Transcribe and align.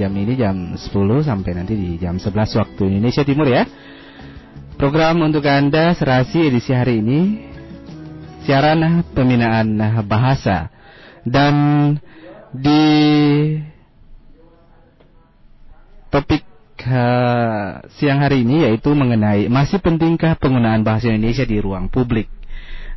jam 0.00 0.16
ini 0.16 0.32
jam 0.32 0.56
10 0.80 0.80
sampai 1.28 1.50
nanti 1.52 1.76
di 1.76 2.00
jam 2.00 2.16
11 2.16 2.32
waktu 2.32 2.82
Indonesia 2.88 3.20
Timur 3.20 3.44
ya. 3.44 3.68
Program 4.80 5.20
untuk 5.20 5.44
Anda 5.44 5.92
serasi 5.92 6.48
edisi 6.48 6.72
hari 6.72 7.04
ini 7.04 7.20
siaran 8.48 9.04
pembinaan 9.12 9.76
bahasa 10.08 10.72
dan 11.28 11.54
di 12.56 12.80
topik 16.08 16.42
uh, 16.88 17.84
siang 17.92 18.24
hari 18.24 18.42
ini 18.42 18.64
yaitu 18.64 18.96
mengenai 18.96 19.52
masih 19.52 19.84
pentingkah 19.84 20.40
penggunaan 20.40 20.80
bahasa 20.80 21.12
Indonesia 21.12 21.44
di 21.44 21.60
ruang 21.60 21.92
publik. 21.92 22.32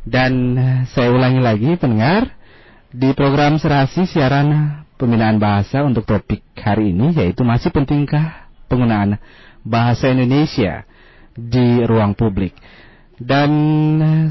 Dan 0.04 0.56
saya 0.92 1.12
ulangi 1.12 1.40
lagi 1.40 1.70
pendengar 1.80 2.32
di 2.92 3.12
program 3.16 3.56
serasi 3.56 4.04
siaran 4.04 4.83
pembinaan 4.94 5.42
bahasa 5.42 5.82
untuk 5.82 6.06
topik 6.06 6.42
hari 6.58 6.94
ini 6.94 7.14
yaitu 7.14 7.42
masih 7.42 7.74
pentingkah 7.74 8.46
penggunaan 8.70 9.18
bahasa 9.66 10.10
Indonesia 10.10 10.86
di 11.34 11.82
ruang 11.82 12.14
publik. 12.14 12.54
Dan 13.14 13.50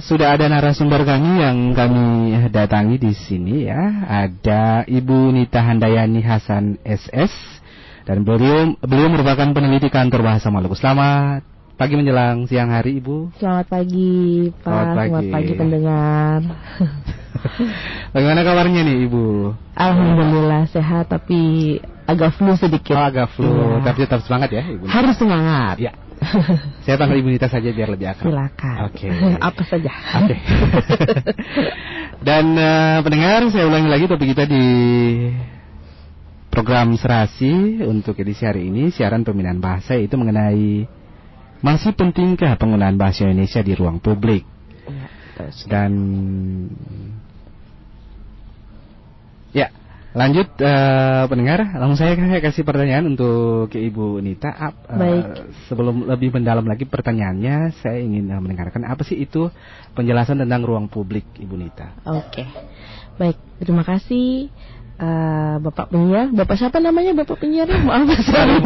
sudah 0.04 0.36
ada 0.36 0.52
narasumber 0.52 1.08
kami 1.08 1.40
yang 1.40 1.72
kami 1.72 2.36
datangi 2.52 3.00
di 3.00 3.16
sini 3.16 3.72
ya. 3.72 3.80
Ada 4.28 4.84
Ibu 4.84 5.32
Nita 5.32 5.64
Handayani 5.64 6.20
Hasan 6.20 6.84
SS 6.84 7.32
dan 8.04 8.28
beliau 8.28 8.76
beliau 8.84 9.08
merupakan 9.08 9.48
peneliti 9.56 9.88
kantor 9.88 10.36
bahasa 10.36 10.52
Maluku. 10.52 10.76
Selamat 10.76 11.48
pagi 11.80 11.96
menjelang 11.96 12.44
siang 12.52 12.76
hari 12.76 13.00
Ibu. 13.00 13.40
Selamat 13.40 13.72
pagi 13.72 14.52
Pak. 14.52 14.68
Selamat 14.68 14.96
pagi, 15.00 15.08
Selamat 15.08 15.32
pagi 15.32 15.54
pendengar. 15.56 16.40
Bagaimana 18.14 18.42
kabarnya 18.46 18.82
nih 18.86 18.98
Ibu? 19.10 19.24
Alhamdulillah 19.76 20.70
sehat 20.72 21.12
tapi 21.12 21.78
agak 22.08 22.36
flu 22.36 22.54
sedikit. 22.60 22.96
Oh, 22.96 23.04
agak 23.04 23.32
flu, 23.34 23.48
ya. 23.48 23.84
tapi 23.84 23.98
tetap 24.04 24.22
semangat 24.24 24.50
ya 24.52 24.64
Ibu. 24.64 24.86
Harus 24.88 25.16
semangat. 25.18 25.76
Ya. 25.80 25.94
Saya 26.88 26.96
Ibu 27.00 27.28
Nita 27.28 27.52
saja 27.52 27.70
biar 27.72 27.90
lebih 27.92 28.08
akrab. 28.08 28.32
Silakan. 28.32 28.76
Oke. 28.88 29.08
Okay. 29.12 29.36
Apa 29.52 29.62
saja. 29.68 29.92
Oke. 30.24 30.36
Okay. 30.36 30.40
Dan 32.28 32.56
uh, 32.56 33.04
pendengar, 33.04 33.44
saya 33.52 33.68
ulangi 33.68 33.90
lagi 33.92 34.06
topik 34.08 34.32
kita 34.32 34.48
di 34.48 34.66
program 36.48 36.96
Serasi 36.96 37.84
untuk 37.84 38.16
edisi 38.22 38.46
hari 38.46 38.70
ini 38.72 38.94
siaran 38.94 39.26
pembinaan 39.26 39.60
bahasa 39.60 39.98
itu 39.98 40.14
mengenai 40.16 40.86
masih 41.66 41.96
pentingkah 41.98 42.56
penggunaan 42.60 42.96
bahasa 42.96 43.26
Indonesia 43.26 43.64
di 43.66 43.74
ruang 43.74 43.98
publik? 44.00 44.46
Ya, 44.86 45.08
Dan 45.66 45.92
ya, 49.54 49.70
lanjut 50.14 50.50
uh, 50.62 51.26
pendengar, 51.30 51.64
langsung 51.78 52.04
saya, 52.04 52.18
kasih 52.18 52.66
pertanyaan 52.66 53.14
untuk 53.14 53.70
ke 53.70 53.80
Ibu 53.80 54.20
Nita. 54.20 54.50
Uh, 54.54 54.74
Baik. 54.98 55.24
Sebelum 55.70 56.10
lebih 56.10 56.34
mendalam 56.34 56.66
lagi 56.66 56.84
pertanyaannya, 56.90 57.74
saya 57.80 58.02
ingin 58.02 58.34
uh, 58.34 58.42
mendengarkan 58.42 58.84
apa 58.84 59.06
sih 59.06 59.22
itu 59.22 59.48
penjelasan 59.94 60.42
tentang 60.42 60.66
ruang 60.66 60.90
publik, 60.90 61.26
Ibu 61.38 61.56
Nita? 61.56 61.94
Oke, 62.10 62.44
baik. 63.22 63.38
Terima 63.62 63.86
kasih 63.86 64.50
uh, 65.00 65.56
Bapak 65.64 65.90
penyiar. 65.90 66.30
Bapak 66.34 66.56
siapa 66.60 66.78
namanya 66.78 67.14
Bapak 67.18 67.38
penyiar? 67.40 67.70
Maaf 67.70 68.10
saya 68.26 68.60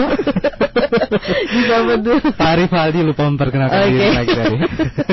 Dijawab 1.54 2.00
dulu. 2.04 2.20
Pak 2.36 2.54
Rivaldi 2.64 3.00
lupa 3.04 3.24
memperkenalkan 3.28 3.78
okay. 3.78 3.92
diri 3.92 4.10
lagi 4.16 4.32
tadi. 4.34 4.58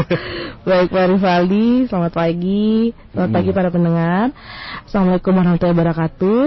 Baik 0.69 0.89
Pak 0.91 1.07
Rivaldi, 1.13 1.69
selamat 1.91 2.13
pagi. 2.15 2.95
Selamat 3.13 3.31
hmm. 3.31 3.37
pagi 3.37 3.51
para 3.53 3.69
pendengar. 3.69 4.25
Assalamualaikum 4.89 5.33
warahmatullahi 5.37 5.77
wabarakatuh. 5.77 6.43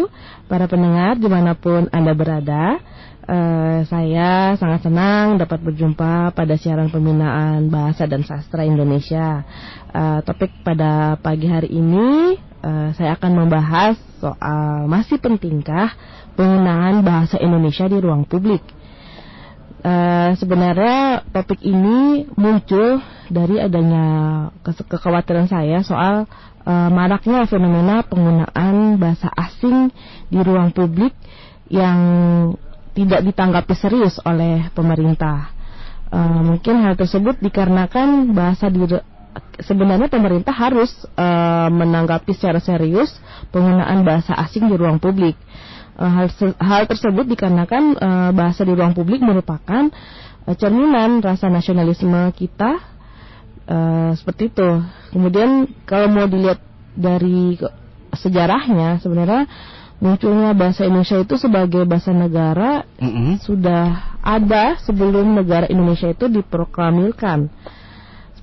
Para 0.47 0.65
pendengar 0.65 1.19
di 1.19 1.27
mana 1.29 1.53
pun 1.53 1.91
Anda 1.91 2.13
berada. 2.15 2.79
Uh, 3.27 3.83
saya 3.91 4.55
sangat 4.55 4.87
senang 4.87 5.35
dapat 5.35 5.59
berjumpa 5.59 6.31
pada 6.31 6.55
siaran 6.55 6.87
pembinaan 6.87 7.67
bahasa 7.67 8.07
dan 8.07 8.23
sastra 8.23 8.63
Indonesia. 8.63 9.43
Uh, 9.91 10.23
topik 10.23 10.63
pada 10.63 11.19
pagi 11.19 11.51
hari 11.51 11.75
ini 11.75 12.39
uh, 12.63 12.89
saya 12.95 13.17
akan 13.17 13.31
membahas 13.45 13.95
soal 14.17 14.89
masih 14.89 15.21
pentingkah 15.21 15.93
penggunaan 16.37 17.01
bahasa 17.01 17.37
Indonesia 17.41 17.85
di 17.89 17.97
ruang 17.97 18.25
publik. 18.25 18.61
Uh, 19.85 20.33
sebenarnya 20.35 21.21
topik 21.29 21.61
ini 21.61 22.25
muncul 22.33 22.99
dari 23.29 23.61
adanya 23.61 24.05
ke 24.65 24.73
kekhawatiran 24.73 25.45
saya 25.47 25.85
soal 25.85 26.25
uh, 26.65 26.89
maraknya 26.91 27.45
fenomena 27.45 28.01
penggunaan 28.03 28.97
bahasa 28.97 29.29
asing 29.37 29.93
di 30.27 30.39
ruang 30.41 30.73
publik 30.73 31.13
yang 31.69 31.99
tidak 32.97 33.21
ditanggapi 33.21 33.73
serius 33.77 34.17
oleh 34.25 34.67
pemerintah. 34.73 35.53
Uh, 36.07 36.41
mungkin 36.41 36.81
hal 36.81 36.97
tersebut 36.97 37.37
dikarenakan 37.43 38.31
bahasa 38.33 38.71
di 38.71 38.81
sebenarnya 39.61 40.07
pemerintah 40.11 40.53
harus 40.53 40.91
uh, 41.17 41.69
menanggapi 41.71 42.33
secara 42.35 42.61
serius 42.61 43.11
penggunaan 43.49 44.05
bahasa 44.05 44.35
asing 44.37 44.69
di 44.69 44.75
ruang 44.77 45.01
publik. 45.01 45.35
Uh, 45.97 46.09
hal, 46.09 46.27
hal 46.61 46.83
tersebut 46.85 47.25
dikarenakan 47.25 47.83
uh, 47.97 48.31
bahasa 48.31 48.61
di 48.61 48.73
ruang 48.73 48.93
publik 48.93 49.23
merupakan 49.23 49.89
uh, 50.45 50.55
cerminan 50.55 51.19
rasa 51.25 51.49
nasionalisme 51.49 52.29
kita 52.37 52.77
uh, 53.65 54.11
seperti 54.13 54.53
itu. 54.53 54.69
Kemudian 55.11 55.65
kalau 55.89 56.07
mau 56.11 56.29
dilihat 56.29 56.61
dari 56.97 57.57
sejarahnya 58.13 58.97
sebenarnya 59.01 59.45
munculnya 59.97 60.53
bahasa 60.53 60.85
Indonesia 60.85 61.17
itu 61.17 61.35
sebagai 61.41 61.85
bahasa 61.89 62.13
negara 62.13 62.85
mm 63.01 63.09
-hmm. 63.09 63.33
sudah 63.41 64.17
ada 64.21 64.77
sebelum 64.85 65.33
negara 65.33 65.65
Indonesia 65.69 66.09
itu 66.09 66.29
diproklamirkan 66.29 67.49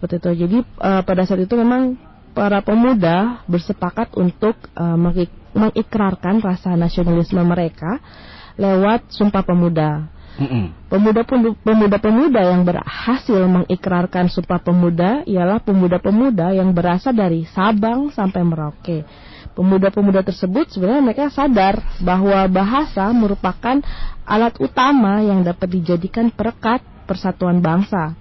seperti 0.04 0.20
itu. 0.20 0.30
Jadi 0.44 0.58
uh, 0.84 1.00
pada 1.00 1.24
saat 1.24 1.40
itu 1.40 1.56
memang 1.56 1.96
para 2.36 2.60
pemuda 2.60 3.40
bersepakat 3.48 4.12
untuk 4.20 4.52
uh, 4.76 5.00
mengikrarkan 5.56 6.44
rasa 6.44 6.76
nasionalisme 6.76 7.40
mereka 7.40 8.04
lewat 8.60 9.08
Sumpah 9.08 9.40
Pemuda. 9.40 10.12
Pemuda-pemuda 11.62 12.40
yang 12.42 12.66
berhasil 12.66 13.46
mengikrarkan 13.46 14.28
Sumpah 14.28 14.60
Pemuda 14.60 15.22
ialah 15.24 15.62
pemuda-pemuda 15.62 16.52
yang 16.52 16.74
berasal 16.74 17.14
dari 17.14 17.46
Sabang 17.48 18.12
sampai 18.12 18.42
Merauke 18.44 19.06
pemuda-pemuda 19.54 20.26
tersebut 20.26 20.66
sebenarnya 20.74 21.02
mereka 21.06 21.30
sadar 21.30 21.78
bahwa 22.02 22.42
bahasa 22.50 23.06
merupakan 23.14 23.78
alat 24.26 24.58
utama 24.58 25.22
yang 25.22 25.46
dapat 25.46 25.70
dijadikan 25.70 26.34
perekat 26.34 26.82
persatuan 27.06 27.62
bangsa. 27.62 28.18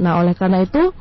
Nah, 0.00 0.24
oleh 0.24 0.32
karena 0.32 0.64
itu 0.64 0.96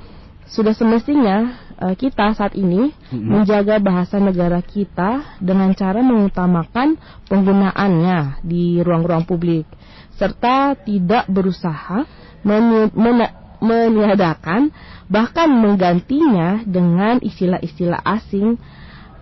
sudah 0.49 0.73
semestinya 0.73 1.69
uh, 1.77 1.93
kita 1.93 2.33
saat 2.33 2.57
ini 2.57 2.89
mm-hmm. 2.89 3.29
menjaga 3.29 3.77
bahasa 3.77 4.17
negara 4.17 4.59
kita 4.65 5.37
dengan 5.37 5.71
cara 5.77 6.01
mengutamakan 6.01 6.97
penggunaannya 7.29 8.41
di 8.41 8.81
ruang-ruang 8.81 9.29
publik 9.29 9.69
serta 10.17 10.75
tidak 10.75 11.29
berusaha 11.31 12.03
meniadakan 13.59 14.73
bahkan 15.07 15.47
menggantinya 15.47 16.65
dengan 16.65 17.21
istilah-istilah 17.23 18.01
asing 18.03 18.57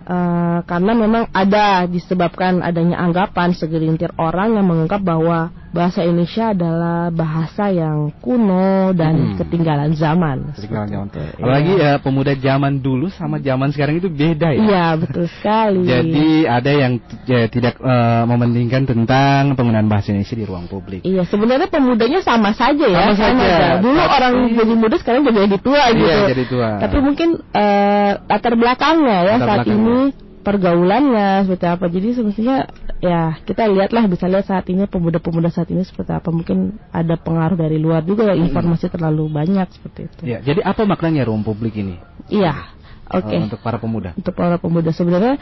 Uh, 0.07 0.63
karena 0.63 0.95
memang 0.95 1.27
ada 1.35 1.83
disebabkan 1.83 2.63
adanya 2.63 2.95
anggapan 2.95 3.51
segelintir 3.51 4.15
orang 4.15 4.55
yang 4.55 4.63
menganggap 4.63 5.03
bahwa 5.03 5.51
bahasa 5.71 6.03
Indonesia 6.07 6.55
adalah 6.55 7.11
bahasa 7.11 7.69
yang 7.69 8.09
kuno 8.23 8.95
dan 8.95 9.13
hmm. 9.13 9.35
ketinggalan 9.43 9.91
zaman. 9.93 10.55
Ketinggalan 10.55 10.87
zaman. 10.87 11.07
Itu. 11.11 11.21
Apalagi 11.43 11.73
ya. 11.75 11.83
ya 11.83 11.91
pemuda 11.99 12.33
zaman 12.39 12.73
dulu 12.79 13.11
sama 13.11 13.37
zaman 13.43 13.69
sekarang 13.75 13.99
itu 13.99 14.07
beda 14.07 14.55
ya. 14.55 14.61
Iya 14.63 14.85
betul 14.95 15.25
sekali. 15.27 15.83
Jadi 15.83 16.47
ada 16.47 16.71
yang 16.71 16.93
ya, 17.27 17.51
tidak 17.51 17.75
uh, 17.83 18.23
mementingkan 18.25 18.87
tentang 18.87 19.53
penggunaan 19.59 19.91
bahasa 19.91 20.15
Indonesia 20.15 20.37
di 20.39 20.45
ruang 20.47 20.65
publik. 20.71 21.03
Iya 21.03 21.27
sebenarnya 21.27 21.67
pemudanya 21.67 22.19
sama 22.23 22.55
saja 22.55 22.85
ya. 22.87 23.11
Sama 23.11 23.15
saja. 23.19 23.83
Dulu 23.83 23.99
Tapi, 23.99 24.15
orang 24.15 24.33
jadi 24.55 24.73
muda 24.73 24.95
sekarang 24.99 25.21
jadi 25.27 25.57
tua 25.59 25.83
iya, 25.91 25.95
gitu. 25.95 26.19
jadi 26.31 26.43
tua. 26.47 26.69
Tapi 26.79 26.97
mungkin 27.03 27.29
uh, 27.53 28.11
latar 28.25 28.53
belakangnya 28.55 29.17
ya 29.23 29.35
latar 29.35 29.47
saat 29.47 29.59
belakangnya. 29.67 30.15
ini 30.15 30.26
pergaulannya 30.47 31.43
seperti 31.43 31.67
apa. 31.67 31.85
Jadi 31.91 32.07
semestinya 32.15 32.63
ya 33.03 33.35
kita 33.43 33.67
lihatlah 33.67 34.07
bisa 34.07 34.31
lihat 34.31 34.47
saat 34.47 34.63
ini 34.71 34.87
pemuda-pemuda 34.87 35.51
saat 35.51 35.67
ini 35.75 35.83
seperti 35.83 36.15
apa. 36.15 36.31
Mungkin 36.31 36.79
ada 36.95 37.19
pengaruh 37.19 37.59
dari 37.59 37.75
luar 37.75 38.07
juga 38.07 38.31
ya 38.31 38.39
informasi 38.39 38.87
terlalu 38.87 39.27
banyak 39.27 39.67
seperti 39.75 40.07
itu. 40.07 40.21
Ya, 40.23 40.39
jadi 40.39 40.63
apa 40.63 40.87
maknanya 40.87 41.27
ruang 41.27 41.43
publik 41.43 41.75
ini? 41.75 41.99
Iya. 42.31 42.79
Oke. 43.11 43.27
Okay. 43.35 43.39
Untuk 43.43 43.59
para 43.59 43.75
pemuda. 43.75 44.15
Untuk 44.15 44.35
para 44.35 44.55
pemuda 44.55 44.91
sebenarnya 44.95 45.35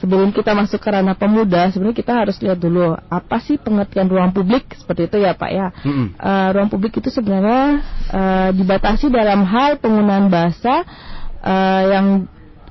sebelum 0.00 0.32
kita 0.32 0.56
masuk 0.56 0.80
ke 0.80 0.88
ranah 0.88 1.16
pemuda, 1.16 1.68
sebenarnya 1.72 1.96
kita 1.96 2.12
harus 2.16 2.36
lihat 2.40 2.56
dulu 2.60 2.96
apa 2.96 3.36
sih 3.44 3.60
pengertian 3.60 4.08
ruang 4.08 4.32
publik 4.32 4.76
seperti 4.76 5.08
itu 5.08 5.16
ya 5.24 5.36
Pak 5.36 5.50
ya. 5.52 5.72
Mm 5.84 5.92
-hmm. 5.92 6.06
uh, 6.16 6.48
ruang 6.52 6.68
publik 6.68 6.96
itu 7.00 7.08
sebenarnya 7.08 7.80
uh, 8.12 8.50
dibatasi 8.52 9.08
dalam 9.08 9.44
hal 9.44 9.80
penggunaan 9.80 10.32
bahasa 10.32 10.84
uh, 11.44 11.82
yang 11.88 12.06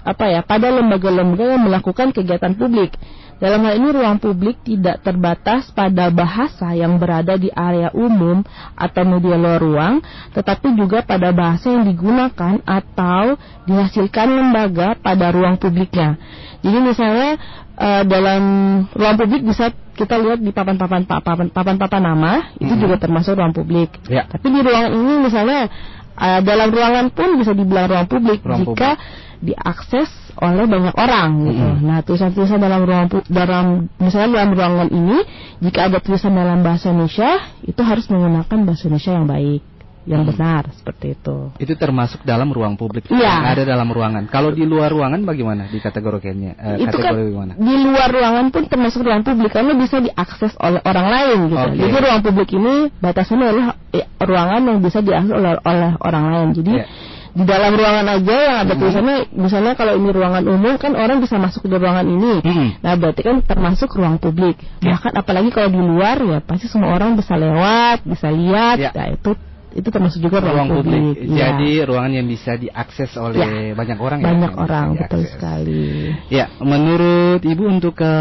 apa 0.03 0.25
ya 0.31 0.41
pada 0.41 0.71
lembaga-lembaga 0.71 1.55
yang 1.55 1.63
melakukan 1.67 2.15
kegiatan 2.15 2.55
publik. 2.55 2.95
Dalam 3.39 3.63
hal 3.63 3.79
ini 3.79 3.95
ruang 3.95 4.19
publik 4.19 4.59
tidak 4.67 4.99
terbatas 4.99 5.71
pada 5.71 6.11
bahasa 6.11 6.75
yang 6.75 6.99
berada 6.99 7.39
di 7.39 7.47
area 7.47 7.87
umum 7.95 8.43
atau 8.75 9.07
media 9.07 9.39
luar 9.39 9.63
ruang, 9.63 10.03
tetapi 10.35 10.75
juga 10.75 11.07
pada 11.07 11.31
bahasa 11.31 11.71
yang 11.71 11.87
digunakan 11.87 12.59
atau 12.67 13.39
dihasilkan 13.63 14.27
lembaga 14.27 14.99
pada 14.99 15.31
ruang 15.31 15.55
publiknya. 15.55 16.19
Jadi 16.59 16.77
misalnya 16.83 17.39
uh, 17.79 18.03
dalam 18.03 18.43
ruang 18.91 19.15
publik 19.15 19.47
bisa 19.47 19.71
kita 19.95 20.19
lihat 20.19 20.43
di 20.43 20.51
papan-papan 20.51 21.07
papan-papan 21.51 22.03
nama 22.03 22.55
itu 22.59 22.75
hmm. 22.75 22.83
juga 22.83 22.95
termasuk 22.99 23.39
ruang 23.39 23.55
publik. 23.55 24.03
Ya. 24.11 24.27
Tapi 24.27 24.51
di 24.51 24.59
ruangan 24.59 24.91
ini 24.91 25.13
misalnya 25.23 25.71
uh, 26.19 26.39
dalam 26.43 26.67
ruangan 26.75 27.07
pun 27.15 27.39
bisa 27.39 27.55
dibilang 27.55 27.87
ruang 27.87 28.07
publik 28.11 28.43
ruang 28.43 28.67
jika 28.67 28.99
publik 28.99 29.27
diakses 29.39 30.09
oleh 30.39 30.65
banyak 30.67 30.95
orang 30.95 31.29
gitu. 31.47 31.63
Mm 31.63 31.75
-hmm. 31.79 31.87
Nah, 31.87 31.99
tulisan-tulisan 32.03 32.59
dalam 32.59 32.81
ruang 32.83 33.07
dalam 33.27 33.65
misalnya 33.99 34.39
dalam 34.39 34.51
ruangan 34.55 34.89
ini 34.91 35.17
jika 35.63 35.91
ada 35.91 35.99
tulisan 35.99 36.35
dalam 36.35 36.63
bahasa 36.63 36.91
Indonesia 36.91 37.39
itu 37.63 37.81
harus 37.83 38.07
menggunakan 38.07 38.57
bahasa 38.67 38.87
Indonesia 38.87 39.11
yang 39.15 39.27
baik 39.27 39.61
yang 40.07 40.25
hmm. 40.25 40.31
benar 40.33 40.63
seperti 40.73 41.13
itu. 41.13 41.53
Itu 41.61 41.77
termasuk 41.77 42.25
dalam 42.25 42.49
ruang 42.49 42.79
publik 42.79 43.05
ya. 43.13 43.19
yang 43.19 43.45
ada 43.45 43.61
dalam 43.61 43.85
ruangan. 43.91 44.25
Kalau 44.31 44.49
di 44.49 44.65
luar 44.65 44.89
ruangan 44.89 45.21
bagaimana 45.21 45.69
di 45.69 45.77
kategorinya? 45.77 46.55
Eh, 46.55 46.87
itu 46.87 46.97
kan 46.97 47.13
bagaimana? 47.13 47.53
di 47.59 47.75
luar 47.83 48.09
ruangan 48.09 48.49
pun 48.49 48.65
termasuk 48.65 49.05
ruang 49.05 49.21
publik 49.21 49.53
karena 49.53 49.77
bisa 49.77 50.01
diakses 50.01 50.57
oleh 50.57 50.81
orang 50.81 51.07
lain 51.13 51.37
gitu. 51.51 51.61
Okay. 51.61 51.77
Jadi 51.83 51.95
ruang 51.99 52.21
publik 52.25 52.49
ini 52.57 52.73
batasannya 52.97 53.45
adalah 53.45 53.67
eh, 53.93 54.07
ruangan 54.17 54.61
yang 54.65 54.79
bisa 54.81 54.99
diakses 55.03 55.33
oleh, 55.35 55.51
oleh 55.61 55.91
orang 56.01 56.25
lain. 56.33 56.47
Jadi 56.57 56.73
yeah 56.73 56.89
di 57.33 57.43
dalam 57.45 57.71
ruangan 57.77 58.07
aja 58.19 58.35
yang 58.35 58.57
ada 58.65 58.73
hmm. 58.73 58.81
tulisannya 58.81 59.17
misalnya 59.37 59.73
kalau 59.77 59.93
ini 59.95 60.09
ruangan 60.09 60.43
umum 60.49 60.73
kan 60.81 60.93
orang 60.97 61.21
bisa 61.21 61.37
masuk 61.37 61.65
ke 61.65 61.77
ruangan 61.77 62.07
ini 62.07 62.41
hmm. 62.41 62.67
nah 62.81 62.93
berarti 62.97 63.21
kan 63.21 63.37
termasuk 63.45 63.89
ruang 63.93 64.17
publik 64.17 64.57
ya. 64.81 64.97
bahkan 64.97 65.13
apalagi 65.13 65.49
kalau 65.53 65.69
di 65.69 65.81
luar 65.81 66.17
ya 66.19 66.39
pasti 66.41 66.65
semua 66.65 66.95
orang 66.97 67.13
bisa 67.13 67.37
lewat 67.37 68.01
bisa 68.03 68.27
lihat 68.33 68.77
ya, 68.81 68.91
ya 68.93 69.05
itu 69.13 69.37
itu 69.69 69.85
termasuk 69.93 70.17
juga 70.25 70.41
ruang, 70.41 70.65
ruang 70.65 70.69
publik. 70.81 71.01
publik. 71.13 71.29
Ya. 71.29 71.53
Jadi 71.53 71.69
ruangan 71.85 72.11
yang 72.17 72.25
bisa 72.25 72.57
diakses 72.57 73.11
oleh 73.21 73.37
ya. 73.37 73.77
banyak 73.77 73.97
orang 74.01 74.19
banyak 74.25 74.33
ya. 74.33 74.33
Banyak 74.33 74.53
orang 74.57 74.87
betul 74.97 75.23
sekali. 75.29 76.09
Ya, 76.33 76.45
menurut 76.57 77.41
Ibu 77.45 77.63
untuk 77.69 77.93
ke 78.01 78.13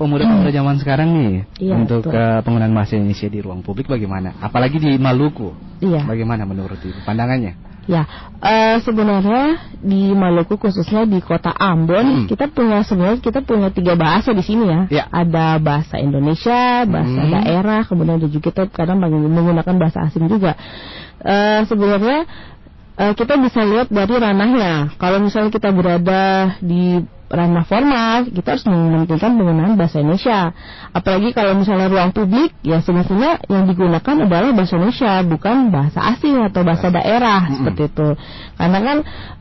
pemuda-pemuda 0.00 0.48
hmm. 0.48 0.56
zaman 0.56 0.76
sekarang 0.80 1.08
nih, 1.12 1.32
ya, 1.60 1.76
untuk 1.76 2.08
ke 2.08 2.24
penggunaan 2.40 2.72
bahasa 2.72 2.96
Indonesia 2.96 3.28
di 3.28 3.38
ruang 3.44 3.60
publik 3.60 3.92
bagaimana? 3.92 4.40
Apalagi 4.40 4.80
di 4.80 4.96
Maluku. 4.96 5.52
Iya. 5.84 6.08
Bagaimana 6.08 6.48
menurut 6.48 6.80
Ibu 6.80 7.04
pandangannya? 7.04 7.75
Ya, 7.86 8.02
uh, 8.42 8.82
sebenarnya 8.82 9.70
di 9.78 10.10
Maluku 10.10 10.58
khususnya 10.58 11.06
di 11.06 11.22
kota 11.22 11.54
Ambon 11.54 12.26
hmm. 12.26 12.26
kita 12.26 12.50
punya 12.50 12.82
sebenarnya 12.82 13.22
kita 13.22 13.46
punya 13.46 13.70
tiga 13.70 13.94
bahasa 13.94 14.34
di 14.34 14.42
sini 14.42 14.66
ya. 14.66 14.80
ya. 14.90 15.04
Ada 15.06 15.62
bahasa 15.62 16.02
Indonesia, 16.02 16.82
bahasa 16.82 17.20
hmm. 17.22 17.30
daerah, 17.30 17.80
kemudian 17.86 18.18
juga 18.26 18.50
kita 18.50 18.62
kadang 18.74 18.98
menggunakan 18.98 19.74
bahasa 19.78 20.10
asing 20.10 20.26
juga. 20.26 20.58
Uh, 21.22 21.62
sebenarnya 21.70 22.26
uh, 22.98 23.14
kita 23.14 23.38
bisa 23.38 23.62
lihat 23.62 23.88
dari 23.88 24.14
ranahnya. 24.18 24.98
Kalau 24.98 25.22
misalnya 25.22 25.54
kita 25.54 25.70
berada 25.70 26.58
di 26.58 27.06
ranah 27.26 27.66
formal 27.66 28.26
kita 28.30 28.48
harus 28.54 28.64
mementingkan 28.66 29.34
penggunaan 29.34 29.74
bahasa 29.74 29.98
Indonesia 29.98 30.54
apalagi 30.94 31.34
kalau 31.34 31.58
misalnya 31.58 31.90
ruang 31.90 32.14
publik 32.14 32.54
ya 32.62 32.78
semestinya 32.82 33.42
yang 33.50 33.66
digunakan 33.66 34.14
adalah 34.26 34.50
bahasa 34.54 34.78
Indonesia 34.78 35.12
bukan 35.26 35.56
bahasa 35.74 36.00
asing 36.14 36.38
atau 36.46 36.62
bahasa 36.62 36.88
daerah 36.94 37.40
mm 37.42 37.48
-hmm. 37.48 37.56
seperti 37.58 37.82
itu 37.90 38.08
karena 38.56 38.78
kan 38.78 38.96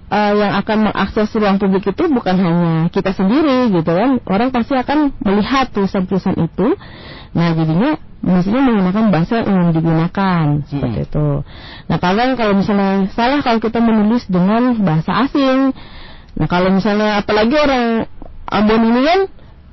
uh, 0.09 0.33
yang 0.33 0.53
akan 0.59 0.77
mengakses 0.89 1.29
ruang 1.37 1.57
publik 1.61 1.85
itu 1.85 2.03
bukan 2.09 2.35
hanya 2.37 2.73
kita 2.89 3.11
sendiri 3.13 3.69
gitu 3.73 3.91
kan 3.91 4.17
orang 4.25 4.49
pasti 4.49 4.73
akan 4.73 5.13
melihat 5.21 5.69
tulisan-tulisan 5.69 6.35
itu 6.41 6.73
nah 7.35 7.51
jadinya 7.51 7.99
mestinya 8.25 8.61
menggunakan 8.65 9.13
bahasa 9.13 9.45
yang 9.45 9.69
digunakan 9.69 10.65
seperti 10.65 10.99
hmm. 11.05 11.07
itu. 11.07 11.27
Nah 11.85 11.97
kalau 12.01 12.33
kalau 12.33 12.53
misalnya 12.57 13.05
salah 13.13 13.39
kalau 13.45 13.61
kita 13.61 13.77
menulis 13.77 14.25
dengan 14.25 14.81
bahasa 14.81 15.29
asing, 15.29 15.77
Nah 16.35 16.47
kalau 16.51 16.69
misalnya 16.71 17.23
apalagi 17.23 17.55
orang 17.55 18.07
Ambon 18.45 18.93
ini 18.93 19.01
kan 19.01 19.19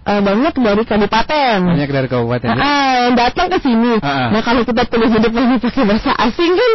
uh, 0.09 0.21
banyak 0.25 0.55
dari 0.57 0.83
kabupaten. 0.89 1.59
Banyak 1.61 1.91
dari 1.93 2.09
kabupaten. 2.09 2.49
Nah, 2.57 2.65
uh, 2.65 2.93
yang 3.05 3.15
datang 3.21 3.53
ke 3.53 3.59
sini. 3.61 4.01
Uh, 4.01 4.07
uh. 4.07 4.29
Nah 4.33 4.41
kalau 4.41 4.63
kita 4.65 4.83
tulis 4.89 5.13
di 5.13 5.21
depannya 5.21 5.61
pakai 5.61 5.85
bahasa 5.85 6.11
asing 6.17 6.53
kan 6.57 6.73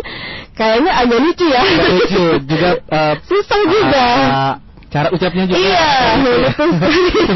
kayaknya 0.54 0.92
agak 0.94 1.20
lucu 1.26 1.46
ya. 1.50 1.62
Agak 1.66 1.92
lucu 1.98 2.26
juga. 2.46 2.70
Uh, 2.86 3.14
Susah 3.26 3.62
juga. 3.66 4.06
Uh, 4.06 4.54
cara 4.88 5.12
ucapnya 5.12 5.44
juga 5.44 5.60
iya 5.60 5.90
betul 6.24 6.70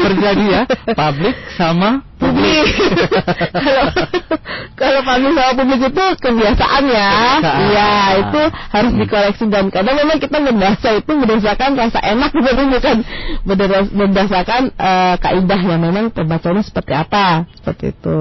terjadi 0.00 0.44
ya 0.48 0.62
publik 0.96 1.36
sama 1.60 2.00
publik 2.32 2.66
kalau 3.60 3.84
kalau 4.72 5.00
publik 5.04 5.32
sama 5.36 5.52
publik 5.54 5.80
itu 5.84 6.04
kebiasaan 6.18 6.84
ya. 6.88 7.12
Iya 7.42 7.92
itu 8.24 8.42
harus 8.50 8.92
dikoreksi. 8.96 9.44
Dan 9.52 9.68
kadang 9.68 9.96
memang 10.00 10.18
kita 10.18 10.38
membaca 10.40 10.88
itu 10.96 11.12
berdasarkan 11.12 11.70
rasa 11.76 11.98
enak 12.00 12.30
bukan 12.40 12.66
bukan 12.72 12.96
berdasarkan 13.92 14.62
uh, 14.80 15.14
kaidah 15.20 15.60
yang 15.60 15.80
memang 15.84 16.10
pembacanya 16.10 16.64
seperti 16.64 16.92
apa 16.96 17.44
seperti 17.60 17.92
itu. 17.92 18.18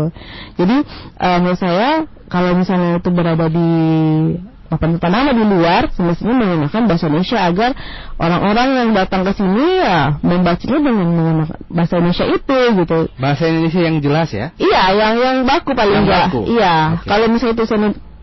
Jadi 0.59 0.77
uh, 1.17 1.37
menurut 1.39 1.59
saya 1.59 2.05
kalau 2.27 2.55
misalnya 2.55 2.99
itu 2.99 3.09
berada 3.11 3.47
di 3.47 3.69
papan-papan 4.71 5.11
nama 5.11 5.31
di 5.35 5.43
luar 5.43 5.91
semestinya 5.91 6.31
menggunakan 6.31 6.81
bahasa 6.87 7.11
Indonesia 7.11 7.39
agar 7.43 7.71
orang-orang 8.15 8.67
yang 8.71 8.89
datang 8.95 9.27
ke 9.27 9.35
sini 9.35 9.83
ya 9.83 10.15
membacanya 10.23 10.79
dengan 10.79 11.07
menggunakan 11.11 11.59
bahasa 11.67 11.93
Indonesia 11.99 12.25
itu 12.31 12.59
gitu. 12.79 12.99
Bahasa 13.19 13.43
Indonesia 13.51 13.81
yang 13.83 13.95
jelas 13.99 14.29
ya? 14.31 14.55
Iya, 14.55 14.83
yang 14.95 15.13
yang 15.19 15.37
baku 15.43 15.75
paling 15.75 16.07
enggak. 16.07 16.31
Iya, 16.47 17.03
okay. 17.03 17.07
kalau 17.11 17.25
misalnya 17.27 17.55
itu 17.59 17.65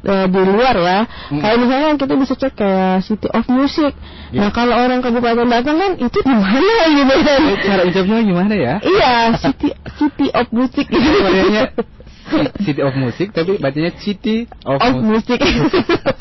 e, 0.09 0.15
di 0.33 0.41
luar 0.41 0.75
ya. 0.81 0.99
Hmm. 1.05 1.41
Kayak 1.45 1.59
misalnya 1.61 1.89
kita 2.01 2.15
bisa 2.17 2.35
cek 2.41 2.53
kayak 2.57 3.05
City 3.05 3.29
of 3.29 3.45
Music. 3.53 3.93
Yeah. 4.33 4.49
Nah 4.49 4.51
kalau 4.57 4.73
orang 4.73 5.05
kabupaten 5.05 5.49
datang 5.53 5.77
kan 5.77 5.93
itu 6.01 6.19
di 6.25 6.35
mana 6.35 6.77
gitu 6.97 7.15
kan? 7.29 7.41
Cara 7.61 7.83
ucapnya 7.85 8.19
gimana 8.25 8.55
ya? 8.57 8.75
Iya 8.81 9.15
City 9.37 9.69
City 10.01 10.27
of 10.33 10.49
Music. 10.55 10.87
Gitu. 10.89 11.98
City 12.67 12.81
of 12.85 12.95
Music 12.95 13.33
tapi 13.33 13.59
bacanya 13.59 13.93
City 14.01 14.47
of, 14.65 14.79
of 14.79 14.95
Music. 15.03 15.39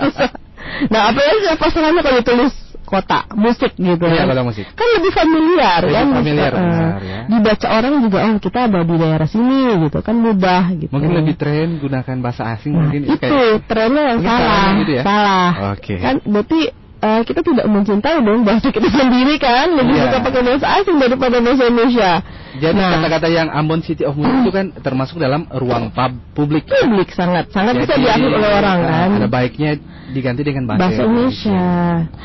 nah, 0.94 1.02
apa 1.12 1.20
yang 1.20 1.38
apa 1.54 1.66
salahnya 1.72 2.02
kalau 2.04 2.20
ditulis 2.20 2.56
kota 2.88 3.28
musik 3.36 3.76
gitu 3.76 4.06
ya, 4.08 4.24
kota 4.24 4.44
musik. 4.48 4.66
Kan 4.72 4.88
lebih 4.96 5.12
familiar 5.12 5.80
lebih 5.84 5.96
kan. 6.00 6.06
Familiar, 6.24 6.52
uh, 6.56 6.62
benar, 6.64 7.00
ya. 7.04 7.20
Dibaca 7.28 7.68
orang 7.68 7.94
juga 8.00 8.18
oh 8.24 8.38
kita 8.40 8.60
ada 8.72 8.80
di 8.88 8.96
daerah 8.96 9.28
sini 9.28 9.60
gitu 9.84 10.00
kan 10.00 10.16
mudah 10.16 10.64
gitu. 10.80 10.92
Mungkin 10.96 11.12
lebih 11.12 11.36
tren 11.36 11.84
gunakan 11.84 12.16
bahasa 12.24 12.56
asing 12.56 12.72
nah, 12.72 12.88
mungkin 12.88 13.02
itu 13.12 13.20
kayak, 13.20 13.68
trennya 13.68 14.04
yang 14.16 14.20
salah. 14.24 14.64
Gitu 14.80 14.92
ya? 14.96 15.04
Salah. 15.04 15.50
Oke. 15.76 15.84
Okay. 15.84 15.98
Kan 16.00 16.16
berarti 16.24 16.62
uh, 17.02 17.22
kita 17.24 17.42
tidak 17.46 17.66
mencintai 17.70 18.22
dong 18.22 18.42
bahasa 18.46 18.70
kita 18.70 18.90
sendiri 18.90 19.38
kan 19.38 19.74
lebih 19.74 19.96
yeah. 19.98 20.10
suka 20.10 20.18
pakai 20.26 20.42
bahasa 20.46 20.68
asing 20.82 20.98
daripada 20.98 21.36
bahasa 21.42 21.64
Indonesia. 21.70 22.12
Jadi 22.58 22.82
kata 22.82 22.96
kata-kata 22.98 23.28
yang 23.30 23.48
Ambon 23.54 23.82
City 23.86 24.02
of 24.02 24.18
Music 24.18 24.50
itu 24.50 24.52
kan 24.54 24.66
termasuk 24.82 25.22
dalam 25.22 25.46
ruang 25.54 25.94
pub 25.94 26.12
publik. 26.34 26.66
Publik 26.66 27.14
sangat 27.14 27.54
sangat 27.54 27.78
Jadi, 27.78 27.84
bisa 27.86 27.96
diambil 28.02 28.32
oleh 28.42 28.52
orang 28.52 28.80
uh, 28.82 28.90
kan. 28.90 29.10
Ada 29.22 29.30
baiknya 29.30 29.72
diganti 30.10 30.42
dengan 30.42 30.64
bahasa, 30.66 30.82
bahasa 30.82 31.02
Indonesia. 31.06 31.54
Indonesia. 31.54 31.66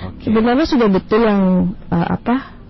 Okay. 0.09 0.25
Sebenarnya 0.25 0.67
sudah 0.69 0.89
betul 0.89 1.21
yang 1.27 1.43
uh, 1.93 2.07
apa 2.17 2.62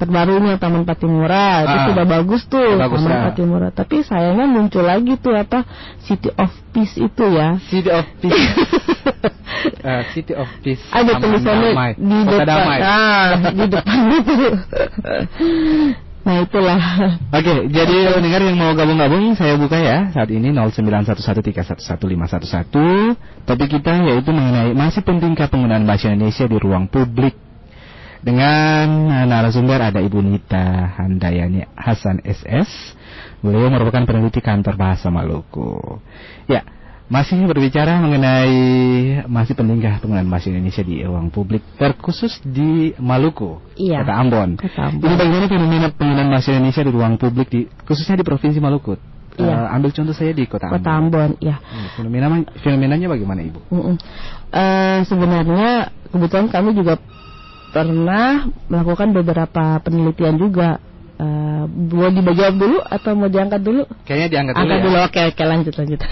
terbarunya 0.00 0.56
Taman 0.56 0.88
Patimura. 0.88 1.36
Ah, 1.36 1.58
itu 1.68 1.76
sudah 1.92 2.04
bagus 2.08 2.48
tuh 2.48 2.80
bagus, 2.80 3.04
Taman 3.04 3.12
ya. 3.12 3.22
Patimura. 3.28 3.68
Tapi 3.68 4.00
sayangnya 4.00 4.48
muncul 4.48 4.80
lagi 4.80 5.20
tuh 5.20 5.36
apa 5.36 5.68
City 6.08 6.32
of 6.32 6.48
Peace 6.72 6.96
itu 6.96 7.24
ya. 7.28 7.60
City 7.68 7.92
of 7.92 8.08
Peace. 8.24 8.48
Uh, 9.84 10.00
City 10.16 10.32
of 10.32 10.48
Peace. 10.64 10.80
Ada 10.88 11.20
tulisannya 11.20 11.76
di 12.00 12.18
depan. 12.24 12.48
Damai. 12.48 12.80
Ah, 12.80 13.52
di 13.52 13.66
depan 13.68 14.00
itu. 14.16 14.36
Nah 16.20 16.44
itulah. 16.44 16.76
Oke, 17.32 17.48
okay, 17.48 17.64
jadi 17.72 18.12
pendengar 18.12 18.44
yang 18.44 18.60
mau 18.60 18.76
gabung-gabung 18.76 19.32
saya 19.36 19.56
buka 19.56 19.78
ya. 19.80 20.12
Saat 20.12 20.28
ini 20.28 20.52
09113111511. 20.52 23.16
Topik 23.48 23.68
kita 23.68 23.92
yaitu 24.04 24.32
mengenai 24.32 24.76
masih 24.76 25.00
pentingkah 25.00 25.48
penggunaan 25.48 25.88
bahasa 25.88 26.12
Indonesia 26.12 26.44
di 26.44 26.58
ruang 26.60 26.92
publik 26.92 27.49
dengan 28.20 29.08
narasumber 29.28 29.80
ada 29.80 30.00
Ibu 30.00 30.20
Nita 30.20 30.96
Handayani 31.00 31.64
Hasan 31.76 32.20
SS. 32.24 32.96
Beliau 33.40 33.72
merupakan 33.72 34.04
peneliti 34.04 34.44
kantor 34.44 34.76
bahasa 34.76 35.08
Maluku. 35.08 35.98
Ya, 36.44 36.60
masih 37.10 37.42
berbicara 37.42 37.98
mengenai 37.98 38.54
masih 39.26 39.58
pentingkah 39.58 39.98
penggunaan 39.98 40.30
bahasa 40.30 40.46
Indonesia 40.54 40.86
di 40.86 41.02
ruang 41.02 41.34
publik 41.34 41.66
terkhusus 41.74 42.38
di 42.46 42.94
Maluku, 43.02 43.58
iya, 43.74 44.06
kota 44.06 44.14
Ambon. 44.14 44.50
Kota 44.54 44.94
Ambon. 44.94 45.10
Ini 45.10 45.14
bagaimana 45.18 45.46
fenomena 45.50 45.86
penggunaan 45.90 46.30
bahasa 46.30 46.54
Indonesia 46.54 46.82
di 46.86 46.92
ruang 46.94 47.14
publik 47.18 47.48
di 47.50 47.60
khususnya 47.82 48.14
di 48.14 48.24
provinsi 48.24 48.62
Maluku? 48.62 48.94
Iya. 49.40 49.56
Uh, 49.56 49.74
ambil 49.74 49.90
contoh 49.90 50.14
saya 50.14 50.30
di 50.30 50.46
kota, 50.46 50.70
kota 50.70 50.86
Ambon. 50.86 51.34
Ambon 51.34 51.42
ya. 51.42 51.58
Hmm, 51.58 51.88
fenomena 51.98 52.26
fenomenanya 52.62 53.10
bagaimana 53.10 53.40
ibu? 53.42 53.58
Uh, 53.74 53.98
uh, 54.54 54.98
sebenarnya 55.02 55.90
kebetulan 56.14 56.46
kami 56.46 56.78
juga 56.78 56.94
pernah 57.70 58.50
melakukan 58.66 59.14
beberapa 59.14 59.78
penelitian 59.82 60.36
juga. 60.36 60.82
Uh, 61.20 61.68
mau 61.68 62.08
dijawab 62.08 62.56
dulu 62.56 62.80
atau 62.80 63.12
mau 63.12 63.28
diangkat 63.28 63.60
dulu? 63.60 63.84
Kayaknya 64.08 64.28
diangkat 64.32 64.54
dulu. 64.56 64.62
Angkat 64.64 64.78
ya. 64.80 64.84
dulu, 64.88 64.96
oke, 65.04 65.20
oke 65.28 65.42
lanjut 65.44 65.74
lanjut. 65.76 66.00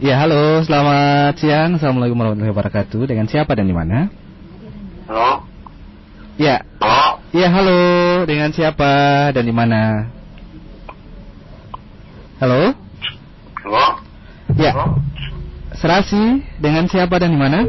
Ya, 0.00 0.16
halo, 0.16 0.64
selamat 0.64 1.36
siang. 1.36 1.76
Assalamualaikum 1.76 2.16
warahmatullahi 2.16 2.56
wabarakatuh. 2.56 3.04
Dengan 3.04 3.28
siapa 3.28 3.52
dan 3.52 3.68
di 3.68 3.76
mana? 3.76 4.08
Halo? 5.04 5.44
Ya. 6.40 6.64
Halo? 6.80 7.20
Ya, 7.36 7.52
halo. 7.52 7.80
Dengan 8.24 8.48
siapa 8.48 9.28
dan 9.36 9.44
di 9.44 9.52
mana? 9.52 10.08
Halo? 12.40 12.72
Halo? 13.60 13.84
Ya. 14.56 14.72
Halo? 14.72 15.04
Serasi 15.80 16.44
dengan 16.60 16.84
siapa 16.86 17.16
dan 17.16 17.32
di 17.32 17.40
mana? 17.40 17.64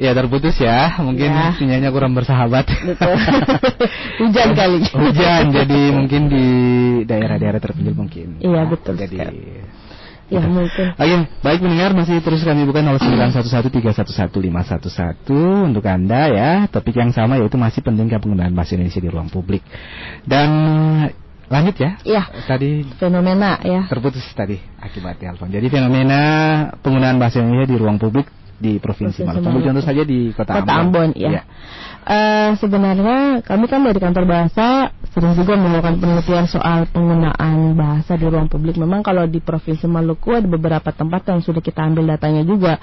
Ya 0.00 0.10
terputus 0.18 0.58
ya, 0.58 0.98
mungkin 0.98 1.30
Ya. 1.30 1.54
sinyalnya 1.54 1.94
kurang 1.94 2.18
bersahabat. 2.18 2.66
Betul. 2.66 3.14
Hujan 4.26 4.50
kali. 4.58 4.82
Hujan, 4.90 5.54
jadi 5.54 5.80
mungkin 5.94 6.26
di 6.26 6.46
daerah-daerah 7.06 7.62
terpencil 7.62 7.94
mungkin. 7.94 8.42
Iya, 8.42 8.66
betul 8.66 8.98
Jadi. 8.98 9.14
sekali. 9.14 9.38
Ya 10.32 10.40
mungkin. 10.42 10.96
Oke, 10.96 11.16
baik 11.44 11.60
mendengar 11.60 11.92
masih 11.92 12.18
terus 12.24 12.40
kami 12.42 12.64
bukan 12.64 12.82
09113115111 12.98 15.70
untuk 15.70 15.84
Anda 15.86 16.22
ya. 16.32 16.50
Topik 16.72 16.96
yang 16.98 17.12
sama 17.12 17.36
yaitu 17.38 17.60
masih 17.60 17.84
pentingkah 17.84 18.18
penggunaan 18.18 18.56
bahasa 18.56 18.74
Indonesia 18.74 18.98
di 18.98 19.10
ruang 19.12 19.28
publik. 19.28 19.60
Dan 20.24 20.48
lanjut 21.52 21.76
ya. 21.76 22.00
Iya. 22.02 22.22
Tadi 22.48 22.88
Fenomena 22.96 23.60
ya. 23.60 23.84
terputus 23.86 24.24
tadi 24.32 24.56
akibat 24.80 25.20
telepon. 25.20 25.52
Jadi 25.52 25.68
fenomena 25.68 26.20
penggunaan 26.80 27.20
bahasa 27.20 27.44
Indonesia 27.44 27.68
di 27.68 27.76
ruang 27.76 28.00
publik 28.00 28.24
di 28.58 28.78
Provinsi 28.78 29.22
Provinsi 29.22 29.48
Maluku. 29.48 29.66
Contoh 29.66 29.84
saja 29.84 30.02
di 30.02 30.30
Kota, 30.34 30.60
Kota 30.60 30.74
Ambon, 30.74 31.10
ya. 31.14 31.44
Eh, 32.02 32.58
sebenarnya 32.58 33.46
kami 33.46 33.70
kan 33.70 33.86
dari 33.86 34.02
kantor 34.02 34.26
bahasa 34.26 34.90
sering 35.14 35.38
juga 35.38 35.54
melakukan 35.54 36.02
penelitian 36.02 36.50
soal 36.50 36.90
penggunaan 36.90 37.78
bahasa 37.78 38.18
di 38.18 38.26
ruang 38.26 38.50
publik. 38.50 38.74
Memang 38.74 39.06
kalau 39.06 39.22
di 39.30 39.38
Provinsi 39.38 39.86
Maluku 39.86 40.34
ada 40.34 40.50
beberapa 40.50 40.90
tempat 40.90 41.30
yang 41.30 41.38
sudah 41.46 41.62
kita 41.62 41.78
ambil 41.78 42.10
datanya 42.10 42.42
juga. 42.42 42.82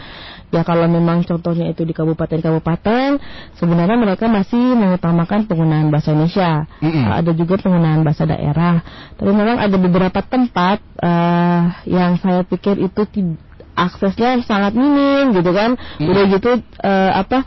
Ya 0.55 0.63
kalau 0.63 0.87
memang 0.87 1.27
contohnya 1.27 1.67
itu 1.67 1.83
di 1.83 1.91
kabupaten-kabupaten, 1.91 3.19
sebenarnya 3.59 3.97
mereka 3.99 4.31
masih 4.31 4.77
mengutamakan 4.79 5.51
penggunaan 5.51 5.91
bahasa 5.91 6.15
Indonesia. 6.15 6.63
Mm-mm. 6.79 7.03
Ada 7.11 7.31
juga 7.35 7.59
penggunaan 7.59 8.07
bahasa 8.07 8.23
daerah. 8.23 8.79
Tapi 9.19 9.31
memang 9.35 9.59
ada 9.59 9.75
beberapa 9.75 10.19
tempat 10.23 10.79
eh, 10.95 11.61
yang 11.91 12.15
saya 12.23 12.47
pikir 12.47 12.79
itu 12.79 13.03
tid- 13.11 13.48
aksesnya 13.73 14.41
sangat 14.43 14.73
minim 14.73 15.31
gitu 15.31 15.49
kan. 15.49 15.75
Udah 15.97 16.23
gitu 16.27 16.51
eh, 16.79 17.11
apa 17.11 17.43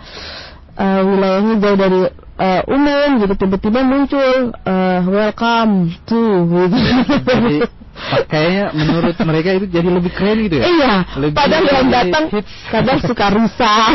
eh, 0.75 1.01
wilayahnya 1.03 1.55
jauh 1.59 1.79
dari 1.79 2.01
eh, 2.35 2.63
umum 2.67 3.09
gitu 3.19 3.35
tiba-tiba 3.37 3.81
muncul 3.81 4.33
eh, 4.53 5.01
welcome 5.05 5.75
to 6.05 6.23
gitu. 6.45 6.77
Jadi 7.23 7.57
pa- 7.93 8.25
kayaknya 8.31 8.73
menurut 8.73 9.17
mereka 9.21 9.49
itu 9.53 9.67
jadi 9.69 9.85
lebih 9.87 10.11
keren 10.11 10.39
gitu 10.43 10.57
ya. 10.57 10.65
Iya, 10.65 10.95
Lebih- 11.15 11.37
padahal 11.37 11.65
yang 11.69 11.89
datang 11.89 12.25
hits. 12.31 12.53
kadang 12.67 12.99
suka 13.09 13.27
rusak, 13.31 13.93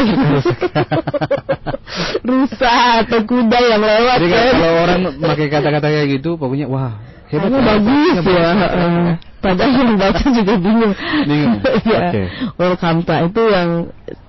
rusak 2.22 2.84
atau 3.03 3.19
kuda 3.24 3.60
yang 3.60 3.81
lewat 3.81 4.17
Jadi 4.19 4.27
kan 4.29 4.46
kalau 4.53 4.72
orang 4.84 5.01
pakai 5.17 5.48
kata-kata 5.50 5.88
kayak 5.88 6.07
gitu, 6.13 6.29
pokoknya 6.36 6.67
wah 6.69 6.93
hebat. 7.29 7.50
Kayaknya 7.50 7.62
bagus 7.63 8.15
ya. 8.25 8.50
heeh. 8.55 9.05
Padahal 9.38 9.69
yang 9.79 9.96
baca 10.01 10.25
juga 10.34 10.53
bingung. 10.57 10.93
Bingung. 11.29 11.60
Iya. 11.88 12.00
Oke. 12.10 12.22
Welcome 12.57 13.00
to 13.05 13.13
itu 13.29 13.43
yang 13.53 13.69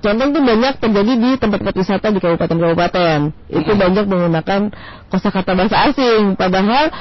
contoh 0.05 0.27
itu 0.31 0.41
banyak 0.45 0.75
terjadi 0.79 1.13
di 1.17 1.31
tempat-tempat 1.41 1.75
wisata 1.75 2.07
di 2.13 2.21
kabupaten-kabupaten. 2.21 3.19
Itu 3.49 3.71
banyak 3.73 4.05
menggunakan 4.05 4.61
kosakata 5.09 5.57
bahasa 5.57 5.91
asing. 5.91 6.37
Padahal 6.37 6.93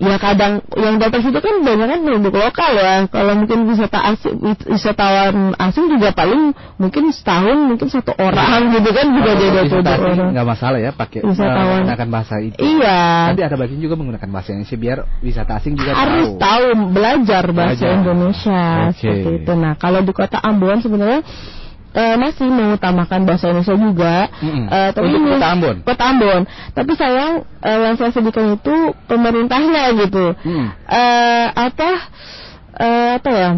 ya 0.00 0.16
kadang 0.16 0.64
yang 0.80 0.96
datang 0.96 1.20
situ 1.20 1.36
kan 1.38 1.60
banyak 1.60 1.86
kan 1.86 2.00
penduduk 2.00 2.32
lokal 2.32 2.72
ya. 2.72 3.04
Kalau 3.06 3.32
mungkin 3.36 3.68
wisata 3.68 4.00
asing, 4.10 4.40
wisatawan 4.64 5.52
asing 5.60 5.92
juga 5.92 6.16
paling 6.16 6.56
mungkin 6.80 7.12
setahun 7.12 7.56
mungkin 7.68 7.92
satu 7.92 8.16
orang 8.16 8.72
gitu 8.72 8.90
kan 8.90 9.06
juga 9.12 9.30
wisata 9.36 9.90
asing 9.92 10.08
orang. 10.16 10.30
nggak 10.32 10.48
masalah 10.48 10.78
ya 10.80 10.90
pakai 10.96 11.20
Wisatawan. 11.20 11.84
menggunakan 11.84 12.08
bahasa 12.08 12.34
itu. 12.40 12.56
Iya. 12.58 13.00
Nanti 13.28 13.42
ada 13.44 13.56
bagian 13.60 13.80
juga 13.84 13.94
menggunakan 14.00 14.28
bahasa 14.32 14.48
Indonesia 14.56 14.76
biar 14.80 14.98
wisata 15.20 15.52
asing 15.60 15.76
juga 15.76 15.92
harus 15.92 16.26
tahu. 16.34 16.40
tahu 16.40 16.66
belajar 16.96 17.44
bahasa 17.52 17.84
Belajar. 17.84 17.98
Indonesia 18.00 18.62
Oke. 18.88 18.96
seperti 19.04 19.30
itu. 19.44 19.52
Nah, 19.52 19.72
kalau 19.76 20.00
di 20.00 20.12
kota 20.16 20.40
Ambon 20.40 20.80
sebenarnya 20.80 21.20
eh, 21.92 22.16
masih 22.16 22.46
mengutamakan 22.46 23.24
bahasa 23.24 23.50
Indonesia 23.50 23.76
juga. 23.76 24.14
Mm-mm. 24.38 24.64
Eh, 24.66 24.90
tapi 24.92 25.06
Untuk 25.08 25.20
ini- 25.20 25.32
Kota 25.34 25.48
Ambon? 25.50 25.76
Kota 25.82 26.04
Ambon. 26.06 26.42
Tapi 26.70 26.92
sayang 26.94 27.32
eh, 27.60 27.78
yang 27.82 27.94
saya 27.94 28.10
sedihkan 28.10 28.46
itu 28.54 28.74
pemerintahnya 29.04 29.82
gitu. 29.98 30.24
Mm. 30.44 30.66
Eh, 30.86 31.46
apa 31.50 31.90
apa 33.12 33.30
ya? 33.30 33.50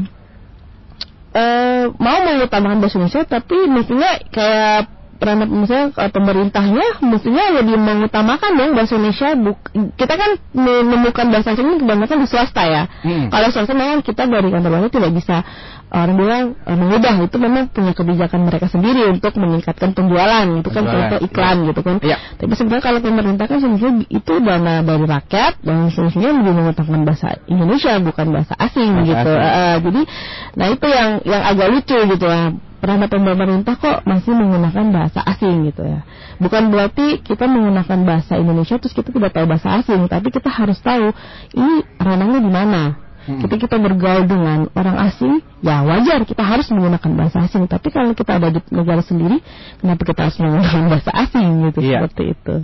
Eh, 1.33 1.85
mau 1.97 2.19
mengutamakan 2.23 2.77
bahasa 2.77 3.01
Indonesia 3.01 3.25
tapi 3.25 3.57
mestinya 3.65 4.21
kayak 4.29 4.85
peran 5.17 5.47
misalnya 5.49 5.95
pemerintahnya 6.11 6.99
mestinya 7.01 7.57
lebih 7.57 7.79
mengutamakan 7.79 8.53
dong 8.53 8.75
bahasa 8.75 8.99
Indonesia 8.99 9.33
Buk- 9.39 9.71
kita 9.95 10.19
kan 10.19 10.35
menemukan 10.53 11.31
bahasa 11.31 11.55
asing 11.55 11.63
ini 11.65 11.79
kebanyakan 11.79 12.21
di 12.21 12.29
swasta 12.29 12.63
ya 12.67 12.85
Mm. 13.01 13.31
kalau 13.31 13.49
swasta 13.49 13.73
memang 13.73 14.03
kita 14.03 14.27
dari 14.27 14.51
kantor 14.51 14.91
tidak 14.91 15.15
bisa 15.15 15.47
orang 15.93 16.17
bilang 16.17 16.43
eh, 16.65 16.77
mengubah 16.77 17.15
itu 17.21 17.37
memang 17.37 17.69
punya 17.69 17.93
kebijakan 17.93 18.41
mereka 18.49 18.67
sendiri 18.73 19.13
untuk 19.13 19.37
meningkatkan 19.37 19.93
penjualan 19.93 20.47
itu 20.49 20.69
kan 20.73 20.83
Penjualan, 20.89 21.01
contoh 21.05 21.19
iklan 21.29 21.57
iya. 21.61 21.69
gitu 21.69 21.81
kan 21.85 21.97
Iya. 22.01 22.17
tapi 22.41 22.53
sebenarnya 22.57 22.85
kalau 22.85 23.01
pemerintah 23.05 23.45
kan 23.45 23.59
sebenarnya 23.61 23.93
itu 24.09 24.33
dana 24.41 24.75
dari 24.81 25.05
rakyat 25.05 25.53
dan 25.61 25.77
sebenarnya 25.93 26.31
lebih 26.41 26.53
mengutamakan 26.57 27.03
bahasa 27.05 27.29
Indonesia 27.45 27.93
bukan 28.01 28.27
bahasa 28.33 28.55
asing 28.57 28.91
Bahasa 28.93 29.09
gitu 29.13 29.31
asing. 29.37 29.53
Eh, 29.53 29.77
jadi 29.85 30.01
nah 30.57 30.67
itu 30.73 30.87
yang 30.89 31.11
yang 31.29 31.43
agak 31.45 31.69
lucu 31.69 31.99
gitu 32.09 32.27
ya 32.27 32.43
peranan 32.83 33.07
pemerintah 33.07 33.79
kok 33.79 34.03
masih 34.11 34.35
menggunakan 34.35 34.91
bahasa 34.91 35.23
asing 35.23 35.71
gitu 35.71 35.87
ya 35.87 36.03
bukan 36.43 36.75
berarti 36.75 37.23
kita 37.23 37.47
menggunakan 37.47 37.99
bahasa 38.03 38.35
Indonesia 38.43 38.75
terus 38.83 38.91
kita 38.91 39.15
tidak 39.15 39.31
tahu 39.31 39.47
bahasa 39.47 39.79
asing 39.79 40.11
tapi 40.11 40.35
kita 40.35 40.51
harus 40.51 40.83
tahu 40.83 41.15
ini 41.55 41.87
ranahnya 42.03 42.43
di 42.43 42.51
mana 42.51 42.83
Mm-mm. 43.23 43.39
Ketika 43.47 43.71
kita 43.71 43.77
bergaul 43.79 44.27
dengan 44.27 44.67
orang 44.75 44.97
asing, 45.07 45.39
ya 45.63 45.87
wajar 45.87 46.27
kita 46.27 46.43
harus 46.43 46.67
menggunakan 46.69 47.11
bahasa 47.15 47.47
asing. 47.47 47.71
Tapi 47.71 47.89
kalau 47.89 48.11
kita 48.13 48.35
ada 48.35 48.51
di 48.51 48.59
negara 48.75 48.99
sendiri, 48.99 49.39
kenapa 49.79 50.03
kita 50.03 50.21
harus 50.27 50.37
menggunakan 50.43 50.83
bahasa 50.91 51.11
asing 51.15 51.49
gitu 51.71 51.79
Iya. 51.81 52.03
seperti 52.03 52.23
itu? 52.35 52.55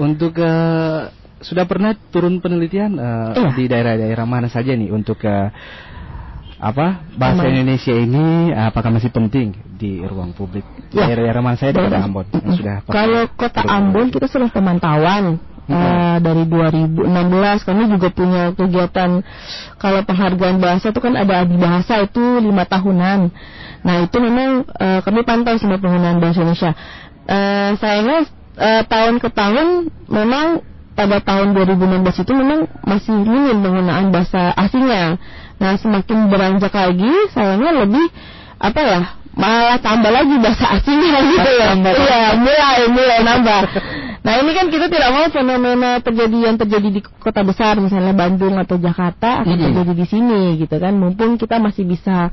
Untuk 0.00 0.32
eh, 0.40 1.00
sudah 1.44 1.68
pernah 1.68 1.92
turun 2.08 2.40
penelitian 2.40 2.96
eh, 2.96 3.30
Iya. 3.36 3.50
di 3.52 3.64
daerah-daerah 3.68 4.24
mana 4.24 4.48
saja 4.48 4.72
nih 4.72 4.88
untuk 4.88 5.20
eh, 5.28 5.52
apa 6.56 7.10
bahasa 7.18 7.42
Aman. 7.42 7.52
Indonesia 7.58 7.90
ini 7.90 8.54
apakah 8.54 8.94
masih 8.94 9.10
penting 9.10 9.50
di 9.76 9.98
ruang 9.98 10.30
publik? 10.30 10.62
Ya. 10.94 11.10
Daerah-daerah 11.10 11.42
mana 11.42 11.56
saja 11.58 11.74
di 11.74 11.82
Daerah- 11.82 12.06
Ambon 12.06 12.24
sudah 12.54 12.86
Kalau 12.86 13.22
kota 13.34 13.60
Ambon 13.66 14.08
kita 14.08 14.30
sudah 14.30 14.48
pemantauan 14.48 15.42
Eh, 15.62 16.16
dari 16.18 16.42
2016 16.50 17.62
kami 17.62 17.86
juga 17.86 18.10
punya 18.10 18.50
kegiatan 18.50 19.22
kalau 19.78 20.02
penghargaan 20.02 20.58
bahasa 20.58 20.90
itu 20.90 20.98
kan 20.98 21.14
ada 21.14 21.46
adi 21.46 21.54
bahasa 21.54 22.02
itu 22.02 22.42
lima 22.42 22.66
tahunan. 22.66 23.30
Nah 23.86 23.96
itu 24.02 24.16
memang 24.18 24.66
eh, 24.66 24.98
kami 25.06 25.22
pantau 25.22 25.54
semua 25.62 25.78
penggunaan 25.78 26.18
bahasa 26.18 26.42
Indonesia. 26.42 26.74
Eh, 27.30 27.70
sayangnya 27.78 28.26
eh, 28.58 28.82
tahun 28.90 29.22
ke 29.22 29.28
tahun 29.30 29.86
memang 30.10 30.66
pada 30.98 31.22
tahun 31.22 31.54
2016 31.54 32.26
itu 32.26 32.32
memang 32.34 32.66
masih 32.82 33.14
minim 33.22 33.62
penggunaan 33.62 34.10
bahasa 34.10 34.50
asingnya. 34.58 35.14
Nah 35.62 35.78
semakin 35.78 36.26
beranjak 36.26 36.74
lagi 36.74 37.12
sayangnya 37.30 37.86
lebih 37.86 38.10
apa 38.58 38.80
ya 38.82 39.00
malah 39.32 39.80
tambah 39.80 40.12
lagi 40.12 40.36
bahasa 40.40 40.80
asingnya 40.80 41.20
gitu 41.32 41.50
ya. 41.56 41.70
Iya 41.76 42.22
mulai 42.36 42.80
mulai 42.92 43.18
nambah. 43.24 43.62
Nah 44.22 44.38
ini 44.38 44.50
kan 44.54 44.70
kita 44.70 44.86
tidak 44.86 45.10
mau 45.10 45.26
fenomena 45.34 45.98
terjadi 45.98 46.38
yang 46.46 46.54
terjadi 46.54 46.88
di 46.94 47.00
kota 47.02 47.42
besar 47.42 47.74
misalnya 47.82 48.14
Bandung 48.14 48.54
atau 48.54 48.78
Jakarta 48.78 49.42
akan 49.42 49.56
terjadi 49.58 49.92
di 49.98 50.06
sini 50.06 50.42
gitu 50.62 50.78
kan. 50.78 50.94
Mumpung 50.94 51.42
kita 51.42 51.58
masih 51.58 51.82
bisa 51.88 52.30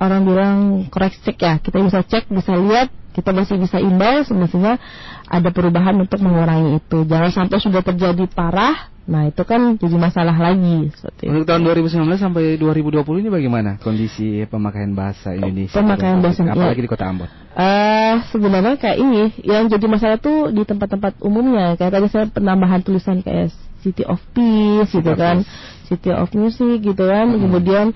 orang 0.00 0.24
bilang 0.24 0.56
correct 0.88 1.20
check 1.24 1.36
ya, 1.36 1.60
kita 1.60 1.76
bisa 1.76 2.00
cek, 2.08 2.32
bisa 2.32 2.56
lihat, 2.56 2.88
kita 3.12 3.36
masih 3.36 3.60
bisa 3.60 3.76
imbau 3.80 4.24
semestinya 4.24 4.80
ada 5.28 5.48
perubahan 5.52 5.96
untuk 6.00 6.24
mengurangi 6.24 6.80
itu. 6.80 7.04
Jangan 7.04 7.30
sampai 7.32 7.58
sudah 7.60 7.84
terjadi 7.84 8.24
parah. 8.32 8.95
Nah 9.06 9.30
itu 9.30 9.42
kan 9.46 9.78
jadi 9.78 9.96
masalah 9.96 10.34
lagi 10.34 10.90
seperti 10.90 11.26
itu. 11.26 11.30
Untuk 11.30 11.46
tahun 11.46 11.62
2019 11.62 12.18
sampai 12.18 12.58
2020 12.58 13.22
ini 13.22 13.30
bagaimana 13.30 13.70
kondisi 13.78 14.42
pemakaian 14.44 14.90
bahasa 14.92 15.30
Indonesia? 15.30 15.78
Pemakaian 15.78 16.18
bahasa- 16.18 16.42
apalagi 16.42 16.82
iya. 16.82 16.86
di 16.86 16.90
Kota 16.90 17.06
Ambon. 17.06 17.28
Eh 17.54 18.14
sebenarnya 18.28 18.74
kayak 18.74 18.98
ini 18.98 19.22
yang 19.46 19.70
jadi 19.70 19.86
masalah 19.86 20.18
tuh 20.18 20.50
di 20.50 20.62
tempat-tempat 20.62 21.22
umumnya 21.22 21.78
kayak 21.78 21.92
tadi 21.94 22.06
saya 22.10 22.26
penambahan 22.26 22.82
tulisan 22.82 23.22
kayak 23.22 23.54
City 23.80 24.02
of 24.02 24.18
Peace 24.34 24.90
gitu 24.90 25.12
kan, 25.14 25.46
City 25.86 26.10
of 26.10 26.26
Music 26.34 26.82
gitu 26.82 27.04
kan, 27.06 27.30
Hmm. 27.30 27.40
kemudian 27.46 27.86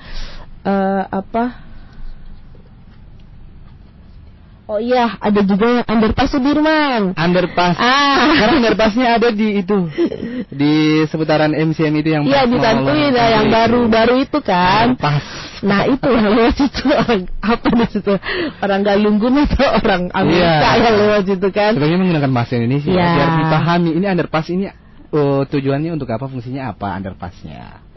eh 0.63 1.03
apa 1.05 1.70
Oh 4.71 4.79
iya, 4.79 5.19
ada 5.19 5.43
juga 5.43 5.83
yang 5.83 5.87
underpass 5.99 6.31
Sudirman. 6.31 7.19
Underpass. 7.19 7.75
Ah. 7.75 8.39
Karena 8.39 8.55
underpassnya 8.63 9.19
ada 9.19 9.35
di 9.35 9.59
itu 9.59 9.91
di 10.47 11.03
seputaran 11.11 11.51
MCM 11.51 11.95
itu 11.99 12.09
yang 12.15 12.23
Iya 12.23 12.47
di 12.47 12.55
Tantuin 12.55 13.11
ya, 13.11 13.27
yang 13.43 13.51
baru-baru 13.51 14.23
itu 14.23 14.39
kan. 14.39 14.95
Underpass. 14.95 15.27
Nah 15.67 15.91
itu 15.91 16.07
yang 16.07 16.31
lewat 16.39 16.55
situ 16.55 16.87
orang 16.87 17.27
apa 17.43 17.67
di 17.67 17.87
situ 17.91 18.15
orang 18.63 18.81
Galunggun 18.87 19.43
atau 19.43 19.69
orang 19.83 20.03
Amerika 20.15 20.71
Iya. 20.71 20.87
yang 20.87 20.97
lewat 21.03 21.23
situ 21.27 21.49
kan. 21.51 21.73
Sebagai 21.75 21.97
menggunakan 21.99 22.31
bahasa 22.31 22.53
Indonesia 22.55 22.91
Iya. 22.95 23.09
biar 23.11 23.29
dipahami 23.43 23.91
ini 23.99 24.07
underpass 24.07 24.47
ini 24.55 24.65
oh, 25.11 25.43
tujuannya 25.51 25.91
untuk 25.99 26.07
apa 26.15 26.31
fungsinya 26.31 26.71
apa 26.71 26.95
underpassnya. 26.95 27.90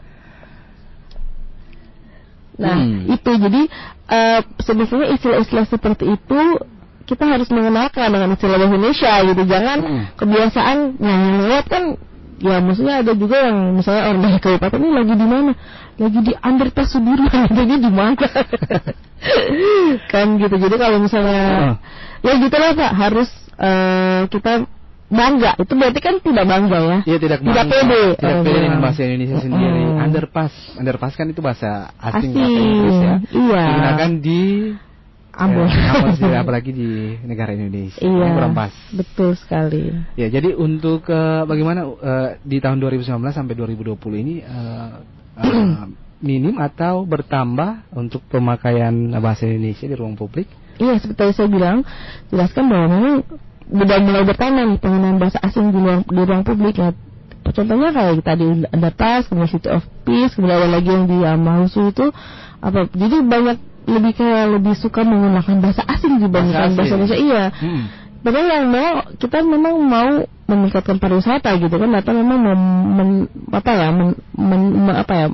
Nah 2.54 2.76
Hmm. 2.78 3.10
itu 3.10 3.30
jadi 3.34 3.62
eh, 4.04 4.40
sebetulnya 4.62 5.08
istilah-istilah 5.16 5.66
seperti 5.66 6.04
itu 6.06 6.40
kita 7.04 7.24
harus 7.28 7.48
mengenalkan 7.52 8.08
dengan 8.08 8.32
istilah 8.32 8.56
bahasa 8.56 8.70
Indonesia 8.70 9.12
gitu. 9.26 9.42
Jangan 9.44 9.78
Hmm. 9.82 10.02
kebiasaan 10.16 10.78
yang 10.98 11.20
lewat 11.44 11.66
kan 11.68 11.84
ya 12.38 12.58
maksudnya 12.60 13.00
ada 13.00 13.12
juga 13.14 13.46
yang 13.46 13.78
misalnya 13.78 14.02
orang 14.10 14.20
dari 14.20 14.38
kabupaten 14.38 14.78
ini 14.78 14.92
lagi 14.92 15.14
di 15.14 15.26
mana? 15.26 15.52
Lagi 15.94 16.20
di 16.20 16.32
underpass 16.34 16.88
Sudirman, 16.90 17.46
jadi 17.58 17.74
di 17.78 17.90
mana? 17.90 18.26
kan 20.12 20.26
gitu. 20.38 20.54
Jadi 20.58 20.76
kalau 20.76 20.98
misalnya 21.00 21.42
Oh. 21.44 21.74
ya 22.24 22.32
gitulah 22.38 22.72
Pak, 22.74 22.92
harus 22.94 23.30
eh, 23.54 24.20
kita 24.28 24.66
bangga. 25.06 25.52
Itu 25.56 25.74
berarti 25.74 26.00
kan 26.00 26.14
tidak 26.18 26.44
bangga 26.44 26.78
ya. 26.80 26.98
Iya 27.04 27.18
tidak 27.18 27.38
Tidak 27.40 27.52
bangga, 27.54 27.70
pede. 27.70 28.02
Tidak 28.16 28.34
Oh, 28.34 28.42
pede 28.42 28.50
iya. 28.50 28.62
dengan 28.64 28.80
bahasa 28.80 29.00
Indonesia 29.02 29.38
sendiri. 29.38 29.82
Mm-mm. 29.84 30.04
Underpass, 30.04 30.52
underpass 30.74 31.12
kan 31.14 31.26
itu 31.26 31.40
bahasa 31.40 31.70
asing, 31.96 32.30
Asing, 32.30 32.34
bahasa 32.34 32.60
Inggris 32.60 32.96
ya. 32.96 33.14
iya. 33.30 33.62
Digunakan 33.68 34.10
di 34.18 34.40
Ambon. 35.34 35.66
eh, 35.66 35.90
Ambon 35.90 36.12
sendiri, 36.14 36.36
apalagi 36.46 36.70
di 36.70 36.88
negara 37.22 37.50
Indonesia. 37.52 37.98
Iya. 37.98 38.26
Kurang 38.32 38.54
pas. 38.54 38.72
Betul 38.90 39.30
sekali. 39.34 39.90
Ya, 40.14 40.26
jadi 40.28 40.54
untuk 40.54 41.04
eh, 41.06 41.42
bagaimana 41.42 41.80
eh, 41.90 42.28
di 42.40 42.58
tahun 42.58 42.78
2019 42.78 43.10
sampai 43.30 43.54
2020 43.54 43.98
ini 44.22 44.34
eh, 44.40 44.90
eh, 45.42 45.74
minim 46.24 46.56
atau 46.56 47.04
bertambah 47.04 47.92
untuk 47.92 48.24
pemakaian 48.28 48.94
bahasa 49.18 49.44
Indonesia 49.44 49.84
di 49.84 49.94
ruang 49.94 50.14
publik? 50.14 50.46
Iya, 50.74 50.98
seperti 50.98 51.34
saya 51.34 51.46
bilang, 51.46 51.86
jelaskan 52.30 52.66
bahwa 52.66 52.86
memang 52.90 53.14
sudah 53.64 53.98
mulai 54.00 54.22
bertambah 54.24 54.62
nih 54.66 54.78
penggunaan 54.78 55.16
bahasa 55.16 55.38
asing 55.40 55.72
di 55.72 55.78
ruang, 55.78 56.02
di 56.04 56.22
ruang 56.22 56.42
publik 56.42 56.76
ya. 56.76 56.90
Contohnya 57.44 57.92
kayak 57.92 58.24
tadi 58.24 58.64
underpass, 58.66 59.28
kemudian 59.28 59.52
City 59.52 59.68
of 59.68 59.84
Peace, 60.02 60.32
kemudian 60.32 60.64
ada 60.64 60.68
lagi 60.68 60.88
yang 60.88 61.04
di 61.04 61.18
Amahusu 61.20 61.92
itu 61.92 62.08
apa? 62.58 62.88
Jadi 62.88 63.16
banyak 63.20 63.56
lebih 63.84 64.12
kayak 64.16 64.44
lebih 64.56 64.72
suka 64.80 65.04
menggunakan 65.04 65.60
bahasa 65.60 65.84
asing 65.84 66.16
dibandingkan 66.16 66.72
Bahasa 66.72 66.76
bahasa. 66.80 66.94
Indonesia. 66.96 67.18
Iya. 67.20 67.42
Hmm. 67.52 67.82
Padahal 68.24 68.48
yang 68.48 68.66
mau 68.72 68.92
kita 69.20 69.36
memang 69.44 69.74
mau 69.84 70.10
meningkatkan 70.48 70.96
pariwisata 70.96 71.52
gitu 71.60 71.76
kan 71.76 71.92
atau 71.92 72.12
memang 72.16 72.38
mem- 72.40 72.88
men- 72.96 73.28
apa 73.52 73.70
ya 73.76 73.88
men- 73.92 74.20
men- 74.32 74.76
me- 74.88 74.96
apa 74.96 75.12
ya 75.12 75.26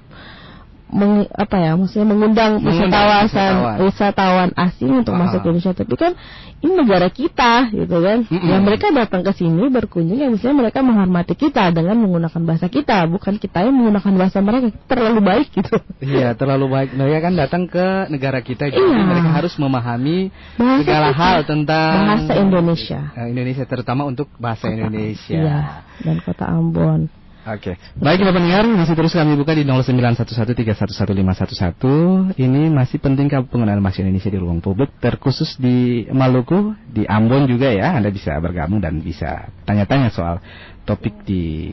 meng- 0.91 1.31
apa 1.31 1.57
ya 1.57 1.73
maksudnya 1.73 2.07
mengundang 2.07 2.53
Mengundang 2.57 2.91
wisatawan 3.07 3.25
wisatawan. 3.25 3.77
wisatawan 3.81 4.51
asing 4.55 4.91
untuk 4.97 5.13
Ah. 5.13 5.21
masuk 5.21 5.39
ke 5.39 5.47
Indonesia 5.49 5.73
tapi 5.73 5.95
kan 5.95 6.13
ini 6.59 6.73
negara 6.75 7.09
kita 7.09 7.53
gitu 7.71 7.97
kan 7.99 8.19
Mm-mm. 8.23 8.45
yang 8.45 8.63
mereka 8.63 8.91
datang 8.91 9.21
ke 9.21 9.33
sini 9.33 9.67
berkunjung 9.67 10.15
ya 10.15 10.27
misalnya 10.27 10.61
mereka 10.61 10.79
menghormati 10.81 11.33
kita 11.33 11.71
dengan 11.71 11.97
menggunakan 11.97 12.43
bahasa 12.43 12.67
kita 12.67 13.07
bukan 13.07 13.37
kita 13.37 13.63
yang 13.63 13.73
menggunakan 13.73 14.13
bahasa 14.15 14.39
mereka 14.39 14.69
terlalu 14.85 15.21
baik 15.21 15.49
gitu 15.51 15.77
Iya, 16.01 16.33
terlalu 16.33 16.67
baik. 16.67 16.91
Mereka 16.93 17.19
kan 17.21 17.35
datang 17.35 17.63
ke 17.65 17.87
negara 18.09 18.41
kita, 18.41 18.67
jadi 18.67 18.81
Iya. 18.81 19.05
mereka 19.05 19.31
harus 19.33 19.55
memahami 19.55 20.33
Bahasa 20.55 20.81
segala 20.81 21.09
kita. 21.09 21.21
hal 21.21 21.39
tentang 21.45 21.93
Bahasa 22.03 22.33
Indonesia. 22.37 23.01
Eh, 23.15 23.27
Indonesia 23.31 23.65
terutama 23.65 24.03
untuk 24.05 24.27
bahasa 24.37 24.67
Indonesia. 24.67 25.37
iya 25.37 25.59
dan 26.01 26.17
kota 26.19 26.45
Ambon 26.45 27.13
Oke. 27.41 27.81
Baik 27.97 28.21
Bapak 28.21 28.37
pendengar, 28.37 28.69
masih 28.69 28.93
terus 28.93 29.17
kami 29.17 29.33
buka 29.33 29.57
di 29.57 29.65
0911311511. 29.65 32.37
Ini 32.37 32.69
masih 32.69 33.01
pentingkah 33.01 33.49
penggunaan 33.49 33.81
bahasa 33.81 34.05
Indonesia 34.05 34.29
di 34.29 34.37
ruang 34.37 34.61
publik 34.61 34.93
terkhusus 35.01 35.57
di 35.57 36.05
Maluku, 36.13 36.77
di 36.85 37.09
Ambon 37.09 37.49
juga 37.49 37.73
ya. 37.73 37.97
Anda 37.97 38.13
bisa 38.13 38.37
bergabung 38.45 38.85
dan 38.85 39.01
bisa 39.01 39.49
tanya-tanya 39.65 40.13
soal 40.13 40.45
topik 40.85 41.25
di 41.25 41.73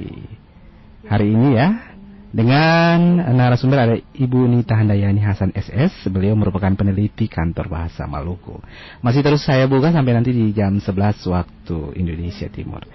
hari 1.04 1.36
ini 1.36 1.60
ya. 1.60 1.68
Dengan 2.28 3.24
narasumber 3.36 3.80
ada 3.80 3.96
Ibu 4.00 4.48
Nita 4.48 4.80
Handayani 4.80 5.20
Hasan 5.20 5.52
SS. 5.52 6.08
Beliau 6.08 6.40
merupakan 6.40 6.72
peneliti 6.80 7.28
kantor 7.28 7.68
bahasa 7.68 8.08
Maluku. 8.08 8.56
Masih 9.04 9.20
terus 9.20 9.44
saya 9.44 9.68
buka 9.68 9.92
sampai 9.92 10.16
nanti 10.16 10.32
di 10.32 10.56
jam 10.56 10.80
11 10.80 11.28
waktu 11.28 11.92
Indonesia 12.00 12.48
Timur. 12.48 12.88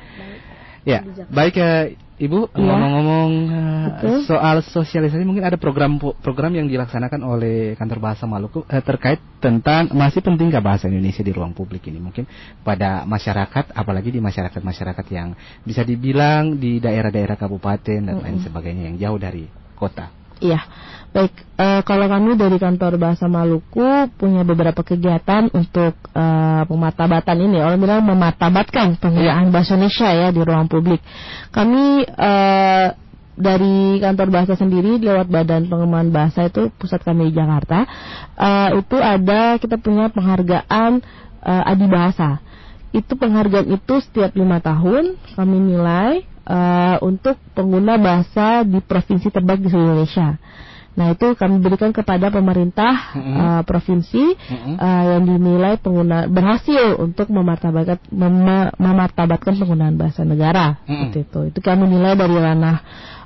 Ya, 0.82 1.06
baik 1.30 1.54
ya 1.56 1.94
Ibu, 2.22 2.54
Iya. 2.54 2.62
ngomong-ngomong 2.70 3.30
eh, 3.50 3.86
Betul. 3.98 4.18
soal 4.30 4.62
sosialisasi 4.62 5.26
mungkin 5.26 5.42
ada 5.42 5.58
program 5.58 5.98
program 5.98 6.54
yang 6.54 6.70
dilaksanakan 6.70 7.18
oleh 7.18 7.74
kantor 7.74 7.98
bahasa 7.98 8.30
Maluku 8.30 8.62
eh, 8.70 8.78
terkait 8.78 9.18
tentang 9.42 9.90
masih 9.90 10.22
pentingkah 10.22 10.62
bahasa 10.62 10.86
Indonesia 10.86 11.26
di 11.26 11.34
ruang 11.34 11.50
publik 11.50 11.82
ini 11.90 11.98
mungkin 11.98 12.30
pada 12.62 13.02
masyarakat 13.10 13.74
apalagi 13.74 14.14
di 14.14 14.22
masyarakat-masyarakat 14.22 15.06
yang 15.10 15.34
bisa 15.66 15.82
dibilang 15.82 16.62
di 16.62 16.78
daerah-daerah 16.78 17.34
kabupaten 17.34 18.00
dan 18.06 18.16
lain 18.22 18.38
sebagainya 18.38 18.94
yang 18.94 18.96
jauh 19.02 19.18
dari 19.18 19.50
kota. 19.74 20.14
Iya, 20.42 20.58
baik. 21.12 21.32
eh, 21.60 21.80
kalau 21.84 22.06
kami 22.08 22.34
dari 22.34 22.56
kantor 22.56 22.96
bahasa 22.96 23.28
Maluku 23.28 24.10
punya 24.16 24.42
beberapa 24.42 24.80
kegiatan 24.80 25.52
untuk 25.52 25.94
eh, 25.94 26.62
pemartabatan 26.66 27.38
ini. 27.38 27.60
Orang 27.60 27.78
bilang 27.78 28.02
memartabatkan 28.02 28.96
penggunaan 28.98 29.52
bahasa 29.52 29.76
Indonesia 29.76 30.08
ya 30.10 30.28
di 30.32 30.40
ruang 30.40 30.66
publik. 30.66 31.04
Kami 31.52 32.08
eh, 32.08 32.86
dari 33.32 33.96
kantor 33.96 34.28
bahasa 34.28 34.54
sendiri 34.56 35.00
lewat 35.00 35.28
Badan 35.32 35.64
Pengembangan 35.68 36.10
Bahasa 36.12 36.40
itu 36.52 36.68
pusat 36.76 37.00
kami 37.00 37.32
di 37.32 37.40
Jakarta 37.40 37.88
eh, 38.36 38.68
itu 38.76 38.96
ada 39.00 39.56
kita 39.56 39.76
punya 39.80 40.12
penghargaan 40.12 41.00
eh, 41.44 41.70
Adi 41.72 41.86
Bahasa. 41.88 42.40
Itu 42.92 43.16
penghargaan 43.16 43.72
itu 43.72 43.94
setiap 44.04 44.36
lima 44.36 44.60
tahun 44.60 45.16
kami 45.32 45.56
nilai 45.72 46.24
eh, 46.44 46.96
untuk 47.00 47.40
pengguna 47.56 47.96
bahasa 47.96 48.66
di 48.68 48.80
provinsi 48.84 49.32
terbaik 49.32 49.64
di 49.64 49.68
seluruh 49.72 49.96
Indonesia. 49.96 50.36
Nah 50.92 51.16
itu 51.16 51.32
kami 51.32 51.56
berikan 51.64 51.88
kepada 51.88 52.28
pemerintah 52.28 53.16
Mm-mm. 53.16 53.36
eh, 53.36 53.62
provinsi 53.64 54.24
Mm-mm. 54.36 54.74
eh, 54.76 55.02
yang 55.16 55.22
dinilai 55.24 55.80
pengguna 55.80 56.28
berhasil 56.28 57.00
untuk 57.00 57.32
memartabatkan 57.32 57.96
mem- 58.12 58.72
memartabatkan 58.76 59.56
penggunaan 59.56 59.96
bahasa 59.96 60.20
negara. 60.28 60.76
Mm-mm. 60.84 61.08
Seperti 61.08 61.18
itu. 61.24 61.40
Itu 61.48 61.58
kami 61.64 61.88
nilai 61.88 62.12
dari 62.12 62.36
ranah 62.36 62.76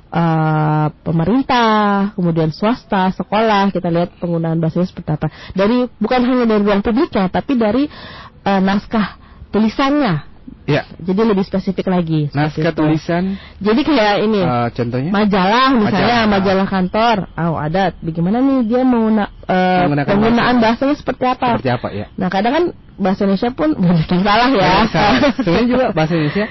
eh, 0.07 0.87
pemerintah, 1.03 2.15
kemudian 2.15 2.55
swasta, 2.55 3.11
sekolah. 3.11 3.67
Kita 3.75 3.91
lihat 3.91 4.15
penggunaan 4.15 4.63
bahasanya 4.63 4.87
seperti 4.87 5.09
apa. 5.11 5.27
Dari 5.51 5.91
bukan 5.99 6.21
hanya 6.23 6.45
dari 6.47 6.63
ruang 6.63 6.79
publiknya, 6.79 7.27
tapi 7.27 7.59
dari 7.59 7.83
eh, 8.47 8.61
naskah 8.63 9.19
tulisannya. 9.51 10.36
Ya, 10.63 10.83
Jadi 10.97 11.21
lebih 11.21 11.43
spesifik 11.43 11.87
lagi. 11.87 12.27
naskah 12.29 12.59
itu. 12.65 12.75
tulisan 12.75 13.39
Jadi 13.57 13.81
kayak 13.81 14.15
ini. 14.21 14.41
eh, 14.41 14.67
contohnya 14.69 15.11
Majalah 15.11 15.67
misalnya 15.73 16.17
Majalah. 16.19 16.27
majalah, 16.27 16.67
kantor, 16.67 17.17
oh 17.33 17.55
ada. 17.55 17.83
Bagaimana 17.97 18.37
nih 18.37 18.59
dia 18.65 18.81
mengguna, 18.81 19.31
eh, 19.43 19.79
Menggunakan 19.81 20.07
penggunaan 20.09 20.55
bahasa. 20.57 20.83
bahasanya 20.83 20.95
seperti 20.97 21.23
apa? 21.25 21.47
seperti 21.53 21.71
apa 21.71 21.87
ya? 21.89 22.05
Nah 22.13 22.27
kadang 22.27 22.51
kan 22.51 22.63
bahasa 22.95 23.23
Indonesia 23.23 23.49
pun 23.49 23.69
banyak 23.79 24.07
yang 24.09 24.23
salah 24.23 24.49
ya. 24.51 24.73
Salah. 24.87 25.19
Sebenarnya 25.37 25.67
juga 25.67 25.85
bahasa 25.91 26.13
Indonesia 26.13 26.45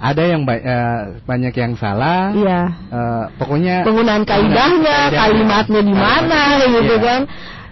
ada 0.00 0.22
yang 0.24 0.42
ba- 0.42 0.64
eh, 0.64 0.98
banyak 1.22 1.54
yang 1.54 1.72
salah. 1.76 2.22
Iya. 2.32 2.60
Eh, 2.88 3.24
pokoknya 3.36 3.76
Penggunaan 3.82 4.24
kaidahnya, 4.24 4.98
Kaidah. 5.06 5.18
kalimatnya 5.20 5.80
di 5.80 5.94
mana, 5.94 6.40
gitu 6.58 6.82
Iya. 6.92 6.98
kan. 7.00 7.20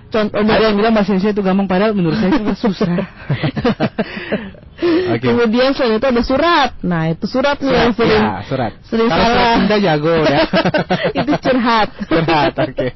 Contoh 0.09 0.41
ada 0.41 0.62
yang 0.62 0.73
bilang 0.75 0.93
bahasa 0.93 1.11
Indonesia 1.11 1.33
itu 1.33 1.43
gampang 1.43 1.67
padahal 1.67 1.93
menurut 1.93 2.17
saya 2.17 2.33
itu 2.33 2.55
susah. 2.64 2.87
Oke. 4.79 5.27
Kemudian 5.27 5.75
selain 5.75 5.99
itu 5.99 6.07
ada 6.07 6.23
surat. 6.23 6.71
Nah 6.87 7.11
itu 7.11 7.27
surat 7.27 7.59
nih 7.59 7.67
yang 7.69 7.91
Surat, 7.91 7.99
sering 7.99 8.23
ya, 8.23 8.37
surat. 8.47 8.73
sering 8.87 9.09
Kalau 9.09 9.19
surat 9.19 9.35
salah. 9.35 9.55
Sunda 9.59 9.77
jago 9.83 10.12
ya. 10.23 10.41
itu 11.21 11.33
curhat. 11.43 11.88
Curhat, 12.07 12.53
oke. 12.55 12.87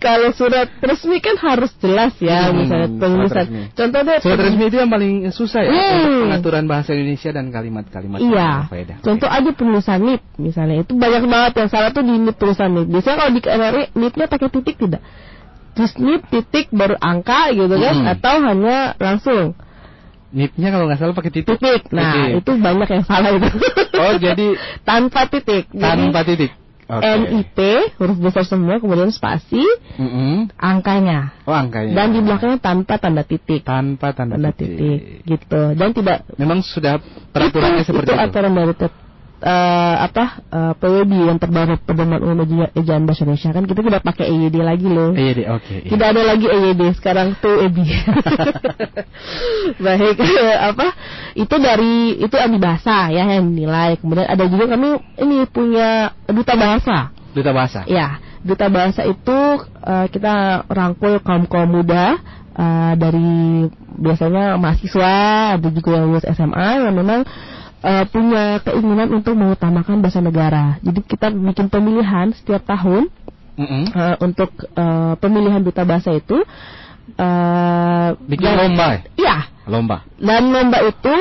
Kalau 0.00 0.28
surat 0.32 0.68
resmi 0.80 1.18
kan 1.20 1.36
harus 1.36 1.72
jelas 1.76 2.12
ya, 2.18 2.48
Hmm, 2.48 2.56
misalnya 2.56 2.88
surat 2.88 3.00
penulisan. 3.00 3.46
Contoh 3.72 4.00
deh. 4.00 4.18
Surat 4.20 4.38
resmi 4.40 4.64
itu 4.64 4.76
yang 4.80 4.90
paling 4.90 5.12
susah 5.30 5.60
ya 5.60 5.72
Hmm. 5.72 5.84
untuk 6.00 6.20
pengaturan 6.24 6.64
bahasa 6.64 6.90
Indonesia 6.92 7.30
dan 7.30 7.44
kalimat-kalimat 7.48 8.18
Iya. 8.20 8.50
berfaedah. 8.64 8.96
Contoh 9.04 9.28
aja 9.28 9.50
penulisan 9.52 9.98
NIP 10.00 10.22
misalnya 10.36 10.76
itu 10.80 10.92
banyak 10.94 11.22
banget 11.24 11.52
yang 11.60 11.68
salah 11.68 11.90
tuh 11.92 12.00
di 12.00 12.14
NIP 12.16 12.36
tulisan 12.36 12.72
NIP. 12.72 12.88
Biasanya 12.90 13.16
kalau 13.18 13.30
di 13.30 13.40
KRRI 13.40 13.84
NIP-nya 13.92 14.26
pakai 14.26 14.48
titik 14.48 14.76
tidak? 14.80 15.02
Terus 15.74 15.92
NIP 15.98 16.22
titik 16.30 16.66
baru 16.70 16.94
angka 16.96 17.50
gitu 17.50 17.74
kan 17.74 17.94
Hmm. 17.98 18.12
atau 18.14 18.34
hanya 18.40 18.76
langsung 18.96 19.52
NIP-nya 20.34 20.68
kalau 20.68 20.84
nggak 20.84 20.98
salah 20.98 21.14
pakai 21.14 21.30
titik. 21.30 21.56
titik. 21.56 21.82
Nah, 21.88 22.10
Titik. 22.28 22.42
itu 22.42 22.50
banyak 22.58 22.88
yang 22.90 23.04
salah 23.04 23.30
itu. 23.30 23.48
Oh, 23.94 24.12
jadi 24.18 24.46
tanpa 24.88 25.20
titik. 25.26 25.70
Jadi, 25.70 25.80
tanpa 25.80 26.20
titik. 26.22 26.52
Oke. 26.84 27.00
NIP 27.00 27.58
huruf 27.96 28.20
besar 28.20 28.44
semua 28.44 28.76
kemudian 28.76 29.08
spasi 29.08 29.64
Mm-mm. 29.96 30.52
angkanya 30.52 31.32
Oh 31.48 31.56
angkanya. 31.56 31.96
dan 31.96 32.12
di 32.12 32.20
belakangnya 32.20 32.60
tanpa 32.60 33.00
tanda 33.00 33.24
titik 33.24 33.64
tanpa 33.64 34.12
tanda, 34.12 34.36
tanda 34.36 34.52
titik 34.52 35.24
gitu 35.24 35.72
dan 35.72 35.96
tidak 35.96 36.28
Memang 36.36 36.60
sudah 36.60 37.00
peraturannya 37.32 37.80
itu, 37.80 37.88
seperti 37.88 38.12
itu 38.12 38.20
itu. 38.20 38.24
aturan 38.28 38.52
dari 38.52 38.76
eh, 39.44 39.94
apa 40.00 40.24
eh, 40.48 40.72
PWB 40.80 41.12
yang 41.28 41.36
terbaru 41.36 41.76
pedoman 41.78 42.16
umum 42.18 42.40
Eja- 42.42 42.72
ejaan 42.74 43.04
bahasa 43.04 43.28
Indonesia 43.28 43.52
kan 43.52 43.64
kita 43.64 43.80
tidak 43.80 44.02
pakai 44.02 44.26
EYD 44.26 44.56
lagi 44.58 44.88
loh 44.88 45.12
deh, 45.12 45.44
oke. 45.46 45.74
iya. 45.76 45.90
tidak 45.92 46.06
ada 46.10 46.22
lagi 46.24 46.46
EYD 46.48 46.82
sekarang 46.96 47.36
tuh 47.38 47.60
EB 47.60 47.76
baik 49.84 50.16
apa 50.72 50.86
itu 51.34 51.54
dari 51.58 51.94
itu 52.18 52.34
ahli 52.34 52.56
bahasa 52.56 53.10
ya 53.10 53.24
yang 53.28 53.50
nilai 53.50 53.98
kemudian 53.98 54.26
ada 54.26 54.44
juga 54.46 54.64
kami 54.70 54.96
ini 55.18 55.44
punya 55.46 56.12
duta 56.26 56.54
bahasa 56.56 57.12
Duta 57.34 57.50
bahasa. 57.50 57.82
ya 57.84 58.22
duta 58.40 58.70
bahasa 58.70 59.02
itu 59.02 59.38
eh, 59.82 60.06
kita 60.08 60.64
rangkul 60.68 61.18
kaum 61.20 61.44
kaum 61.44 61.68
muda 61.68 62.16
eh, 62.54 62.92
dari 62.94 63.66
biasanya 63.94 64.54
mahasiswa 64.56 65.14
ada 65.58 65.68
juga 65.68 65.98
yang 65.98 66.10
lulus 66.10 66.26
SMA 66.26 66.68
yang 66.82 66.94
memang 66.94 67.20
eh, 67.84 68.04
punya 68.08 68.58
keinginan 68.60 69.12
untuk 69.12 69.36
mengutamakan 69.36 70.00
bahasa 70.00 70.18
negara 70.18 70.80
jadi 70.80 71.00
kita 71.00 71.28
bikin 71.28 71.68
pemilihan 71.68 72.32
setiap 72.32 72.64
tahun 72.64 73.12
Mm-mm. 73.54 73.86
Eh, 73.86 74.16
untuk 74.18 74.50
eh, 74.66 75.14
pemilihan 75.16 75.62
duta 75.62 75.84
bahasa 75.84 76.10
itu 76.10 76.42
eh 77.14 78.08
Bikin 78.26 78.42
dan- 78.42 78.58
lomba 78.58 78.84
ya? 78.88 79.00
Iya, 79.14 79.36
Lomba. 79.64 79.96
dan 80.18 80.42
lomba 80.48 80.78
itu 80.82 81.14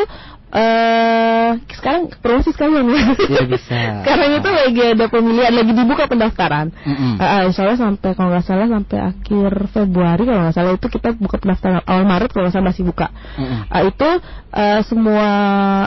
eh 0.54 1.50
sekarang 1.82 2.14
promosi 2.22 2.54
sekalian 2.54 2.86
ya. 2.94 3.02
Iya, 3.18 3.42
bisa. 3.50 3.78
sekarang 4.06 4.38
itu 4.38 4.50
lagi 4.54 4.82
ada 4.94 5.06
pemilihan, 5.10 5.50
lagi 5.50 5.72
dibuka 5.74 6.06
pendaftaran. 6.06 6.70
Eh, 7.18 7.42
insya 7.50 7.66
Allah 7.66 7.82
sampai 7.82 8.14
kalau 8.14 8.30
nggak 8.30 8.46
salah 8.46 8.70
sampai 8.70 8.98
akhir 9.02 9.52
Februari 9.74 10.24
kalau 10.30 10.40
nggak 10.46 10.56
salah 10.56 10.72
itu 10.78 10.88
kita 10.94 11.10
buka 11.18 11.42
pendaftaran 11.42 11.82
awal 11.90 12.06
Maret 12.06 12.30
kalau 12.30 12.46
nggak 12.46 12.54
salah 12.54 12.70
masih 12.70 12.84
buka. 12.86 13.10
Mm-mm. 13.10 13.60
Eh, 13.66 13.84
itu 13.90 14.10
eh, 14.54 14.80
semua 14.86 15.30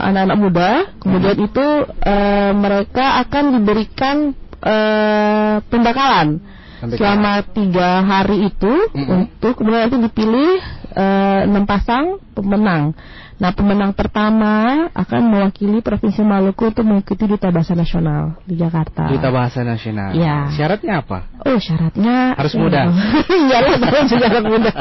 anak-anak 0.03 0.37
muda, 0.37 0.71
kemudian 0.99 1.37
itu 1.39 1.65
eh, 2.03 2.51
mereka 2.51 3.23
akan 3.23 3.43
diberikan 3.55 4.15
eh, 4.61 5.55
pembekalan 5.63 6.43
selama 6.77 7.41
tiga 7.55 8.05
hari 8.05 8.51
itu 8.53 8.73
Mm-mm. 8.93 9.31
untuk 9.31 9.63
kemudian 9.63 9.87
nanti 9.89 9.97
dipilih 9.97 10.59
enam 10.97 11.69
pasang 11.69 12.17
pemenang. 12.33 12.97
Nah 13.37 13.53
pemenang 13.53 13.93
pertama 13.93 14.85
akan 14.97 15.21
mewakili 15.29 15.85
provinsi 15.85 16.25
Maluku 16.25 16.73
untuk 16.73 16.81
mengikuti 16.81 17.29
duta 17.29 17.53
bahasa 17.53 17.77
nasional 17.77 18.41
di 18.43 18.57
Jakarta. 18.57 19.05
Duta 19.07 19.29
bahasa 19.29 19.61
nasional. 19.61 20.17
Iya. 20.17 20.49
Syaratnya 20.57 21.05
apa? 21.05 21.29
Oh 21.45 21.61
syaratnya 21.61 22.33
Harus 22.33 22.57
muda. 22.57 22.89
Iyalah 23.29 23.77
harus 23.77 24.05
juga 24.09 24.25
harus 24.33 24.45
muda. 24.49 24.71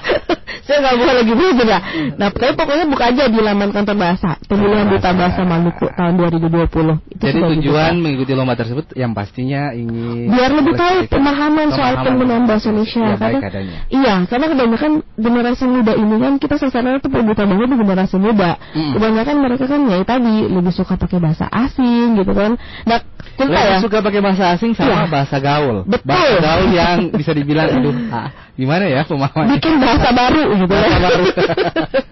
Saya 0.67 0.77
nggak 0.83 0.97
boleh 0.99 1.15
lagi 1.21 1.33
muda 1.37 1.53
juga. 1.53 1.79
Nah 2.17 2.29
tapi 2.33 2.53
pokoknya 2.57 2.85
buka 2.89 3.05
aja 3.13 3.25
di 3.29 3.39
laman 3.39 3.71
kantor 3.71 3.97
bahasa 3.97 4.41
pemilihan 4.49 4.89
duta 4.89 5.11
bahasa 5.13 5.41
Maluku 5.45 5.87
tahun 5.93 6.15
2020. 6.17 7.13
Itu 7.13 7.23
Jadi 7.23 7.39
tujuan 7.39 7.61
dibuka. 7.61 8.03
mengikuti 8.03 8.33
lomba 8.33 8.55
tersebut 8.57 8.89
yang 8.97 9.13
pastinya 9.13 9.77
ingin 9.77 10.33
biar 10.33 10.51
lebih 10.51 10.75
tahu 10.75 10.97
pemahaman 11.13 11.69
soal 11.71 11.95
penggunaan 12.01 12.49
bahasa 12.49 12.73
Indonesia 12.73 13.05
Ya, 13.07 13.15
karena 13.21 13.39
iya 13.93 14.15
karena 14.27 14.47
kebanyakan 14.49 14.93
generasi 15.17 15.65
muda 15.65 15.93
ini 15.93 16.17
kan 16.17 16.33
kita 16.37 16.55
sasarannya 16.57 17.01
tuh 17.01 17.09
duta 17.09 17.43
bahasa 17.43 17.65
di 17.65 17.77
generasi 17.77 18.17
muda 18.17 18.51
Mm. 18.71 18.93
kebanyakan 18.93 19.37
mereka 19.41 19.65
kan 19.65 19.81
ya 19.85 19.97
tadi 20.03 20.35
lebih 20.47 20.71
suka 20.71 20.95
pakai 20.95 21.19
bahasa 21.19 21.49
asing 21.49 22.17
gitu 22.17 22.33
kan 22.33 22.55
nah 22.85 23.01
Lebih 23.37 23.53
ya 23.53 23.77
suka 23.81 24.01
pakai 24.01 24.21
bahasa 24.21 24.45
asing 24.51 24.73
sama 24.73 25.05
Iya. 25.05 25.13
bahasa 25.13 25.37
gaul. 25.39 25.85
Betul. 25.85 26.09
Bahasa 26.09 26.41
gaul 26.41 26.69
yang 26.71 26.99
bisa 27.11 27.33
dibilang 27.33 27.69
aduh, 27.71 27.93
ah, 28.09 28.29
gimana 28.55 28.85
ya 28.87 29.05
pemahamannya? 29.05 29.57
bikin 29.57 29.77
bahasa 29.77 30.09
baru 30.11 30.43
gitu 30.55 30.73
Bahasa 30.73 30.89
kan. 30.89 31.01
baru. 31.05 31.25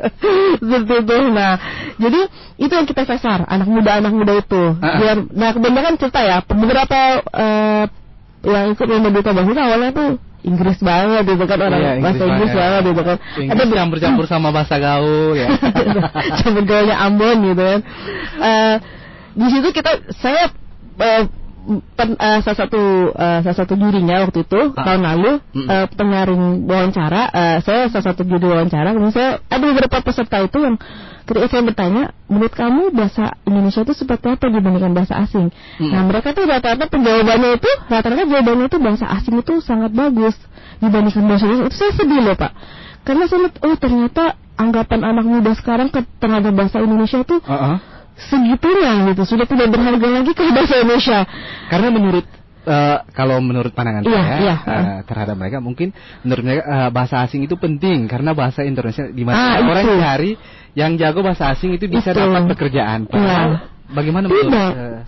Seperti 0.60 0.94
itu. 1.00 1.16
Nah, 1.30 1.52
jadi 1.96 2.20
itu 2.56 2.72
yang 2.72 2.84
kita 2.84 3.02
sasar 3.04 3.40
anak 3.46 3.64
muda 3.66 3.90
anak 3.96 4.12
muda 4.12 4.32
itu. 4.34 4.62
Ah. 4.78 4.96
Biar 4.98 5.16
nah 5.32 5.50
kebanyakan 5.50 5.94
cerita 5.96 6.20
ya 6.20 6.36
beberapa 6.42 6.98
eh, 7.24 7.84
yang 8.44 8.64
ikut 8.70 8.84
lomba 8.84 9.08
duta 9.10 9.30
bahasa 9.32 9.48
itu 9.48 9.62
awalnya 9.62 9.90
tuh 9.90 10.08
Inggris 10.44 10.76
banget 10.84 11.24
gitu 11.24 11.44
kan 11.48 11.56
orang 11.56 11.80
Iya, 11.80 11.92
bahasa 12.04 12.22
Inggris 12.28 12.52
banget 12.52 12.82
gitu 12.92 13.02
kan. 13.02 13.16
Inggris 13.40 13.68
campur-campur 13.72 14.24
sama 14.28 14.48
bahasa 14.52 14.76
gaul 14.76 15.32
ya. 15.40 15.48
campur 16.44 16.62
gaulnya 16.68 16.96
Ambon 17.00 17.36
gitu 17.48 17.62
kan. 17.64 17.80
Eh, 18.44 18.74
di 19.34 19.46
situ 19.48 19.68
kita 19.72 20.04
saya 20.20 20.52
eh, 21.00 21.24
pen- 21.94 22.16
eh, 22.16 22.38
salah 22.40 22.58
satu 22.60 22.82
eh, 23.10 23.38
salah 23.40 23.58
satu 23.58 23.74
jurinya 23.74 24.20
waktu 24.22 24.44
itu 24.44 24.60
Ah. 24.72 24.84
tahun 24.84 25.02
lalu 25.02 25.30
Mm. 25.50 25.66
eh, 25.66 25.86
penyaring 25.90 26.42
wawancara 26.64 27.22
eh, 27.30 27.56
saya 27.60 27.88
salah 27.88 28.06
satu 28.10 28.22
juri 28.22 28.44
wawancara 28.44 28.92
kemudian 28.92 29.12
saya 29.12 29.30
ada 29.44 29.64
beberapa 29.64 29.96
peserta 30.00 30.36
itu 30.38 30.58
yang 30.58 30.76
ketika 31.24 31.46
saya 31.48 31.62
bertanya 31.62 32.02
menurut 32.26 32.52
kamu 32.52 32.92
bahasa 32.92 33.32
Indonesia 33.42 33.80
itu 33.80 33.94
seperti 33.94 34.26
apa 34.28 34.44
dibandingkan 34.44 34.92
bahasa 34.92 35.14
asing 35.18 35.48
Mm. 35.80 35.88
nah 35.88 36.02
mereka 36.02 36.32
tuh 36.32 36.44
rata-rata 36.44 36.84
penjawabannya 36.86 37.50
itu 37.56 37.70
rata-rata 37.86 38.22
jawabannya 38.22 38.66
itu 38.66 38.78
bahasa 38.78 39.04
asing 39.10 39.34
itu 39.38 39.54
sangat 39.58 39.90
bagus 39.90 40.36
dibandingkan 40.78 41.24
bahasa 41.24 41.44
Indonesia 41.44 41.68
itu 41.68 41.76
saya 41.76 41.92
sedih 41.92 42.20
loh 42.20 42.36
pak 42.36 42.52
karena 43.02 43.24
saya 43.24 43.40
lihat 43.42 43.56
oh 43.60 43.76
ternyata 43.76 44.24
anggapan 44.54 45.00
anak 45.02 45.24
muda 45.24 45.52
sekarang 45.52 45.88
ke 45.88 46.04
terhadap 46.16 46.52
bahasa 46.52 46.78
Indonesia 46.78 47.20
itu 47.20 47.36
Heeh. 47.40 47.76
Segitunya 48.16 49.10
gitu 49.10 49.22
sudah 49.26 49.44
tidak 49.44 49.68
berharga 49.68 50.06
lagi 50.06 50.32
ke 50.32 50.42
bahasa 50.48 50.74
Indonesia 50.78 51.18
Karena 51.66 51.88
menurut 51.90 52.26
eh, 52.64 52.98
kalau 53.12 53.38
menurut 53.38 53.72
pandangan 53.74 54.02
Iya, 54.02 54.20
saya 54.22 54.38
iya, 54.38 54.54
eh, 54.64 54.98
terhadap 55.04 55.34
mereka 55.34 55.58
mungkin 55.58 55.90
menurut 56.22 56.42
mereka 56.42 56.62
eh, 56.62 56.90
bahasa 56.90 57.20
asing 57.22 57.42
itu 57.42 57.56
penting 57.56 58.06
karena 58.06 58.30
bahasa 58.32 58.62
Indonesia 58.62 59.04
di 59.06 59.22
mana 59.22 59.36
Ah, 59.36 59.54
orang 59.60 59.84
itu. 59.84 59.94
cari 59.98 60.30
yang 60.74 60.94
jago 60.94 61.22
bahasa 61.22 61.50
asing 61.50 61.74
itu 61.74 61.86
bisa 61.86 62.10
Itu. 62.10 62.18
dapat 62.18 62.50
pekerjaan. 62.50 63.06
Padahal 63.06 63.50
Iya. 63.50 63.58
bagaimana 63.90 64.24
menurut 64.26 64.46
tidak 64.48 64.70
eh, 64.72 65.00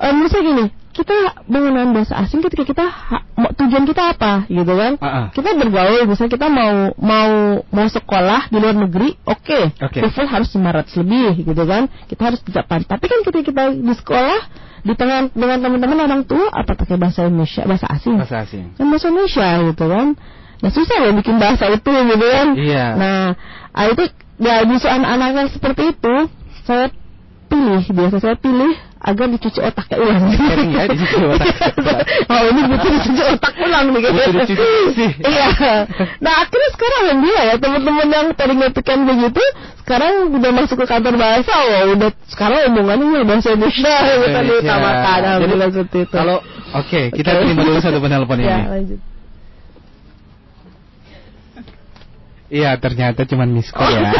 Eh, 0.00 0.12
menurut 0.16 0.30
saya 0.32 0.42
gini 0.42 0.64
kita 1.00 1.16
mengenal 1.46 1.90
bahasa 1.90 2.14
asing 2.18 2.40
ketika 2.40 2.62
kita 2.62 2.84
ha- 2.84 3.24
tujuan 3.56 3.84
kita 3.84 4.12
apa 4.12 4.44
gitu 4.46 4.68
kan 4.70 4.92
Ah, 4.96 5.08
ah. 5.08 5.26
kita 5.30 5.52
bergaul 5.54 6.04
misalnya 6.04 6.28
kita 6.30 6.46
mau 6.46 6.92
mau 6.94 7.30
mau 7.66 7.86
sekolah 7.86 8.46
di 8.46 8.56
luar 8.56 8.76
negeri 8.78 9.16
oke 9.22 9.60
Oke. 9.80 9.98
TOEFL 9.98 10.28
harus 10.28 10.48
900 10.50 11.00
lebih 11.00 11.30
gitu 11.44 11.62
kan 11.64 11.82
kita 12.04 12.22
harus 12.22 12.40
bisa 12.40 12.60
pan 12.62 12.82
tapi 12.82 13.04
kan 13.04 13.20
ketika 13.22 13.44
kita 13.46 13.62
di 13.72 13.94
sekolah 13.94 14.40
di 14.80 14.92
tengah 14.94 15.28
dengan 15.30 15.58
teman-teman 15.58 15.98
orang 16.02 16.22
tua 16.22 16.48
apa 16.50 16.72
pakai 16.74 16.96
bahasa 16.96 17.24
Indonesia 17.24 17.64
bahasa 17.64 17.86
asing 17.90 18.16
bahasa 18.16 18.44
asing? 18.44 18.72
kan 18.74 18.86
bahasa 18.86 19.06
Indonesia 19.08 19.48
gitu 19.66 19.84
kan 19.86 20.06
nah 20.60 20.70
susah 20.70 20.96
loh 21.00 21.12
bikin 21.14 21.36
bahasa 21.36 21.64
itu 21.68 21.88
gitu 21.88 22.26
kan 22.26 22.48
Iya. 22.54 22.84
nah 22.94 23.24
ah, 23.72 23.86
itu 23.86 24.04
ya 24.38 24.64
justru 24.64 24.88
anak-anak 24.88 25.28
yang 25.34 25.48
seperti 25.48 25.82
itu 25.90 26.14
saya 26.62 26.92
pilih 27.46 27.82
biasa 27.82 28.16
saya 28.18 28.36
pilih 28.36 28.72
agar 29.00 29.26
dicuci 29.26 29.60
ulang 29.96 30.22
Sering 30.30 30.70
ya 30.70 30.84
dicuci 30.84 31.16
otak. 31.18 31.48
oh 32.30 32.42
ini 32.46 32.60
butuh 32.68 32.90
dicuci 32.92 33.22
otak 33.26 33.54
ulang 33.58 33.86
nih 33.88 34.00
gitu 34.02 34.12
Butuh 34.12 34.32
dicuci. 34.44 35.06
iya 35.32 35.48
nah 36.18 36.32
akhirnya 36.38 36.68
sekarang 36.70 37.00
alhamdulillah 37.02 37.44
ya 37.44 37.54
teman-teman 37.56 38.06
yang 38.08 38.26
tadi 38.32 38.52
ngepikan 38.54 38.98
begitu 39.02 39.42
sekarang 39.80 40.12
udah 40.30 40.50
masuk 40.52 40.76
ke 40.78 40.86
kantor 40.86 41.14
bahasa 41.16 41.54
wah 41.56 41.82
udah 41.90 42.10
sekarang 42.28 42.60
omongannya 42.68 43.06
ya 43.10 43.22
bahasa 43.24 43.48
Indonesia 43.50 43.94
gitu 44.06 44.26
kan 44.26 44.30
Indonesia. 44.38 44.46
diutamakan 44.46 45.18
alhamdulillah 45.24 45.68
Jadi, 45.68 45.76
seperti 45.76 45.98
itu 45.98 46.12
Kalau 46.12 46.36
oke, 46.70 47.00
kita 47.10 47.30
terima 47.34 47.62
dulu 47.64 47.78
satu 47.78 47.98
penelpon 47.98 48.38
ya 48.38 48.46
ini. 48.54 48.68
lanjut 48.68 49.00
Iya, 52.50 52.74
ternyata 52.82 53.22
cuma 53.30 53.46
miss 53.46 53.70
call 53.70 53.94
ya. 53.94 54.10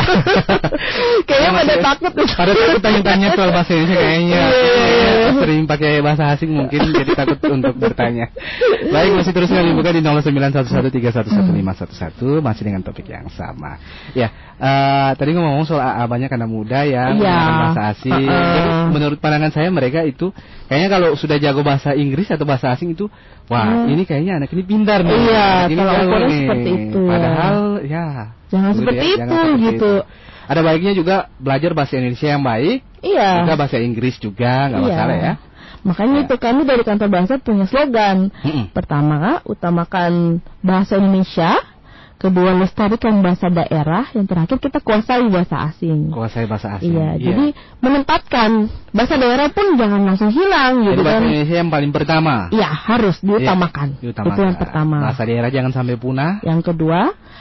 Kayaknya 1.26 1.50
pada 1.50 1.74
takut 1.82 2.14
nih. 2.14 2.30
Pada 2.30 2.54
takut 2.54 2.78
tanya-tanya 2.78 3.34
soal 3.34 3.50
bahasa 3.50 3.74
Indonesia 3.74 3.98
kayaknya. 3.98 4.38
Iya, 4.38 4.46
iya, 4.54 4.86
iya. 4.86 5.34
Sering 5.34 5.66
pakai 5.66 5.98
bahasa 5.98 6.30
asing 6.30 6.54
mungkin 6.54 6.94
jadi 6.94 7.10
takut 7.18 7.42
untuk 7.50 7.74
bertanya. 7.74 8.30
Baik, 8.94 9.18
masih 9.18 9.34
terus 9.34 9.50
kami 9.50 9.74
buka 9.74 9.90
di 9.90 9.98
0911311511 10.06 12.38
masih 12.38 12.62
dengan 12.62 12.86
topik 12.86 13.10
yang 13.10 13.26
sama. 13.34 13.82
Ya, 14.14 14.30
eh, 14.62 15.10
tadi 15.18 15.34
ngomong 15.34 15.66
soal 15.66 15.82
AA 15.82 16.06
banyak 16.06 16.30
anak 16.30 16.46
muda 16.46 16.86
yang 16.86 17.18
Iya. 17.18 17.34
menggunakan 17.34 17.58
bahasa 17.66 17.98
asing. 17.98 18.14
Uh-uh. 18.14 18.54
Jadi 18.54 18.70
menurut 18.94 19.18
pandangan 19.18 19.50
saya 19.50 19.74
mereka 19.74 20.06
itu 20.06 20.30
kayaknya 20.70 20.88
kalau 20.88 21.08
sudah 21.18 21.36
jago 21.42 21.66
bahasa 21.66 21.98
Inggris 21.98 22.30
atau 22.30 22.46
bahasa 22.46 22.70
asing 22.70 22.94
itu 22.94 23.10
wah, 23.50 23.66
Hmm. 23.66 23.90
ini 23.90 24.06
kayaknya 24.06 24.38
anak 24.38 24.54
ini 24.54 24.62
pintar 24.62 25.02
nih. 25.02 25.10
Iya, 25.18 25.48
ini 25.66 25.82
nih. 25.82 26.40
seperti 26.46 26.70
itu. 26.86 27.00
Padahal 27.10 27.56
ya 27.82 28.06
Jangan 28.50 28.72
seperti 28.78 28.96
ya, 28.96 29.04
itu 29.04 29.18
jangan 29.18 29.34
seperti 29.34 29.62
gitu. 29.66 29.74
itu. 29.74 29.92
Ada 30.50 30.60
baiknya 30.66 30.92
juga 30.94 31.16
belajar 31.38 31.70
bahasa 31.74 31.94
Indonesia 31.98 32.28
yang 32.30 32.42
baik, 32.42 32.78
Iya. 33.02 33.28
juga 33.42 33.54
bahasa 33.58 33.76
Inggris 33.82 34.14
juga 34.18 34.52
nggak 34.70 34.80
Iya. 34.80 34.88
masalah 34.94 35.16
ya. 35.18 35.34
Makanya 35.80 36.18
Ya. 36.20 36.24
itu 36.28 36.34
kami 36.36 36.60
dari 36.68 36.82
kantor 36.84 37.08
bahasa 37.08 37.34
punya 37.40 37.64
slogan. 37.64 38.28
Mm-mm. 38.44 38.64
Pertama, 38.70 39.40
utamakan 39.48 40.38
bahasa 40.60 40.98
Indonesia. 41.00 41.56
Kedua 42.20 42.52
lestarikan 42.52 43.24
bahasa 43.24 43.48
daerah, 43.48 44.12
yang 44.12 44.28
terakhir 44.28 44.60
kita 44.60 44.84
kuasai 44.84 45.24
bahasa 45.32 45.72
asing. 45.72 46.12
Kuasai 46.12 46.44
bahasa 46.44 46.76
asing. 46.76 46.92
Iya, 46.92 47.16
jadi 47.16 47.46
menempatkan 47.80 48.68
bahasa 48.92 49.16
daerah 49.16 49.48
pun 49.48 49.80
jangan 49.80 50.04
langsung 50.04 50.28
hilang 50.28 50.84
Jadi 50.84 50.88
gitu 50.92 51.00
bahasa 51.00 51.16
kan. 51.16 51.22
Indonesia 51.24 51.56
yang 51.56 51.70
paling 51.72 51.92
pertama. 51.96 52.34
Iya, 52.52 52.68
harus 52.68 53.16
diutamakan. 53.24 53.88
Iya, 53.96 54.02
diutamakan. 54.04 54.36
Itu 54.36 54.42
yang 54.44 54.58
pertama. 54.60 54.96
Bahasa 55.00 55.22
daerah 55.24 55.48
jangan 55.48 55.72
sampai 55.72 55.96
punah. 55.96 56.32
Yang 56.44 56.60
kedua, 56.68 57.00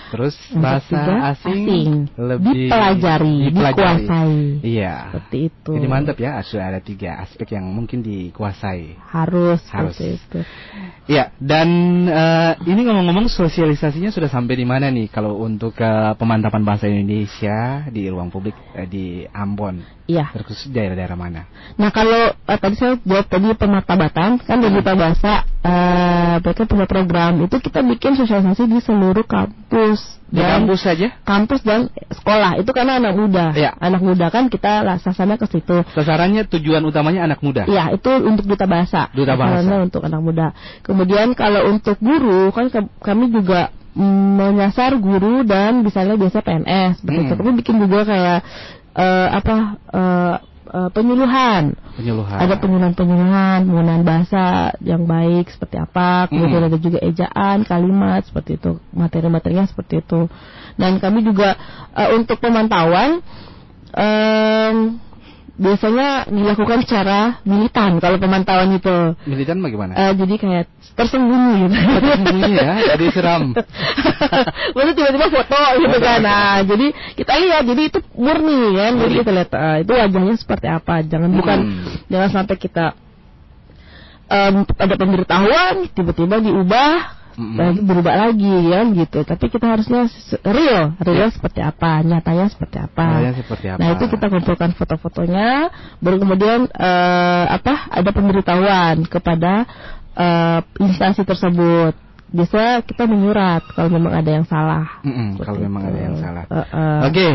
Terus 0.09 0.33
yang 0.49 0.61
bahasa 0.65 0.89
ketiga, 0.89 1.13
asing, 1.35 1.61
asing. 1.61 1.89
lebih 2.17 2.57
Dipelajari, 2.65 3.35
dikuasai. 3.53 4.37
Iya. 4.65 4.95
seperti 5.13 5.37
itu. 5.53 5.71
Jadi 5.77 5.87
mantap 5.91 6.17
ya, 6.17 6.41
sudah 6.41 6.65
ada 6.73 6.79
tiga 6.81 7.21
aspek 7.21 7.53
yang 7.53 7.69
mungkin 7.69 8.01
dikuasai. 8.01 8.97
Harus, 8.97 9.61
Harus. 9.69 10.01
itu. 10.01 10.41
Iya, 11.05 11.33
dan 11.37 11.69
eh, 12.09 12.53
ini 12.69 12.81
ngomong-ngomong 12.85 13.29
sosialisasinya 13.29 14.09
sudah 14.09 14.29
sampai 14.29 14.57
di 14.57 14.65
mana 14.69 14.87
nih 14.87 15.09
kalau 15.09 15.41
untuk 15.41 15.73
eh, 15.75 16.13
pemantapan 16.13 16.61
bahasa 16.61 16.85
Indonesia 16.85 17.57
di 17.89 18.05
ruang 18.05 18.29
publik 18.29 18.53
eh, 18.71 18.85
di 18.85 19.05
Ambon, 19.25 19.81
Iya. 20.05 20.29
terkhusus 20.29 20.69
daerah-daerah 20.69 21.13
mana? 21.13 21.49
Nah 21.73 21.89
kalau 21.89 22.29
eh, 22.29 22.57
tadi 22.57 22.77
saya 22.77 22.93
jawab 23.01 23.25
tadi 23.25 23.49
pemartabatan 23.51 24.37
kan 24.37 24.57
di 24.57 24.69
Duta 24.69 24.93
Bahasa 24.93 25.41
eh, 25.59 26.35
mereka 26.39 26.63
punya 26.63 26.85
program 26.85 27.41
itu 27.41 27.57
kita 27.57 27.81
bikin 27.83 28.13
sosialisasi 28.15 28.63
di 28.65 28.77
seluruh 28.79 29.25
kampus 29.25 30.21
Di 30.25 30.37
dan 30.37 30.61
kampus 30.61 30.81
saja? 30.81 31.07
kampus 31.21 31.61
dan 31.61 31.89
sekolah 32.07 32.57
itu 32.57 32.69
karena 32.69 32.97
anak 32.97 33.13
muda 33.13 33.49
Iya. 33.51 33.73
anak 33.75 34.01
muda 34.01 34.29
kan 34.29 34.45
kita 34.47 34.81
laksana 34.81 35.35
ke 35.35 35.45
situ 35.45 35.81
Sasarannya 35.93 36.45
tujuan 36.47 36.81
utamanya 36.83 37.25
anak 37.25 37.41
muda. 37.41 37.65
Iya 37.65 37.93
itu 37.93 38.09
untuk 38.21 38.45
duta 38.45 38.65
bahasa 38.65 39.09
Duta 39.11 39.33
bahasa. 39.33 39.65
Sasarannya 39.65 39.89
untuk 39.89 40.01
anak 40.05 40.21
muda 40.21 40.47
kemudian 40.81 41.33
kalau 41.33 41.69
untuk 41.69 41.97
guru 41.97 42.49
kan 42.49 42.69
ke- 42.69 42.93
kami 43.01 43.29
juga 43.29 43.73
menyasar 43.95 44.93
guru 44.97 45.41
dan 45.41 45.81
misalnya 45.81 46.15
biasa 46.15 46.39
PNS 46.39 47.01
begitu 47.01 47.31
Mm. 47.33 47.37
kami 47.37 47.51
bikin 47.57 47.75
juga 47.79 48.05
kayak 48.05 48.39
eh, 48.93 49.27
apa 49.31 49.55
eh, 49.89 50.35
eh, 50.69 50.89
penyuluhan 50.93 51.73
Penyuluhan. 51.97 52.37
ada 52.37 52.55
penyuluhan-penyuluhan, 52.55 53.59
penggunaan 53.65 54.03
bahasa 54.03 54.43
yang 54.79 55.03
baik 55.03 55.49
seperti 55.49 55.75
apa, 55.77 56.29
kemudian 56.29 56.63
Mm. 56.63 56.69
ada 56.69 56.77
juga 56.77 56.99
ejaan, 57.01 57.57
kalimat 57.63 58.21
seperti 58.23 58.55
itu, 58.55 58.79
materi-materinya 58.93 59.65
seperti 59.65 59.99
itu. 59.99 60.29
Dan 60.75 60.95
kami 60.97 61.25
juga 61.25 61.57
eh, 61.91 62.15
untuk 62.15 62.39
pemantauan 62.39 63.19
em, 63.91 65.01
biasanya 65.59 66.31
dilakukan 66.31 66.87
secara 66.87 67.43
militan 67.43 67.99
kalau 67.99 68.15
pemantauan 68.15 68.71
itu. 68.71 69.19
Militan 69.27 69.59
bagaimana? 69.59 69.91
Eh, 69.93 70.13
jadi 70.15 70.35
kayak 70.39 70.65
tersembunyi 70.95 71.53
gitu. 71.67 71.75
Tersembunyi 71.75 72.51
ya, 72.55 72.71
jadi 72.95 73.05
seram. 73.11 73.43
Maksudnya 74.73 74.95
tiba-tiba 74.95 75.27
foto 75.27 75.61
gitu 75.83 75.97
kan. 75.99 76.19
Nah, 76.23 76.63
jadi 76.63 76.87
kita 77.19 77.33
lihat, 77.43 77.63
jadi 77.67 77.81
itu 77.91 77.99
murni 78.15 78.79
kan. 78.79 78.91
Jadi 79.03 79.13
kita 79.19 79.31
lihat 79.35 79.49
eh, 79.51 79.77
itu 79.83 79.91
wajahnya 79.91 80.35
seperti 80.39 80.67
apa. 80.71 81.03
Jangan 81.03 81.29
bukan 81.35 81.57
Hmm. 81.59 81.83
jangan 82.07 82.29
sampai 82.31 82.55
kita 82.55 82.95
em, 84.31 84.63
ada 84.63 84.95
pemberitahuan 84.95 85.91
tiba-tiba 85.91 86.39
diubah 86.39 87.18
Lagi 87.39 87.79
berubah 87.79 88.15
lagi 88.27 88.51
kan 88.67 88.85
gitu. 88.91 89.19
Tapi 89.23 89.45
kita 89.47 89.65
harusnya 89.71 90.11
real, 90.43 90.91
real 90.99 91.29
seperti 91.31 91.63
apa, 91.63 92.03
nyatanya 92.03 92.51
seperti 92.51 92.77
apa. 92.83 93.05
Nyatanya 93.15 93.33
seperti 93.39 93.65
apa. 93.71 93.79
Nah, 93.79 93.87
itu 93.95 94.03
kita 94.11 94.25
kumpulkan 94.27 94.69
foto-fotonya, 94.75 95.71
baru 96.03 96.19
kemudian 96.19 96.67
eh, 96.67 97.45
apa? 97.47 97.87
ada 97.95 98.09
pemberitahuan 98.11 99.07
kepada 99.07 99.63
eh, 100.13 100.59
instansi 100.83 101.23
tersebut. 101.23 101.95
Biasanya 102.29 102.83
kita 102.83 103.07
menyurat 103.07 103.63
kalau 103.71 103.89
memang 103.89 104.13
ada 104.13 104.29
yang 104.29 104.45
salah. 104.45 104.99
Mm-mm, 105.01 105.39
kalau 105.39 105.57
memang 105.63 105.81
ada 105.87 105.99
yang 106.11 106.15
salah. 106.19 106.43
Eh, 106.45 106.59
eh. 106.59 106.99
Oke. 107.07 107.29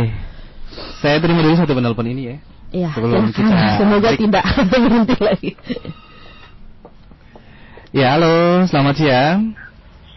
Saya 1.01 1.17
terima 1.19 1.41
dulu 1.41 1.57
satu 1.57 1.73
penelpon 1.73 2.07
ini 2.13 2.23
ya. 2.29 2.37
Iya, 2.75 2.91
Sebelum 2.93 3.31
silakan. 3.31 3.35
kita 3.35 3.57
semoga 3.81 4.09
break. 4.13 4.21
tidak 4.21 4.45
berhenti 4.85 5.17
lagi. 5.23 5.53
Ya, 7.95 8.19
halo, 8.19 8.67
selamat 8.67 8.95
siang. 8.99 9.55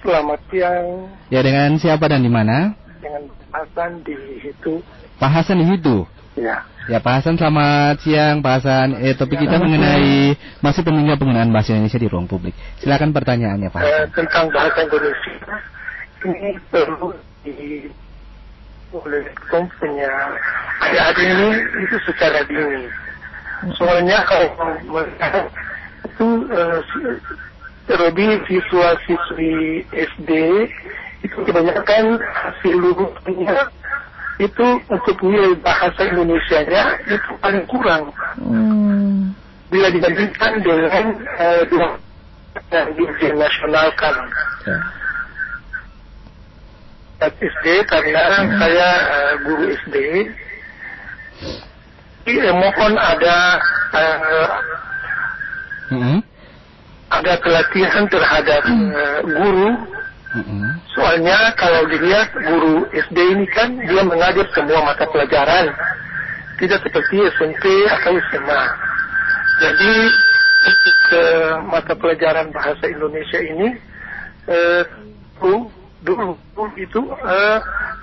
Selamat 0.08 0.40
siang 0.48 1.12
Ya, 1.28 1.44
dengan 1.44 1.76
siapa 1.76 2.08
dan 2.08 2.24
di 2.24 2.32
mana? 2.32 2.72
dengan 3.04 3.28
Hasan 3.52 4.00
di 4.08 4.16
itu. 4.40 4.80
Pak 5.20 5.28
Hasan 5.30 5.60
di 5.60 5.68
situ. 5.68 6.08
Ya. 6.40 6.64
Ya, 6.88 7.04
Pak 7.04 7.20
Hasan 7.20 7.36
selamat 7.36 8.00
siang, 8.00 8.40
Pak 8.40 8.64
Hasan. 8.64 8.96
Eh, 9.04 9.20
topik 9.20 9.36
kita 9.36 9.60
mengenai 9.60 10.32
masih 10.64 10.88
pentingnya 10.88 11.20
penggunaan 11.20 11.52
bahasa 11.52 11.76
Indonesia 11.76 12.00
di 12.00 12.08
ruang 12.08 12.24
publik. 12.24 12.56
Silakan 12.80 13.12
pertanyaannya, 13.12 13.68
Pak 13.68 13.82
Eh, 13.84 13.84
Hasan. 13.84 14.08
tentang 14.16 14.46
bahasa 14.48 14.80
Indonesia 14.80 15.56
ini 16.24 16.50
perlu 16.72 17.08
di 17.44 17.56
oleh 18.88 19.24
punya 19.52 20.12
adik-adik 20.80 21.28
ini 21.28 21.50
itu 21.84 21.98
secara 22.08 22.40
dini. 22.48 22.88
Soalnya 23.76 24.24
kalau 24.24 24.48
itu 26.08 26.28
eh, 26.48 26.80
terlebih 27.88 28.44
siswa-siswi 28.46 29.88
SD 29.96 30.32
itu 31.24 31.38
kebanyakan 31.48 32.20
hasil 32.20 32.76
lulusannya 32.76 33.56
itu 34.38 34.68
untuk 34.86 35.18
nilai 35.26 35.58
bahasa 35.66 36.06
Indonesia-nya 36.14 36.84
itu 37.10 37.32
paling 37.42 37.66
kurang. 37.66 38.14
Hmm. 38.38 39.34
bila 39.68 39.92
dibandingkan 39.92 40.64
dengan 40.64 41.06
eh, 41.20 41.62
dua 41.68 42.00
yang 42.72 42.88
diujian 42.96 43.36
nasional 43.36 43.92
kan. 44.00 44.16
SD 47.18 47.66
karena 47.90 48.24
saya 48.62 48.90
eh, 49.10 49.34
guru 49.42 49.64
SD 49.74 49.96
Jadi, 52.28 52.40
eh, 52.46 52.54
mohon 52.54 52.94
ada 52.94 53.38
eh, 53.96 54.18
Mm-mm. 55.88 56.20
Ada 57.08 57.34
pelatihan 57.40 58.06
terhadap 58.12 58.64
eh, 58.68 59.20
guru 59.24 59.70
Mm-mm. 60.28 60.70
soalnya 60.92 61.56
kalau 61.56 61.88
dilihat 61.88 62.30
guru 62.36 62.84
SD 62.92 63.18
ini 63.18 63.46
kan 63.48 63.80
dia 63.80 64.04
mengajar 64.04 64.44
semua 64.52 64.84
mata 64.84 65.08
pelajaran 65.08 65.72
tidak 66.60 66.84
seperti 66.84 67.16
SMP 67.40 67.64
atau 67.88 68.12
SMA 68.32 68.64
jadi 69.58 69.94
ke 71.08 71.24
mata 71.70 71.94
pelajaran 71.96 72.52
bahasa 72.52 72.86
Indonesia 72.90 73.40
ini 73.40 73.78
eh, 74.50 74.84
dulu 75.40 75.72
dulu 76.04 76.34
itu 76.78 77.02
eh, 77.10 77.60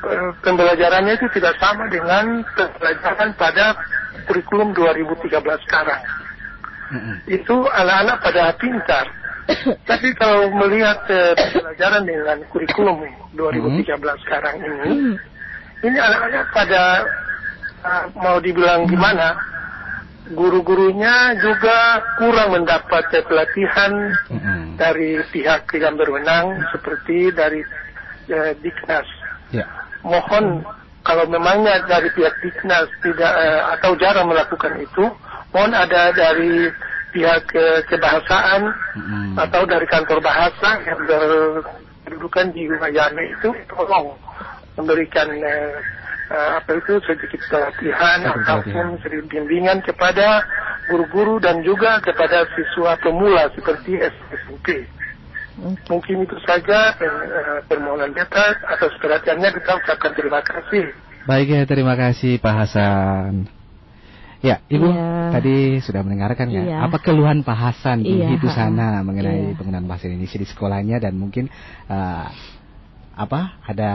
eh, 0.09 0.31
pembelajarannya 0.43 1.15
itu 1.19 1.27
tidak 1.37 1.55
sama 1.61 1.87
dengan 1.93 2.43
pembelajaran 2.57 3.31
pada 3.37 3.77
kurikulum 4.25 4.73
2013 4.73 5.31
sekarang. 5.69 6.01
Itu 7.27 7.57
anak-anak 7.69 8.17
pada 8.21 8.43
pintar. 8.57 9.07
Tapi 9.89 10.09
kalau 10.17 10.49
melihat 10.57 11.05
eh, 11.11 11.35
pelajaran 11.55 12.05
dengan 12.05 12.39
kurikulum 12.49 13.05
2013 13.37 14.25
sekarang 14.25 14.55
ini, 14.61 15.19
ini 15.85 15.99
anak-anak 15.99 16.45
pada 16.53 16.83
ah, 17.85 18.05
mau 18.17 18.41
dibilang 18.41 18.89
gimana? 18.89 19.53
Guru-gurunya 20.25 21.37
juga 21.37 22.01
kurang 22.17 22.57
mendapat 22.57 23.13
eh, 23.13 23.25
pelatihan 23.29 23.93
dari 24.81 25.21
pihak 25.29 25.69
yang 25.77 26.01
berwenang 26.01 26.65
seperti 26.73 27.29
dari 27.33 27.61
eh, 28.33 28.53
Diknas 28.61 29.07
Ya. 29.53 29.71
mohon 30.03 30.67
kalau 31.05 31.29
memangnya 31.31 31.85
dari 31.87 32.09
pihak 32.11 32.43
Diknas 32.43 32.89
tidak 33.05 33.33
eh, 33.39 33.63
atau 33.79 33.93
jarang 34.01 34.27
melakukan 34.27 34.81
itu, 34.81 35.05
mohon 35.55 35.71
ada 35.71 36.11
dari 36.11 36.67
pihak 37.15 37.47
eh, 37.55 37.81
kebahasaan 37.87 38.63
Mm-mm. 38.99 39.39
atau 39.39 39.63
dari 39.71 39.87
kantor 39.87 40.19
bahasa 40.19 40.83
yang 40.83 40.99
berkedudukan 41.07 42.51
di 42.51 42.67
Mayane 42.75 43.39
itu 43.39 43.55
tolong 43.71 44.19
memberikan 44.75 45.31
eh, 45.31 45.79
eh, 46.35 46.51
apa 46.59 46.75
itu 46.75 46.99
sedikit 47.07 47.39
pelatihan 47.47 48.27
ataupun 48.35 48.99
sedikit 48.99 49.31
bimbingan 49.31 49.79
kepada 49.87 50.43
guru-guru 50.91 51.39
dan 51.39 51.63
juga 51.63 52.03
kepada 52.03 52.45
siswa 52.53 52.99
pemula 52.99 53.49
seperti 53.55 53.97
SMP. 54.03 54.91
Mungkin 55.87 56.27
itu 56.27 56.37
saja 56.43 56.99
eh, 56.99 57.63
permohonan 57.71 58.11
kita 58.11 58.59
atas 58.67 58.91
perhatiannya 58.99 59.55
kita 59.55 59.71
ucapkan 59.79 60.13
terima 60.19 60.43
kasih. 60.43 60.91
Baik 61.25 61.49
ya, 61.49 61.63
terima 61.65 61.95
kasih 61.97 62.37
Pak 62.43 62.53
Hasan. 62.53 63.54
Ya, 64.45 64.61
Ibu 64.69 64.85
Iya. 64.93 65.33
tadi 65.33 65.57
sudah 65.81 66.05
mendengarkan 66.05 66.53
ya. 66.53 66.63
Iya. 66.69 66.77
Apa 66.85 67.01
keluhan 67.01 67.41
Pak 67.41 67.57
Hasan 67.57 68.05
di 68.05 68.13
Iya, 68.21 68.37
itu 68.37 68.45
sana 68.53 69.01
mengenai 69.01 69.51
Iya. 69.51 69.57
penggunaan 69.57 69.89
bahasa 69.89 70.05
Indonesia 70.05 70.37
di 70.37 70.45
sekolahnya 70.45 71.01
dan 71.01 71.17
mungkin 71.17 71.49
eh, 71.89 72.27
apa 73.15 73.63
ada 73.63 73.91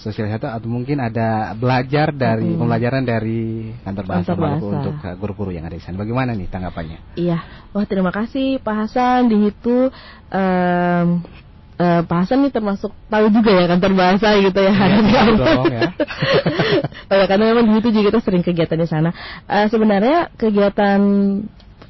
sosialisasi 0.00 0.38
atau 0.38 0.70
mungkin 0.70 1.02
ada 1.02 1.50
belajar 1.52 2.14
dari 2.14 2.54
Mm-mm. 2.54 2.62
pembelajaran 2.62 3.02
dari 3.02 3.74
kantor 3.82 4.04
bahasa, 4.06 4.28
Kantor 4.32 4.38
bahasa. 4.40 4.64
untuk 4.80 4.94
eh, 5.02 5.16
guru-guru 5.20 5.50
yang 5.52 5.68
ada 5.68 5.76
di 5.76 5.82
sana. 5.84 6.00
Bagaimana 6.00 6.32
nih 6.32 6.48
tanggapannya? 6.48 7.20
Iya, 7.20 7.38
wah 7.74 7.84
terima 7.84 8.14
kasih 8.14 8.64
Pak 8.64 8.74
Hasan 8.86 9.28
di 9.28 9.50
itu 9.50 9.92
em, 10.32 11.20
uh, 11.80 12.00
Pak 12.04 12.28
Hasan 12.28 12.44
nih 12.44 12.52
termasuk 12.52 12.92
tahu 13.08 13.26
juga 13.32 13.50
ya 13.56 13.64
kantor 13.72 13.92
bahasa 13.96 14.36
gitu 14.36 14.60
ya. 14.60 14.72
Iya, 14.72 15.00
Ya, 15.16 15.22
dong, 15.32 15.64
ya. 15.72 15.82
oh, 17.08 17.16
ya, 17.16 17.24
karena 17.24 17.44
memang 17.56 17.64
di 17.64 17.72
situ 17.80 17.88
juga 17.96 18.04
kita 18.12 18.20
sering 18.20 18.42
kegiatan 18.44 18.76
di 18.76 18.88
sana. 18.88 19.10
Uh, 19.48 19.66
sebenarnya 19.72 20.28
kegiatan 20.36 21.00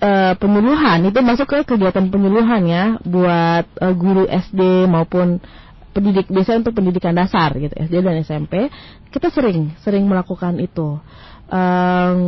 uh, 0.00 0.33
penyuluhan 0.38 1.11
itu 1.11 1.18
masuk 1.20 1.46
ke 1.50 1.59
kegiatan 1.76 2.07
penyuluhan 2.09 2.62
ya 2.70 2.85
buat 3.03 3.66
uh, 3.83 3.94
guru 3.94 4.24
SD 4.31 4.87
maupun 4.87 5.42
pendidik 5.90 6.31
biasanya 6.31 6.62
untuk 6.66 6.74
pendidikan 6.79 7.14
dasar 7.18 7.50
gitu 7.59 7.74
SD 7.74 7.94
dan 8.00 8.22
SMP 8.22 8.70
kita 9.11 9.29
sering 9.35 9.74
sering 9.83 10.07
melakukan 10.07 10.62
itu 10.62 11.03
um, 11.50 12.20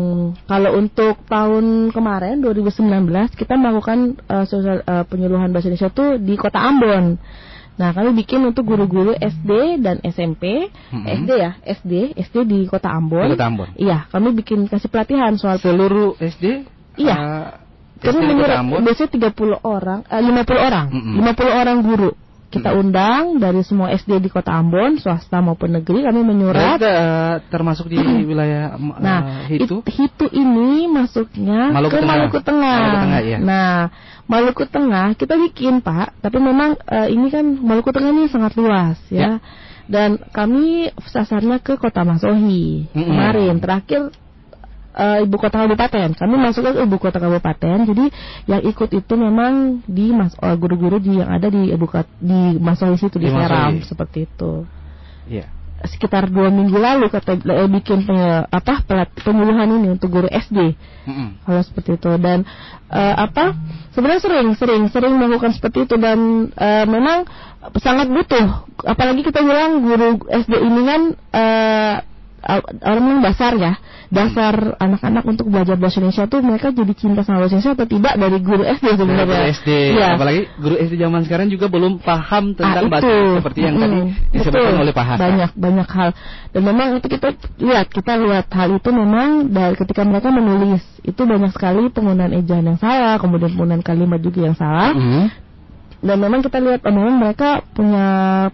kalau 0.51 0.71
untuk 0.77 1.23
tahun 1.31 1.95
kemarin 1.95 2.43
2019 2.43 3.07
kita 3.39 3.55
melakukan 3.55 4.19
uh, 4.27 4.45
sosial, 4.45 4.83
uh, 4.83 5.07
penyuluhan 5.07 5.55
bahasa 5.55 5.71
Indonesia 5.71 5.95
itu 5.95 6.07
di 6.19 6.35
kota 6.35 6.59
Ambon 6.59 7.17
Nah, 7.73 7.97
kami 7.97 8.13
bikin 8.25 8.45
untuk 8.45 8.69
guru-guru 8.69 9.17
SD 9.17 9.81
dan 9.81 9.97
SMP, 10.05 10.69
Mm-hmm. 10.93 11.07
SD 11.25 11.31
ya, 11.41 11.51
SD, 11.65 11.93
SD 12.21 12.37
di 12.45 12.59
Kota 12.69 12.93
Ambon. 12.93 13.33
Di 13.33 13.35
Kota 13.35 13.49
Ambon. 13.49 13.69
Iya, 13.81 14.05
kami 14.13 14.37
bikin 14.37 14.69
kasih 14.69 14.93
pelatihan 14.93 15.33
soal 15.41 15.57
Seluruh 15.57 16.15
SD? 16.21 16.69
Iya. 17.01 17.15
uh, 17.17 17.49
kami 18.03 18.19
menyuruh 18.35 18.83
biasanya 18.83 19.31
30 19.33 19.63
orang, 19.63 20.01
eh, 20.11 20.21
50 20.21 20.59
orang, 20.59 20.87
Mm-mm. 20.91 21.23
50 21.23 21.61
orang 21.63 21.79
guru. 21.87 22.11
Kita 22.53 22.77
undang 22.77 23.41
dari 23.41 23.65
semua 23.65 23.89
SD 23.91 24.21
di 24.21 24.29
Kota 24.29 24.53
Ambon, 24.53 25.01
swasta 25.01 25.41
maupun 25.41 25.73
negeri, 25.73 26.05
kami 26.05 26.21
menyurat. 26.21 26.77
Berarti, 26.77 26.85
uh, 26.85 27.35
termasuk 27.49 27.89
di 27.89 27.97
wilayah 28.29 28.77
uh, 28.77 29.01
Nah, 29.01 29.21
itu? 29.49 29.81
it- 29.81 29.89
Hitu 29.89 30.29
ini 30.31 30.85
masuknya 30.87 31.73
Maluku 31.73 31.97
ke 31.97 32.05
Tengah. 32.05 32.13
Maluku 32.13 32.39
Tengah. 32.45 32.77
Maluku 32.77 32.99
Tengah, 33.01 33.21
iya. 33.25 33.39
Nah, 33.41 33.77
Maluku 34.29 34.65
Tengah 34.69 35.07
kita 35.17 35.35
bikin 35.41 35.81
Pak, 35.81 36.21
tapi 36.21 36.37
memang 36.37 36.77
eh, 36.85 37.09
ini 37.09 37.33
kan 37.33 37.43
Maluku 37.57 37.89
Tengah 37.89 38.13
ini 38.13 38.29
sangat 38.29 38.53
luas 38.55 39.01
Ya. 39.09 39.17
ya. 39.17 39.33
Dan 39.83 40.21
kami 40.31 40.93
sasarnya 41.05 41.59
ke 41.59 41.75
Kota 41.75 42.07
Masohi 42.07 42.87
Mm-mm. 42.93 43.03
kemarin. 43.09 43.59
Terakhir 43.59 44.15
eh, 44.93 45.25
ibu 45.25 45.37
kota 45.37 45.61
kabupaten. 45.61 46.13
Kami 46.13 46.35
masuk 46.37 46.63
ke 46.65 46.71
ibu 46.81 46.97
kota 46.97 47.19
kabupaten. 47.19 47.77
Jadi 47.85 48.05
yang 48.47 48.63
ikut 48.63 48.91
itu 48.93 49.15
memang 49.15 49.81
di 49.85 50.13
mas 50.13 50.33
eh, 50.37 50.57
guru-guru 50.57 50.97
di 50.97 51.19
yang 51.19 51.31
ada 51.31 51.49
di 51.49 51.71
ibu 51.71 51.85
kota 51.85 52.09
di 52.17 52.57
Masohi 52.57 52.97
situ 52.97 53.17
di, 53.17 53.29
Di. 53.29 53.33
Seram 53.33 53.73
seperti 53.83 54.19
itu 54.25 54.65
Iya. 55.23 55.47
sekitar 55.83 56.31
dua 56.31 56.47
minggu 56.47 56.79
lalu 56.79 57.11
kata 57.11 57.39
eh, 57.39 57.67
bikin 57.67 58.07
penye- 58.07 58.47
apa 58.47 58.87
pelat, 58.87 59.11
penyuluhan 59.19 59.67
ini 59.67 59.91
untuk 59.91 60.15
guru 60.15 60.31
SD 60.31 60.79
Mm-mm. 61.07 61.43
kalau 61.43 61.63
seperti 61.63 61.99
itu 61.99 62.11
dan 62.23 62.47
eh, 62.87 63.15
apa 63.19 63.51
sebenarnya 63.91 64.23
sering 64.23 64.49
sering 64.55 64.83
sering 64.95 65.15
melakukan 65.19 65.51
seperti 65.51 65.91
itu 65.91 65.99
dan 65.99 66.51
eh, 66.55 66.87
memang 66.87 67.27
sangat 67.79 68.11
butuh 68.11 68.63
apalagi 68.83 69.27
kita 69.27 69.43
bilang 69.43 69.83
guru 69.83 70.23
SD 70.27 70.55
ini 70.55 70.81
kan 70.87 71.01
eh, 71.35 71.95
orang 72.83 73.05
yang 73.07 73.23
dasar 73.23 73.53
ya 73.55 73.73
dasar 74.11 74.77
anak-anak 74.77 75.25
untuk 75.25 75.47
belajar 75.49 75.79
bahasa 75.79 76.03
Indonesia 76.03 76.27
tuh 76.27 76.43
mereka 76.43 76.69
jadi 76.69 76.93
cinta 76.93 77.23
sama 77.23 77.41
bahasa 77.41 77.57
Indonesia 77.57 77.73
atau 77.79 77.87
tidak 77.89 78.15
dari 78.19 78.39
guru 78.43 78.63
SD 78.63 78.87
sebenarnya 78.99 79.25
Guru 79.25 79.53
SD, 79.57 79.69
Iya. 79.97 80.09
apalagi 80.19 80.41
guru 80.59 80.75
SD 80.77 80.95
zaman 80.99 81.21
sekarang 81.25 81.49
juga 81.49 81.67
belum 81.71 81.93
paham 81.99 82.45
tentang 82.53 82.85
Ah, 82.87 82.91
bahasa 82.91 83.13
seperti 83.41 83.61
yang 83.63 83.75
Mm-mm. 83.79 83.85
tadi 83.87 84.01
disebutkan 84.37 84.75
oleh 84.77 84.93
Pak 84.93 85.05
Hasan. 85.07 85.23
Banyak 85.23 85.51
banyak 85.57 85.89
hal. 85.89 86.11
Dan 86.53 86.63
memang 86.63 86.87
itu 86.99 87.07
kita 87.09 87.29
lihat 87.57 87.87
kita 87.89 88.13
lihat 88.19 88.47
hal 88.53 88.69
itu 88.75 88.91
memang 88.91 89.29
dari 89.49 89.75
ketika 89.75 90.03
mereka 90.05 90.29
menulis 90.29 90.83
itu 91.03 91.23
banyak 91.25 91.51
sekali 91.51 91.89
penggunaan 91.89 92.37
ejaan 92.37 92.69
yang 92.69 92.79
salah, 92.79 93.17
kemudian 93.17 93.55
penggunaan 93.55 93.81
kalimat 93.81 94.21
juga 94.21 94.51
yang 94.51 94.57
salah. 94.59 94.93
Mhm. 94.93 95.25
Dan 96.03 96.19
memang 96.19 96.43
kita 96.43 96.59
lihat 96.59 96.83
oh, 96.83 96.91
memang 96.91 97.15
mereka 97.15 97.63
punya 97.73 98.07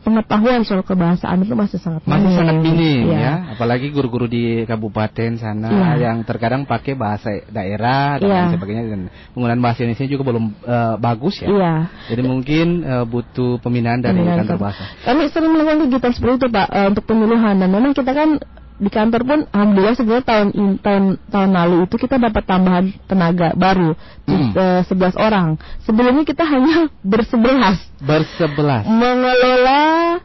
pengetahuan 0.05 0.69
soal 0.69 0.85
kebahasaan 0.85 1.41
itu 1.41 1.57
masih 1.57 1.81
sangat 1.81 2.05
Masih 2.05 2.37
sangat 2.37 2.61
minim 2.61 3.09
Iya. 3.09 3.17
ya, 3.17 3.33
apalagi 3.57 3.89
guru-guru 3.89 4.29
di 4.29 4.69
kabupaten 4.69 5.41
sana 5.41 5.97
Iya. 5.97 6.13
yang 6.13 6.17
terkadang 6.23 6.69
pakai 6.69 6.93
bahasa 6.93 7.41
daerah 7.49 8.21
dan 8.21 8.29
lain 8.29 8.53
sebagainya 8.53 8.85
dan 8.93 9.01
penggunaan 9.33 9.65
bahasa 9.65 9.81
Indonesia 9.81 10.05
juga 10.05 10.23
belum 10.29 10.45
eh, 10.61 10.95
bagus 11.01 11.41
ya. 11.41 11.49
Iya. 11.49 11.75
Jadi 12.13 12.23
mungkin 12.23 12.67
eh, 12.85 13.05
butuh 13.09 13.57
pembinaan 13.59 14.05
dari 14.05 14.21
Pembinaan 14.21 14.45
kantor 14.45 14.57
kan. 14.61 14.65
bahasa. 14.69 14.83
Kami 15.09 15.23
sering 15.33 15.51
melakukan 15.51 15.79
kegiatan 15.89 16.13
seperti 16.13 16.35
itu 16.37 16.49
Pak 16.53 16.69
eh, 16.69 16.87
untuk 16.87 17.05
penyuluhan 17.09 17.55
dan 17.57 17.69
memang 17.73 17.97
kita 17.97 18.13
kan 18.13 18.31
di 18.79 18.89
kantor 18.89 19.23
pun 19.23 19.39
alhamdulillah 19.51 19.95
sebenarnya 19.95 20.25
tahun 20.25 20.49
tahun 20.79 21.05
tahun 21.29 21.51
lalu 21.51 21.77
itu 21.85 21.97
kita 21.99 22.17
dapat 22.17 22.43
tambahan 22.43 22.85
tenaga 23.05 23.51
baru 23.53 23.99
Hmm. 24.29 24.53
eh, 24.53 24.83
11 24.85 25.17
orang. 25.17 25.57
Sebelumnya 25.83 26.21
kita 26.23 26.45
hanya 26.45 26.87
bersebelas 27.03 27.81
Bersebelas. 27.99 28.85
mengelola 28.85 30.21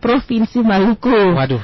provinsi 0.00 0.58
Maluku. 0.58 1.12
Waduh, 1.36 1.60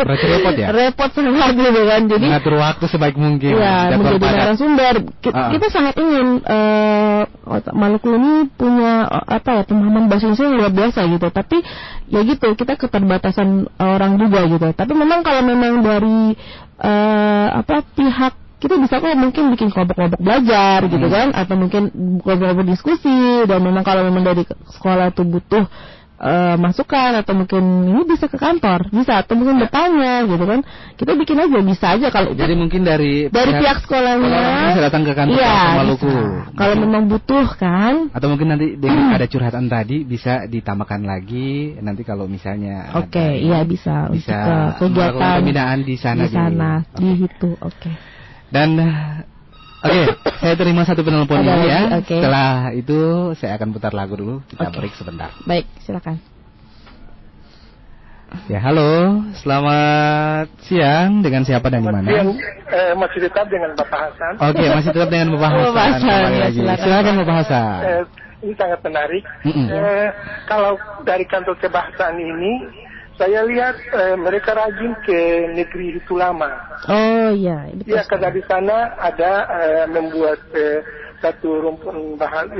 berarti 0.00 0.26
repot 0.26 0.54
ya? 0.56 0.68
Repot 0.80 1.10
sangat 1.12 1.52
gitu 1.52 1.82
kan. 1.84 2.02
Jadi 2.08 2.26
Mengatur 2.26 2.54
waktu 2.56 2.84
sebaik 2.88 3.14
mungkin. 3.14 3.52
ya 3.54 3.92
jadwal 3.92 4.16
menjadi 4.16 4.26
narasumber. 4.34 4.94
Ki- 5.20 5.30
Ah. 5.30 5.50
Kita 5.52 5.66
sangat 5.68 5.94
ingin 5.96 6.40
Otak 7.44 7.74
Maluku 7.74 8.08
ini 8.10 8.48
punya 8.50 9.04
eh, 9.04 9.26
apa 9.36 9.50
ya 9.54 9.62
pemahaman 9.62 10.08
bahasa 10.08 10.24
Indonesia 10.26 10.44
yang 10.44 10.56
luar 10.56 10.72
biasa 10.72 11.00
gitu. 11.06 11.26
Tapi 11.28 11.56
ya 12.08 12.20
gitu 12.22 12.46
kita 12.54 12.74
keterbatasan 12.74 13.48
orang 13.76 14.16
juga 14.16 14.40
gitu. 14.46 14.66
Tapi 14.72 14.92
memang 14.92 15.20
kalau 15.20 15.42
memang 15.42 15.80
dari 15.80 16.32
eh, 16.80 17.48
apa 17.52 17.84
pihak 17.86 18.34
kita 18.54 18.80
bisa 18.80 18.96
kok 18.96 19.12
mungkin 19.12 19.52
bikin 19.52 19.68
kelompok-kelompok 19.68 20.24
belajar 20.24 20.88
gitu 20.88 21.04
Hmm. 21.04 21.12
kan 21.12 21.28
atau 21.36 21.54
mungkin 21.54 21.92
kelompok-kelompok 22.24 22.64
diskusi 22.64 23.12
dan 23.44 23.60
memang 23.60 23.84
kalau 23.84 24.08
memang 24.08 24.24
dari 24.24 24.40
sekolah 24.72 25.12
itu 25.12 25.20
butuh 25.20 25.68
eh, 26.24 26.56
masukan 26.56 27.20
atau 27.20 27.32
mungkin 27.36 27.62
ini 27.84 28.02
bisa 28.08 28.26
ke 28.26 28.40
kantor 28.40 28.88
bisa 28.88 29.20
atau 29.20 29.36
mungkin 29.36 29.60
bertanya 29.60 30.24
gitu 30.24 30.44
kan. 30.44 30.60
Kita 30.96 31.12
bikin 31.12 31.36
aja 31.36 31.58
bisa 31.60 31.86
aja 31.94 32.08
kalau 32.08 32.32
Jadi 32.32 32.54
mungkin 32.56 32.82
dari 32.82 33.28
dari 33.28 33.52
pihak 33.60 33.84
sekolahnya 33.84 34.24
sekolah 34.24 34.66
bisa 34.72 34.80
datang 34.80 35.02
ke 35.04 35.12
kantor 35.12 35.36
Bahasa 35.36 35.78
Maluku. 35.84 36.14
kalau 36.56 36.74
memang 36.80 37.02
butuh 37.12 37.46
kan. 37.60 37.94
Atau 38.16 38.32
mungkin 38.32 38.48
nanti 38.50 38.80
dengan 38.80 39.12
ada 39.20 39.26
curhatan 39.28 39.68
tadi 39.68 40.02
bisa 40.02 40.48
ditambahkan 40.48 41.04
lagi. 41.04 41.76
Nanti 41.84 42.02
kalau 42.02 42.24
misalnya 42.24 42.96
oke 42.96 43.12
ada- 43.12 43.36
iya 43.36 43.60
bisa 43.68 44.08
bisa 44.08 44.74
untuk 44.80 44.96
ke 44.96 45.12
kegiatan 45.12 45.44
pembinaan 45.44 45.78
di 45.84 45.96
sana 46.00 46.24
di 46.24 46.32
sana. 46.32 46.70
Oke. 46.88 46.98
di 47.04 47.08
itu 47.28 47.50
oke. 47.60 47.92
Dan 48.48 48.70
oke, 49.84 50.02
saya 50.40 50.54
terima 50.56 50.82
satu 50.82 51.04
penelpon 51.04 51.40
ini 51.40 51.68
ya. 51.68 51.80
oke. 52.00 52.16
Setelah 52.16 52.50
itu 52.72 52.98
saya 53.36 53.54
akan 53.56 53.68
putar 53.70 53.92
lagu 53.92 54.16
dulu. 54.16 54.40
Kita 54.48 54.68
Oke. 54.68 54.76
break 54.80 54.94
sebentar. 54.96 55.30
baik 55.44 55.68
silakan 55.80 56.18
Ya, 58.50 58.58
halo. 58.58 59.22
Selamat 59.38 60.50
siang. 60.66 61.22
Dengan 61.22 61.46
siapa 61.46 61.70
dan 61.70 61.86
di 61.86 61.86
mana? 61.86 62.02
Eh, 62.02 62.90
masih 62.98 63.22
tetap 63.22 63.46
dengan 63.46 63.78
Bapak 63.78 64.10
Hasan. 64.10 64.32
Oke, 64.42 64.64
masih 64.74 64.90
tetap 64.90 65.06
dengan 65.06 65.38
Bapak 65.38 65.50
Hasan. 65.54 65.62
Bapak 65.70 65.84
Hasan, 65.86 66.02
Kembali 66.02 66.34
ya, 66.34 66.42
lagi. 66.42 66.58
silakan. 66.58 66.82
Silakan 66.82 67.14
Bapak 67.22 67.36
Hasan. 67.38 67.78
Eh, 67.86 68.02
ini 68.42 68.52
sangat 68.58 68.78
menarik. 68.82 69.22
Mm-mm. 69.46 69.66
Eh, 69.70 70.08
kalau 70.50 70.72
dari 71.06 71.24
kantor 71.30 71.54
kebahasaan 71.62 72.16
ini, 72.18 72.52
saya 73.14 73.46
lihat 73.46 73.76
eh, 73.94 74.16
mereka 74.18 74.54
rajin 74.58 74.92
ke 75.06 75.18
negeri 75.54 75.98
itu 76.02 76.14
lama. 76.18 76.50
oh 76.90 77.30
iya 77.30 77.70
betul 77.70 77.94
Ya, 77.94 78.02
karena 78.10 78.28
di 78.34 78.42
sana 78.50 78.76
ada 78.98 79.32
eh, 79.62 79.84
membuat 79.86 80.40
eh, 80.54 80.82
satu 81.24 81.48
rumpun 81.64 82.20
bahasa, 82.20 82.52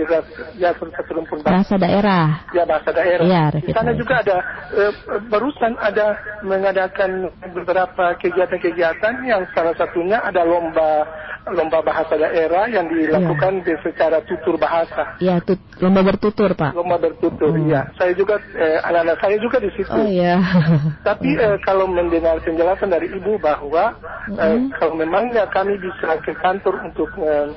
ya 0.57 0.73
satu 0.73 1.11
rumpun 1.13 1.45
bahasa. 1.45 1.53
bahasa 1.61 1.75
daerah 1.77 2.25
Ya 2.57 2.65
bahasa 2.65 2.91
daerah. 2.97 3.25
Iya, 3.29 3.45
di 3.61 3.69
sana 3.77 3.93
juga 3.93 4.25
ada 4.25 4.37
eh, 4.73 4.93
barusan 5.29 5.77
ada 5.77 6.17
mengadakan 6.41 7.29
beberapa 7.53 8.17
kegiatan-kegiatan 8.17 9.15
yang 9.29 9.45
salah 9.53 9.77
satunya 9.77 10.17
ada 10.25 10.41
lomba 10.49 11.05
lomba 11.45 11.85
bahasa 11.85 12.17
daerah 12.17 12.65
yang 12.73 12.89
dilakukan 12.89 13.61
di- 13.69 13.77
secara 13.85 14.25
tutur 14.25 14.57
bahasa. 14.57 15.21
Iya, 15.21 15.45
tut, 15.45 15.61
lomba 15.77 16.01
bertutur, 16.01 16.57
Pak. 16.57 16.73
Lomba 16.73 16.97
bertutur, 16.97 17.53
Hmm. 17.53 17.69
iya. 17.69 17.93
Saya 18.01 18.17
juga 18.17 18.41
eh, 18.57 18.81
anak-anak 18.81 19.21
saya 19.21 19.37
juga 19.37 19.61
di 19.61 19.69
situ. 19.77 19.93
Oh 19.93 20.09
iya. 20.09 20.41
Tapi 21.09 21.37
eh, 21.37 21.61
kalau 21.61 21.85
mendengar 21.85 22.41
penjelasan 22.41 22.89
dari 22.89 23.13
ibu 23.13 23.37
bahwa 23.37 23.93
eh, 24.33 24.57
Mm. 24.57 24.73
kalau 24.81 24.97
memangnya 24.97 25.45
kami 25.53 25.77
bisa 25.77 26.17
ke 26.25 26.33
kantor 26.41 26.81
untuk 26.89 27.13
eh, 27.21 27.53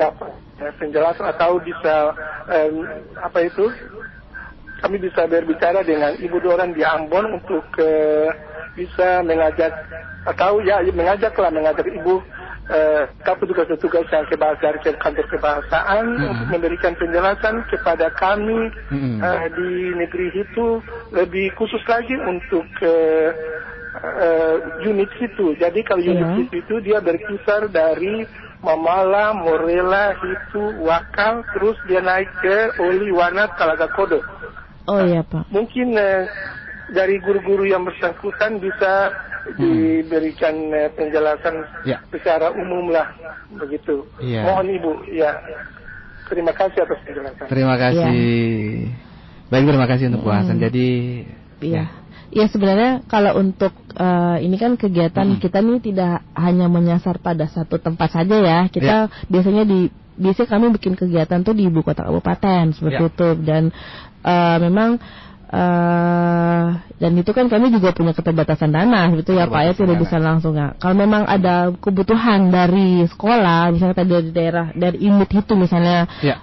dapat 0.00 0.32
eh, 0.58 0.72
penjelasan 0.78 1.26
atau 1.26 1.60
bisa 1.60 2.12
eh, 2.48 2.70
apa 3.20 3.38
itu 3.44 3.66
kami 4.76 5.00
bisa 5.00 5.24
berbicara 5.24 5.80
dengan 5.80 6.12
ibu 6.20 6.36
Doran 6.38 6.76
di 6.76 6.84
Ambon 6.84 7.40
untuk 7.40 7.64
eh, 7.80 8.28
bisa 8.76 9.24
mengajak 9.24 9.72
atau 10.26 10.60
ya 10.60 10.84
mengajaklah 10.92 11.48
mengajak 11.48 11.86
ibu 11.86 12.20
eh, 12.66 13.06
petugas-petugas 13.22 14.04
yang 14.10 14.26
kebahas 14.26 14.58
dari 14.58 14.78
ke- 14.82 14.98
kantor 14.98 15.26
kebahasaan 15.30 16.04
Mm. 16.18 16.28
untuk 16.34 16.48
memberikan 16.50 16.92
penjelasan 16.98 17.62
kepada 17.70 18.10
kami 18.12 18.68
Mm. 18.90 19.22
eh, 19.22 19.46
di 19.54 19.70
negeri 19.94 20.28
itu 20.34 20.82
lebih 21.14 21.54
khusus 21.54 21.80
lagi 21.86 22.18
untuk 22.18 22.66
eh, 22.82 23.30
eh, 23.96 24.56
unit 24.84 25.08
situ. 25.16 25.56
Jadi 25.56 25.80
kalau 25.86 26.02
unit 26.02 26.26
Iya. 26.26 26.36
situ 26.42 26.54
itu 26.58 26.74
dia 26.84 26.98
berkisar 27.00 27.70
dari 27.70 28.26
Mamala, 28.64 29.36
Morela, 29.36 30.16
Hitu, 30.16 30.62
Wakal, 30.82 31.44
terus 31.52 31.76
dia 31.84 32.00
naik 32.00 32.30
ke 32.40 32.80
Oli, 32.80 33.12
Wana, 33.12 33.52
Talaga 33.54 33.86
Kodo. 33.92 34.24
Oh 34.86 35.02
iya 35.02 35.26
Pak. 35.26 35.50
Mungkin 35.50 35.98
eh, 35.98 36.30
dari 36.94 37.18
guru-guru 37.18 37.66
yang 37.66 37.82
bersangkutan 37.82 38.62
bisa 38.62 39.10
diberikan 39.58 40.54
eh, 40.74 40.90
penjelasan 40.94 41.66
Ya. 41.86 42.02
secara 42.10 42.54
umum 42.54 42.90
lah 42.90 43.10
begitu. 43.50 44.06
Iya. 44.22 44.46
Mohon 44.46 44.66
Ibu 44.78 44.92
ya. 45.14 45.30
Terima 46.26 46.50
kasih 46.50 46.82
atas 46.82 46.98
penjelasan. 47.06 47.46
Terima 47.46 47.76
kasih. 47.78 48.90
Baik, 49.46 49.64
terima 49.70 49.86
kasih 49.86 50.10
untuk 50.10 50.26
Bu 50.26 50.30
Hasan. 50.34 50.58
Jadi 50.58 51.22
Iya. 51.62 51.88
Ya 51.88 52.05
sebenarnya 52.30 53.06
kalau 53.06 53.38
untuk 53.38 53.70
eh, 53.92 54.36
ini 54.40 54.56
kan 54.56 54.74
kegiatan 54.74 55.26
Mm-mm. 55.26 55.40
kita 55.40 55.58
nih 55.60 55.78
tidak 55.80 56.14
hanya 56.34 56.66
menyasar 56.66 57.18
pada 57.18 57.46
satu 57.46 57.78
tempat 57.78 58.10
saja 58.12 58.36
ya. 58.36 58.58
Kita 58.66 59.08
Iya. 59.08 59.26
biasanya 59.26 59.62
di 59.64 59.88
biasanya 60.16 60.48
kami 60.48 60.66
bikin 60.72 60.96
kegiatan 60.96 61.44
tuh 61.44 61.52
di 61.52 61.68
ibu 61.68 61.80
kota 61.80 62.02
kabupaten 62.02 62.72
seperti 62.72 63.02
Ya. 63.04 63.10
itu 63.12 63.28
dan 63.44 63.62
eh, 64.22 64.56
memang 64.58 64.96
eh 65.46 66.66
dan 66.98 67.12
itu 67.14 67.30
kan 67.30 67.46
kami 67.46 67.70
juga 67.70 67.94
punya 67.94 68.10
keterbatasan 68.10 68.72
dana 68.72 69.12
gitu 69.14 69.30
ya 69.30 69.46
Pak 69.46 69.60
ya 69.62 69.72
tidak 69.76 69.96
bisa 70.02 70.16
langsung 70.18 70.58
ya. 70.58 70.74
Kalau 70.74 70.96
memang 70.96 71.22
ada 71.22 71.70
kebutuhan 71.70 72.50
dari 72.50 73.06
sekolah 73.06 73.70
misalnya 73.70 73.94
tadi 73.94 74.10
dari 74.10 74.30
daerah 74.34 74.66
dari 74.74 74.98
unit 75.00 75.30
itu 75.30 75.52
misalnya 75.54 76.10
Ya. 76.18 76.42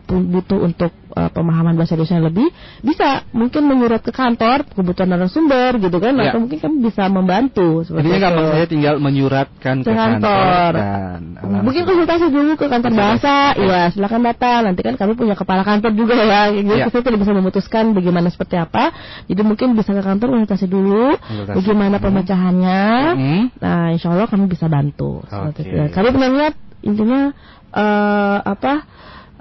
pu- 0.00 0.24
butuh 0.24 0.56
untuk 0.62 0.94
eh, 1.10 1.30
pemahaman 1.30 1.74
bahasa 1.74 1.94
Indonesia 1.94 2.20
lebih 2.20 2.48
bisa 2.80 3.24
mungkin 3.30 3.62
menyurat 3.64 3.98
ke 3.98 4.10
kantor 4.10 4.64
kebutuhan 4.68 5.08
narasumber 5.08 5.78
gitu 5.78 5.96
kan 5.96 6.14
Ya. 6.14 6.30
atau 6.30 6.40
mungkin 6.40 6.58
kami 6.58 6.76
bisa 6.82 7.06
membantu 7.06 7.82
seperti 7.82 8.08
itu. 8.08 8.18
gampang 8.18 8.46
saya 8.50 8.66
tinggal 8.66 8.94
menyuratkan 8.96 9.76
ke 9.80 9.86
Ke 9.86 9.92
kantor. 9.92 10.70
dan 10.72 11.20
alam- 11.36 11.62
Mungkin 11.62 11.82
konsultasi 11.84 12.26
dulu 12.28 12.52
ke 12.54 12.66
kantor 12.66 12.92
bahasa, 12.92 13.54
Ya. 13.54 13.64
ya 13.64 13.80
silakan 13.90 14.22
datang. 14.22 14.60
Nanti 14.64 14.80
kan 14.80 14.94
kami 14.94 15.12
punya 15.14 15.34
kepala 15.34 15.60
kantor 15.60 15.92
juga 15.92 16.14
ya, 16.16 16.48
jadi 16.48 16.66
Ya. 16.74 16.86
kita 16.86 17.00
tidak 17.00 17.20
bisa 17.20 17.32
memutuskan 17.32 17.92
bagaimana 17.92 18.28
seperti 18.28 18.56
apa. 18.56 18.90
Jadi 19.26 19.40
mungkin 19.40 19.72
bisa 19.72 19.90
ke 19.90 20.00
kantor 20.00 20.34
konsultasi 20.34 20.66
dulu, 20.66 21.14
Konsultasi. 21.16 21.56
bagaimana 21.56 21.96
Hmm. 21.96 22.04
pemecahannya. 22.04 22.82
Hmm. 23.12 23.42
Nah, 23.56 23.86
insya 23.90 24.08
Allah 24.10 24.26
kami 24.26 24.46
bisa 24.46 24.66
bantu. 24.66 25.22
Itu. 25.22 25.62
Kami 25.90 26.08
pernah 26.10 26.30
lihat 26.30 26.54
intinya 26.80 27.30
eh, 27.70 28.38
apa? 28.42 28.82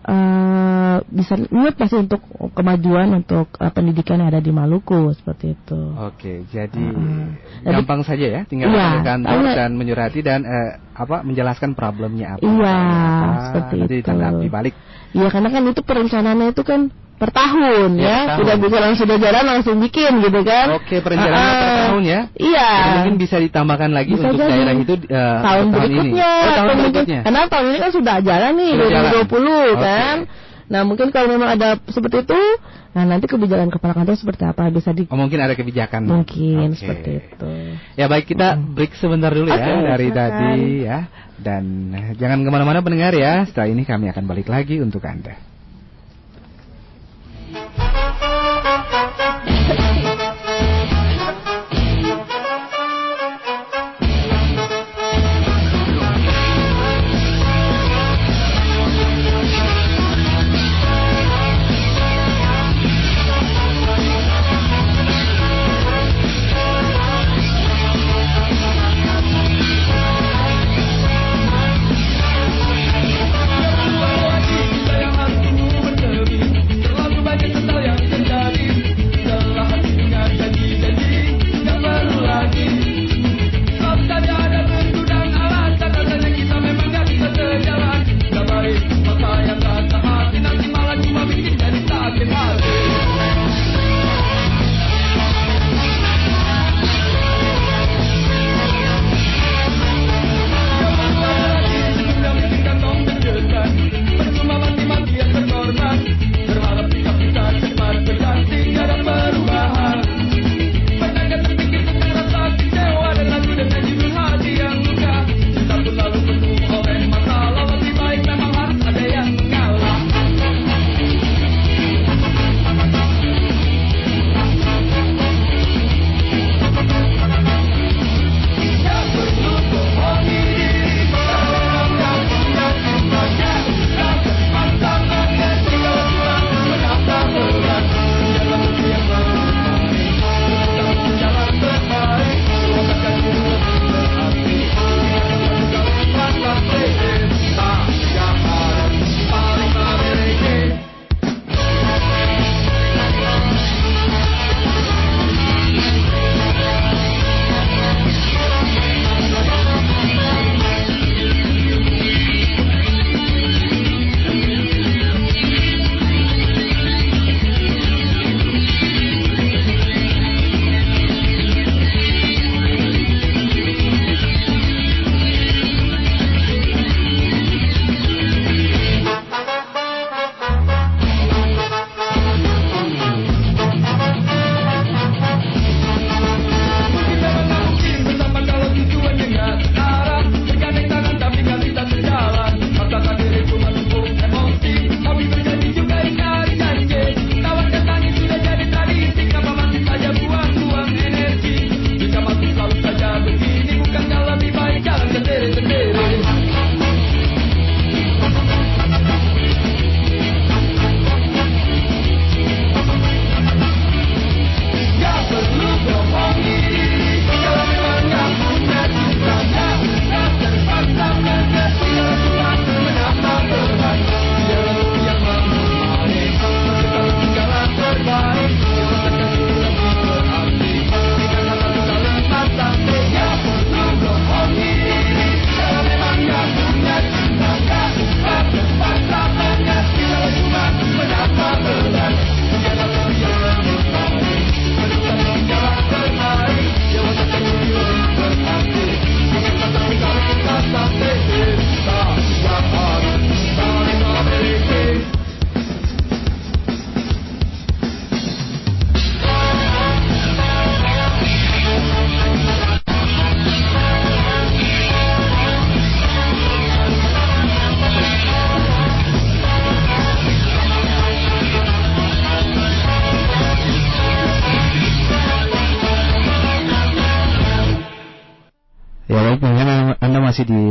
Eh, 0.09 0.97
bisa 1.05 1.33
niat 1.37 1.75
pasti 1.77 1.95
untuk 1.95 2.21
kemajuan 2.51 3.13
untuk 3.15 3.53
eh, 3.55 3.69
pendidikan 3.69 4.17
yang 4.17 4.29
ada 4.29 4.41
di 4.41 4.49
Maluku 4.49 5.13
seperti 5.13 5.53
itu. 5.53 5.79
Oke, 5.95 6.43
jadi 6.49 6.81
Mm-mm. 6.81 7.37
gampang 7.63 8.01
saja 8.01 8.25
ya, 8.25 8.41
tinggal 8.43 8.73
Iya, 8.73 8.97
ke 8.97 9.05
kantor 9.05 9.37
tanya- 9.37 9.55
dan 9.55 9.71
menyurati 9.77 10.19
dan 10.19 10.41
eh, 10.43 10.71
apa 10.97 11.21
menjelaskan 11.21 11.71
problemnya 11.73 12.35
apa. 12.35 12.43
Iya, 12.43 12.75
apa, 12.75 13.29
seperti 13.45 13.75
nanti 13.77 13.93
itu. 13.93 13.99
ditanggapi 14.01 14.47
balik. 14.49 14.75
Iya 15.11 15.27
karena 15.27 15.49
kan 15.49 15.61
itu 15.65 15.81
perencanaannya 15.81 16.47
itu 16.49 16.61
kan 16.61 16.81
per 17.15 17.29
tahun 17.29 17.89
Ya, 17.93 18.07
ya, 18.07 18.15
per 18.15 18.27
tahun. 18.27 18.39
tidak 18.39 18.57
bisa 18.63 18.77
langsung 18.79 19.07
jalan 19.11 19.43
langsung 19.43 19.75
bikin 19.77 20.11
gitu 20.19 20.39
kan. 20.41 20.65
Oke, 20.71 20.95
perencanaannya 20.97 21.35
per 21.51 21.59
Ah, 21.59 21.67
ah. 21.67 21.79
tahun 21.85 22.03
ya. 22.05 22.19
Iya. 22.33 22.69
Jadi 22.71 22.89
mungkin 22.95 23.15
bisa 23.17 23.35
ditambahkan 23.37 23.89
lagi 23.91 24.11
Bisa 24.11 24.23
untuk 24.23 24.39
jadi. 24.39 24.51
daerah 24.55 24.73
itu 24.73 24.93
eh, 25.03 25.37
tahun 25.41 25.65
ini. 25.65 25.73
berikutnya, 25.75 26.31
Oh, 26.31 26.53
tahun 26.55 26.75
berikutnya. 26.79 27.19
karena 27.21 27.39
tahun 27.45 27.65
ini 27.67 27.77
kan 27.77 27.91
sudah 27.91 28.15
jalan 28.21 28.51
nih 28.55 28.71
Sudah 28.71 28.87
jalan. 28.87 29.11
2020 29.27 29.27
Oke. 29.67 29.75
kan. 29.81 30.17
Nah 30.69 30.85
mungkin 30.85 31.09
kalau 31.09 31.25
memang 31.27 31.57
ada 31.57 31.81
seperti 31.89 32.21
itu, 32.21 32.41
nah 32.93 33.01
nanti 33.01 33.25
kebijakan 33.25 33.73
kepala 33.73 33.97
kantor 33.97 34.13
seperti 34.13 34.45
apa 34.45 34.69
bisa 34.69 34.93
di 34.93 35.09
Oh, 35.09 35.17
mungkin 35.17 35.41
ada 35.41 35.57
kebijakan. 35.57 36.05
mungkin 36.05 36.71
Oke. 36.71 36.77
seperti 36.77 37.09
itu. 37.25 37.51
Ya 37.97 38.05
baik 38.05 38.29
kita 38.29 38.53
break 38.53 38.93
sebentar 38.93 39.33
dulu 39.33 39.49
ya 39.49 39.57
Oke, 39.57 39.89
dari 39.89 40.07
silakan. 40.07 40.21
tadi 40.29 40.61
ya 40.85 40.99
dan 41.41 41.63
eh, 41.91 42.07
jangan 42.15 42.45
ke 42.45 42.49
mana-mana 42.53 42.85
pendengar 42.85 43.17
ya. 43.17 43.49
Setelah 43.49 43.73
ini 43.73 43.81
kami 43.81 44.13
akan 44.13 44.23
balik 44.29 44.45
lagi 44.45 44.77
untuk 44.77 45.01
anda. 45.01 45.33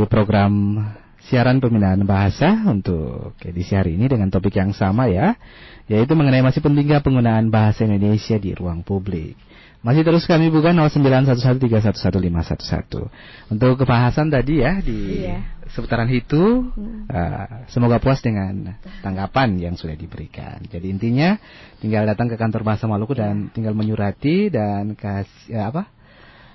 Program 0.09 0.81
siaran 1.29 1.61
pembinaan 1.61 2.03
bahasa 2.09 2.65
untuk 2.65 3.37
edisi 3.45 3.77
hari 3.77 3.93
ini 3.95 4.09
dengan 4.09 4.33
topik 4.33 4.57
yang 4.57 4.73
sama 4.73 5.05
ya, 5.07 5.37
yaitu 5.85 6.17
mengenai 6.17 6.41
masih 6.41 6.65
pentingnya 6.65 7.05
penggunaan 7.05 7.53
bahasa 7.53 7.85
Indonesia 7.85 8.41
di 8.41 8.51
ruang 8.57 8.81
publik. 8.81 9.37
Masih 9.79 10.03
terus 10.03 10.27
kami 10.27 10.51
buka 10.51 10.75
0911311511. 10.75 13.07
Untuk 13.47 13.79
kebahasan 13.79 14.27
tadi 14.27 14.59
ya 14.59 14.83
di 14.83 15.23
Iya. 15.23 15.39
seputaran 15.71 16.11
itu, 16.11 16.67
Hmm. 16.67 17.07
uh, 17.07 17.63
semoga 17.71 18.03
puas 18.03 18.19
dengan 18.19 18.75
tanggapan 18.99 19.55
yang 19.55 19.79
sudah 19.79 19.95
diberikan. 19.95 20.59
Jadi 20.67 20.91
intinya 20.91 21.39
tinggal 21.79 22.03
datang 22.03 22.27
ke 22.27 22.35
kantor 22.35 22.67
bahasa 22.67 22.91
Maluku 22.91 23.15
dan 23.15 23.55
tinggal 23.55 23.71
menyurati 23.71 24.51
dan 24.51 24.99
kasih 24.99 25.47
ya 25.47 25.71
apa? 25.71 25.87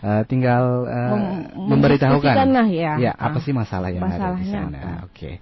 Uh, 0.04 0.20
tinggal 0.28 0.84
uh, 0.84 1.16
Mem- 1.16 1.80
memberitahukan 1.80 2.36
lah 2.52 2.68
ya. 2.68 3.16
apa 3.16 3.40
Ah. 3.40 3.42
sih 3.42 3.56
masalah 3.56 3.88
yang 3.88 4.04
ada 4.04 4.36
di 4.36 4.52
sana. 4.52 5.08
Oke. 5.08 5.40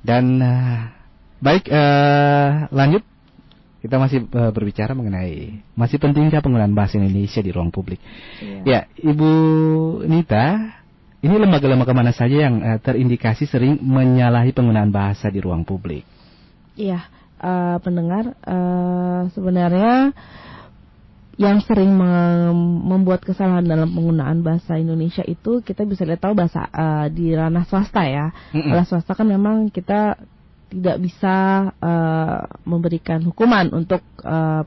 Dan 0.00 0.40
uh, 0.40 0.88
baik 1.36 1.68
uh, 1.68 2.64
lanjut 2.72 3.04
kita 3.84 4.00
masih 4.00 4.24
uh, 4.32 4.48
berbicara 4.56 4.96
mengenai 4.96 5.60
masih 5.76 6.00
pentingkah 6.00 6.40
penggunaan 6.40 6.72
bahasa 6.72 6.96
Indonesia 6.96 7.44
di 7.44 7.52
ruang 7.52 7.68
publik. 7.68 8.00
Iya. 8.40 8.60
Ya, 8.64 8.80
Ibu 9.04 9.30
Nita, 10.08 10.76
ini 11.20 11.36
lembaga-lembaga 11.36 11.92
mana 11.92 12.16
saja 12.16 12.48
yang 12.48 12.56
uh, 12.64 12.80
terindikasi 12.80 13.44
sering 13.44 13.76
menyalahi 13.84 14.56
penggunaan 14.56 14.88
bahasa 14.88 15.28
di 15.28 15.44
ruang 15.44 15.68
publik? 15.68 16.08
Iya, 16.72 17.04
eh, 17.36 17.76
pendengar 17.84 18.32
eh, 18.32 19.20
sebenarnya 19.36 20.16
yang 21.40 21.64
sering 21.64 21.96
mem- 21.96 22.84
membuat 22.84 23.24
kesalahan 23.24 23.64
dalam 23.64 23.88
penggunaan 23.88 24.44
bahasa 24.44 24.76
Indonesia 24.76 25.24
itu 25.24 25.64
kita 25.64 25.88
bisa 25.88 26.04
lihat 26.04 26.20
tahu 26.20 26.36
bahasa 26.36 26.68
eh, 26.68 27.06
di 27.08 27.32
ranah 27.32 27.64
swasta 27.64 28.04
ya. 28.04 28.28
Mm-mm. 28.52 28.68
Ranah 28.68 28.84
swasta 28.84 29.16
kan 29.16 29.24
memang 29.24 29.72
kita 29.72 30.20
tidak 30.68 30.96
bisa 31.00 31.36
eh, 31.80 32.40
memberikan 32.68 33.24
hukuman 33.24 33.72
untuk 33.72 34.04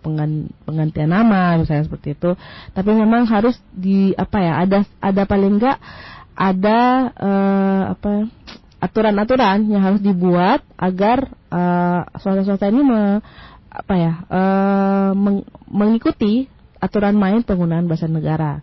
penggan- 0.01 0.49
penggantian 0.65 1.13
nama 1.13 1.61
misalnya 1.61 1.85
seperti 1.85 2.17
itu. 2.17 2.33
Tapi 2.73 2.89
memang 2.89 3.29
harus 3.29 3.53
di 3.69 4.17
apa 4.17 4.41
ya 4.41 4.53
ada 4.65 4.79
ada 4.97 5.23
paling 5.29 5.61
enggak 5.61 5.77
ada 6.33 6.79
eh, 7.13 7.83
apa 7.93 8.11
aturan-aturan 8.81 9.69
yang 9.69 9.79
harus 9.85 10.01
dibuat 10.01 10.65
agar 10.75 11.29
eh, 11.53 12.01
swasta-swasta 12.17 12.67
ini 12.73 12.81
me- 12.81 13.21
apa 13.69 13.93
ya 13.93 14.13
eh, 14.25 15.11
meng- 15.13 15.47
mengikuti 15.69 16.49
aturan 16.83 17.15
main 17.15 17.39
penggunaan 17.41 17.87
bahasa 17.87 18.11
negara. 18.11 18.59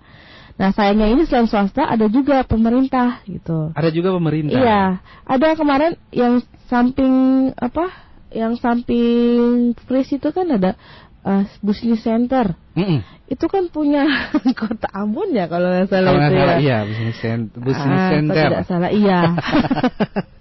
Nah 0.61 0.77
sayangnya 0.77 1.09
ini 1.09 1.25
selain 1.25 1.49
swasta 1.49 1.89
ada 1.89 2.05
juga 2.13 2.45
pemerintah 2.45 3.25
gitu. 3.25 3.73
Ada 3.73 3.89
juga 3.89 4.13
pemerintah. 4.13 4.61
Iya, 4.61 4.83
ada 5.25 5.49
kemarin 5.57 5.97
yang 6.13 6.45
samping 6.69 7.13
apa? 7.57 7.89
Yang 8.29 8.61
samping 8.61 9.73
Fris 9.89 10.13
itu 10.13 10.29
kan 10.31 10.53
ada 10.53 10.77
uh, 11.25 11.49
Business 11.65 12.05
Center. 12.05 12.53
Mm-mm. 12.77 13.01
Itu 13.27 13.49
kan 13.49 13.73
punya 13.73 14.05
kota 14.61 14.87
Ambon 14.93 15.33
ya 15.33 15.49
kalau 15.49 15.73
nggak 15.73 15.89
salah 15.89 16.13
Kalau 16.13 16.29
itu 16.29 16.37
salah, 16.37 16.57
ya. 16.61 16.61
iya, 16.61 16.79
center. 17.17 17.59
Business 17.65 18.01
Ah, 18.05 18.11
center. 18.13 18.45
tidak 18.53 18.65
salah 18.69 18.91
iya. 18.93 19.21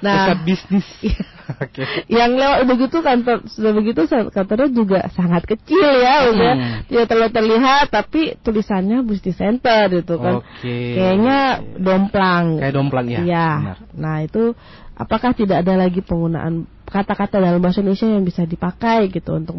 Nah, 0.00 0.32
bisnis. 0.44 0.86
Oke. 1.50 1.82
yang 2.06 2.38
lewat 2.38 2.62
begitu 2.62 3.02
kantor 3.02 3.42
sudah 3.50 3.72
begitu 3.74 4.06
kantornya 4.06 4.70
juga 4.70 4.98
sangat 5.10 5.42
kecil 5.50 5.82
ya, 5.98 6.30
udah 6.30 6.52
Hmm. 6.54 6.78
tidak 6.86 7.06
terlalu 7.10 7.30
terlihat 7.34 7.84
tapi 7.90 8.38
tulisannya 8.38 9.02
Business 9.02 9.34
Center 9.34 9.90
gitu 9.90 10.14
kan. 10.22 10.46
Oke. 10.46 10.78
Kayaknya 10.94 11.38
domplang. 11.74 12.62
Kayak 12.62 12.74
domplang 12.78 13.06
ya. 13.10 13.20
Iya. 13.26 13.50
Nah 13.98 14.22
itu 14.22 14.54
apakah 14.94 15.34
tidak 15.34 15.66
ada 15.66 15.74
lagi 15.74 16.06
penggunaan 16.06 16.70
kata-kata 16.86 17.42
dalam 17.42 17.58
bahasa 17.58 17.82
Indonesia 17.82 18.06
yang 18.06 18.22
bisa 18.22 18.46
dipakai 18.46 19.10
gitu 19.10 19.34
untuk 19.34 19.56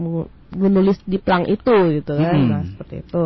menulis 0.56 0.96
di 1.04 1.20
plang 1.20 1.44
itu 1.48 1.76
gitu 2.00 2.14
kan? 2.16 2.36
Hmm. 2.40 2.48
Nah 2.56 2.62
seperti 2.72 3.04
itu. 3.04 3.24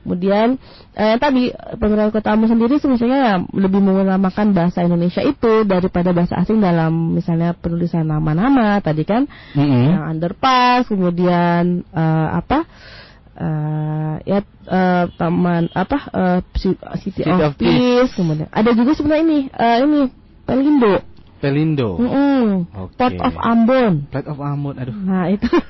Kemudian 0.00 0.56
eh, 0.96 1.20
tadi 1.20 1.52
pemerintah 1.76 2.08
kota 2.08 2.32
Ambon 2.32 2.48
sendiri 2.48 2.80
sebenarnya 2.80 3.44
lebih 3.52 3.84
mengutamakan 3.84 4.56
bahasa 4.56 4.80
Indonesia 4.80 5.20
itu 5.20 5.68
daripada 5.68 6.16
bahasa 6.16 6.40
asing 6.40 6.58
dalam 6.58 7.12
misalnya 7.12 7.52
penulisan 7.52 8.08
nama-nama 8.08 8.80
tadi 8.80 9.04
kan 9.04 9.28
Mm-mm. 9.52 9.92
yang 9.92 10.04
underpass 10.08 10.88
kemudian 10.88 11.84
eh, 11.92 12.28
apa 12.32 12.64
eh, 13.36 14.14
ya 14.24 14.40
eh, 14.66 15.04
taman 15.20 15.68
apa 15.76 15.98
eh, 16.10 16.38
Ci- 16.56 16.80
City, 17.04 17.20
City 17.22 17.30
of, 17.30 17.52
of 17.52 17.54
Peace. 17.60 17.76
Peace 17.76 18.12
kemudian 18.16 18.48
ada 18.48 18.70
juga 18.72 18.96
sebenarnya 18.96 19.24
ini 19.28 19.38
eh, 19.52 19.76
ini 19.84 20.00
Pelindo 20.48 20.94
Pelindo. 21.40 21.96
Mm-mm. 21.96 22.68
Oke. 22.88 22.96
Port 23.00 23.16
of 23.16 23.36
Ambon 23.36 24.08
Plat 24.08 24.24
of 24.28 24.40
Ambon. 24.40 24.76
Aduh. 24.76 24.92
nah 24.96 25.28
itu 25.28 25.48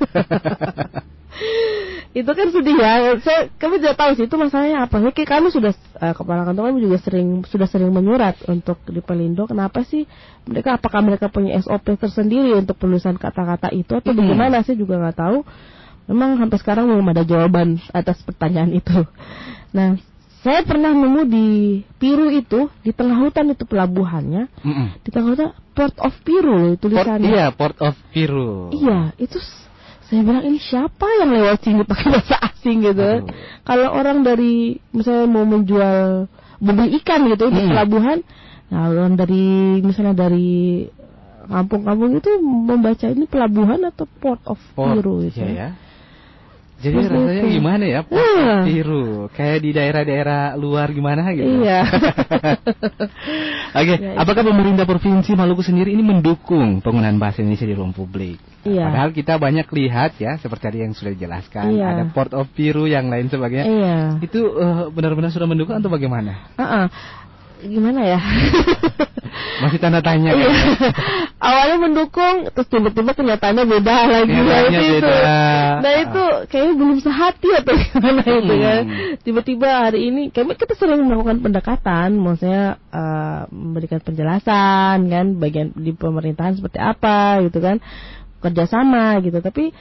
itu 2.11 2.27
kan 2.27 2.51
sedih 2.51 2.75
ya. 2.75 3.15
Saya 3.23 3.47
kami 3.55 3.79
tidak 3.79 3.95
tahu 3.95 4.11
sih 4.19 4.27
itu 4.27 4.35
masalahnya 4.35 4.83
apa 4.83 4.99
Oke, 4.99 5.23
kami 5.23 5.55
sudah 5.55 5.71
eh, 6.03 6.11
kepala 6.11 6.43
kantor 6.43 6.75
kami 6.75 6.83
juga 6.83 6.99
sering 6.99 7.47
sudah 7.47 7.71
sering 7.71 7.95
menyurat 7.95 8.35
untuk 8.51 8.83
di 8.91 8.99
Pelindo. 8.99 9.47
Kenapa 9.47 9.87
sih 9.87 10.11
mereka 10.43 10.75
apakah 10.75 11.07
mereka 11.07 11.31
punya 11.31 11.55
SOP 11.63 11.95
tersendiri 11.95 12.51
untuk 12.59 12.75
penulisan 12.83 13.15
kata-kata 13.15 13.71
itu 13.71 13.95
atau 13.95 14.11
Hmm. 14.11 14.27
bagaimana? 14.27 14.67
Saya 14.67 14.75
juga 14.75 14.99
nggak 14.99 15.17
tahu. 15.23 15.39
Memang 16.11 16.43
sampai 16.43 16.59
sekarang 16.59 16.91
belum 16.91 17.07
ada 17.15 17.23
jawaban 17.23 17.79
atas 17.95 18.19
pertanyaan 18.27 18.75
itu. 18.75 19.07
Nah 19.71 19.95
saya 20.43 20.65
pernah 20.67 20.91
nemu 20.91 21.23
di 21.29 21.49
Piru 22.01 22.33
itu 22.33 22.67
di 22.81 22.91
tengah 22.91 23.23
hutan 23.23 23.53
itu 23.53 23.63
pelabuhannya. 23.69 24.49
Mm-mm. 24.67 24.87
di 25.05 25.09
tengah 25.15 25.37
hutan 25.37 25.51
Port 25.71 25.95
of 26.03 26.17
Piru 26.27 26.75
Port, 26.75 26.81
tulisannya 26.83 27.29
iya, 27.31 27.47
Port 27.55 27.79
of 27.79 27.95
Piru. 28.11 28.73
Iya, 28.75 29.15
itu 29.21 29.39
saya 30.11 30.27
bilang 30.27 30.43
ini 30.43 30.59
siapa 30.59 31.07
yang 31.23 31.31
lewat 31.31 31.63
sini 31.63 31.87
pakai 31.87 32.07
bahasa 32.11 32.37
asing 32.51 32.83
gitu. 32.83 33.31
Kalau 33.63 33.89
orang 33.95 34.27
dari 34.27 34.75
misalnya 34.91 35.31
mau 35.31 35.47
menjual 35.47 36.27
beli 36.59 36.99
ikan 37.01 37.31
gitu 37.31 37.47
di 37.49 37.63
Hmm. 37.63 37.71
pelabuhan, 37.71 38.19
nah 38.69 38.91
orang 38.91 39.15
dari 39.15 39.79
misalnya 39.81 40.27
dari 40.27 40.91
kampung-kampung 41.47 42.19
itu 42.19 42.31
membaca 42.43 43.07
ini 43.07 43.25
pelabuhan 43.27 43.81
atau 43.87 44.05
port 44.19 44.43
of 44.47 44.59
Port, 44.75 44.99
gitu. 44.99 45.41
iya 45.41 45.47
ya. 45.51 45.69
Jadi 46.81 46.97
rasanya 46.97 47.45
gimana 47.45 47.85
ya 47.85 48.01
of 48.01 48.09
Piru? 48.65 49.29
Kayak 49.37 49.59
di 49.61 49.71
daerah-daerah 49.77 50.57
luar 50.57 50.89
gimana 50.97 51.29
gitu. 51.37 51.61
Iya. 51.61 51.85
Oke, 53.81 53.95
Ya, 54.01 54.17
apakah 54.17 54.43
pemerintah 54.43 54.89
provinsi 54.89 55.37
Maluku 55.37 55.61
sendiri 55.61 55.93
ini 55.93 56.01
mendukung 56.01 56.81
penggunaan 56.81 57.21
bahasa 57.21 57.45
Indonesia 57.45 57.69
di 57.69 57.77
ruang 57.77 57.93
publik? 57.93 58.41
Iya. 58.65 58.89
Padahal 58.89 59.11
kita 59.13 59.37
banyak 59.37 59.69
lihat 59.69 60.17
ya, 60.17 60.41
seperti 60.41 60.63
tadi 60.69 60.79
yang 60.85 60.93
sudah 60.97 61.13
dijelaskan, 61.13 61.65
Iya. 61.77 61.87
ada 61.87 62.05
Port 62.11 62.33
of 62.33 62.49
Piru 62.57 62.89
yang 62.89 63.13
lain 63.13 63.29
sebagainya. 63.29 63.65
Iya. 63.69 63.97
Itu 64.25 64.57
eh, 64.57 64.89
benar-benar 64.89 65.31
sudah 65.33 65.49
mendukung 65.49 65.77
atau 65.77 65.93
bagaimana? 65.93 66.49
Ah, 66.57 66.65
ah. 66.65 66.87
Gimana 67.61 68.01
ya? 68.09 68.21
Masih 69.61 69.79
tanda 69.79 70.01
tanya. 70.01 70.33
Iya. 70.33 70.47
kan? 70.47 70.55
Awalnya 71.49 71.77
mendukung, 71.81 72.37
terus 72.53 72.69
tiba-tiba 72.69 73.13
kenyataannya 73.13 73.65
beda 73.65 73.97
lagi. 74.05 74.29
Nah, 74.29 74.41
Kenyataannya 74.45 74.81
itu, 74.81 74.93
beda. 75.09 75.33
nah 75.81 75.93
itu 75.97 76.23
kayaknya 76.49 76.75
belum 76.77 76.99
sehati 77.01 77.49
atau 77.57 77.73
gimana 77.83 78.23
itu 78.25 78.53
Hmm. 78.53 78.65
kan. 78.65 78.83
Tiba-tiba 79.21 79.69
hari 79.89 80.01
ini, 80.09 80.23
kami 80.29 80.53
kita 80.55 80.77
sering 80.77 81.01
melakukan 81.05 81.41
pendekatan, 81.41 82.17
maksudnya 82.17 82.77
eh, 82.91 83.41
memberikan 83.49 84.01
penjelasan 84.01 84.97
kan, 85.07 85.27
bagian 85.37 85.73
di 85.73 85.93
pemerintahan 85.93 86.57
seperti 86.57 86.77
apa 86.77 87.41
gitu 87.45 87.59
kan, 87.61 87.81
kerjasama 88.41 89.21
gitu. 89.21 89.41
Tapi 89.41 89.73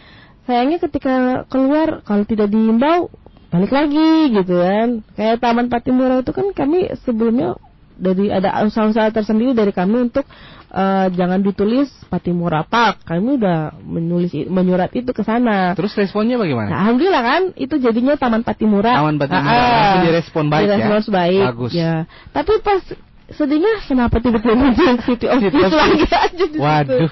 sayangnya 0.44 0.80
ketika 0.80 1.44
keluar 1.48 2.02
kalau 2.04 2.24
tidak 2.24 2.50
diimbau 2.50 3.08
balik 3.50 3.72
lagi 3.74 4.30
gitu 4.32 4.56
kan. 4.60 5.02
Kayak 5.14 5.42
Taman 5.42 5.68
Patimura 5.68 6.22
itu 6.22 6.32
kan 6.32 6.54
kami 6.54 6.88
sebelumnya 7.04 7.58
dari 8.00 8.32
ada 8.32 8.64
usaha-usaha 8.64 9.12
tersendiri 9.12 9.52
dari 9.52 9.76
kami 9.76 10.08
untuk 10.08 10.24
eh, 10.72 11.08
jangan 11.14 11.44
ditulis 11.44 11.92
Patimura 12.08 12.64
Park. 12.64 13.04
Kami 13.06 13.38
udah 13.38 13.76
menulis 13.84 14.32
menyurat 14.48 14.90
itu 14.96 15.12
ke 15.12 15.22
sana. 15.22 15.76
Terus 15.76 15.94
responnya 16.00 16.40
bagaimana? 16.40 16.72
Nah, 16.72 16.80
alhamdulillah 16.88 17.24
kan 17.24 17.42
itu 17.60 17.76
jadinya 17.78 18.16
Taman 18.16 18.42
Patimura. 18.48 18.98
Taman 18.98 19.20
Patimura. 19.20 19.46
Ah, 19.46 19.54
ah. 19.54 19.70
Langsung 19.70 20.06
direspon 20.08 20.46
baik 20.48 20.64
ya? 20.64 20.68
Direspons 20.80 21.08
baik. 21.12 21.46
Bagus. 21.54 21.72
Ya. 21.76 21.94
Tapi 22.32 22.54
pas 22.64 22.82
sedihnya 23.30 23.86
kenapa 23.86 24.18
tiba-tiba 24.18 24.54
muncul 24.54 24.98
City 25.06 25.30
of 25.30 25.40
Peace 25.40 25.70
lagi 25.72 26.06
aja 26.08 26.30
di 26.34 26.58
situ. 26.58 26.62
Waduh. 26.62 27.10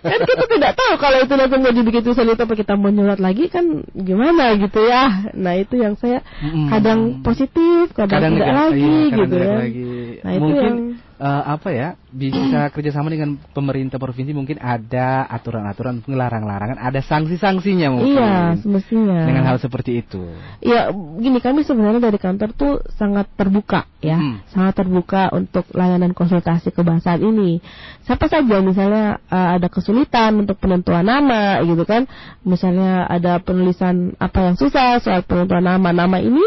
kan 0.00 0.20
kita 0.24 0.44
tidak 0.48 0.72
tahu 0.72 0.92
kalau 0.96 1.18
itu 1.20 1.34
langsung 1.36 1.60
mau 1.60 1.72
dibikin 1.72 2.00
tulisan 2.00 2.28
itu 2.28 2.42
apa 2.42 2.54
kita 2.54 2.72
mau 2.74 2.88
nyurat 2.88 3.20
lagi 3.20 3.48
kan 3.48 3.64
gimana 3.92 4.56
gitu 4.56 4.80
ya. 4.82 5.32
Nah 5.34 5.54
itu 5.56 5.76
yang 5.76 5.94
saya 5.96 6.24
kadang 6.68 7.20
positif, 7.20 7.92
kadang, 7.92 8.34
tidak 8.34 8.48
nega- 8.48 8.56
lagi 8.56 8.80
iya, 8.80 9.10
kadang 9.10 9.18
gitu 9.18 9.34
tidak 9.36 9.48
kan. 9.48 9.58
lagi. 9.60 9.84
Nah 10.20 10.32
itu 10.32 10.42
Mungkin 10.42 10.64
yang 10.64 10.78
eh, 11.20 11.42
apa 11.44 11.68
ya 11.68 11.88
bisa 12.10 12.72
kerjasama 12.74 13.06
dengan 13.12 13.38
pemerintah 13.54 14.00
provinsi 14.00 14.34
mungkin 14.34 14.58
ada 14.58 15.28
aturan-aturan 15.30 16.02
ngelarang-larangan, 16.02 16.80
ada 16.80 16.98
sanksi-sanksinya 17.04 17.88
mungkin. 17.92 18.18
Iya, 18.18 18.58
semestinya. 18.58 19.20
Dengan 19.28 19.44
hal 19.46 19.62
seperti 19.62 20.02
itu. 20.02 20.18
Ya, 20.58 20.90
gini 20.90 21.38
kami 21.38 21.62
sebenarnya 21.62 22.02
dari 22.02 22.18
kantor 22.18 22.50
tuh 22.56 22.72
sangat 22.98 23.30
terbuka 23.38 23.86
ya, 24.02 24.18
Hmm. 24.18 24.42
sangat 24.50 24.82
terbuka 24.82 25.30
untuk 25.30 25.68
layanan 25.70 26.16
konsultasi 26.16 26.74
kebahasaan 26.74 27.22
ini. 27.22 27.62
Siapa 28.08 28.26
saja 28.26 28.58
misalnya 28.58 29.22
uh, 29.30 29.54
ada 29.60 29.70
kesulitan 29.70 30.34
untuk 30.42 30.58
penentuan 30.58 31.06
nama 31.06 31.62
gitu 31.62 31.86
kan, 31.86 32.10
misalnya 32.42 33.06
ada 33.06 33.38
penulisan 33.38 34.18
apa 34.18 34.50
yang 34.50 34.56
susah 34.58 34.98
soal 34.98 35.22
penentuan 35.22 35.62
nama, 35.62 35.94
nama 35.94 36.18
ini 36.18 36.42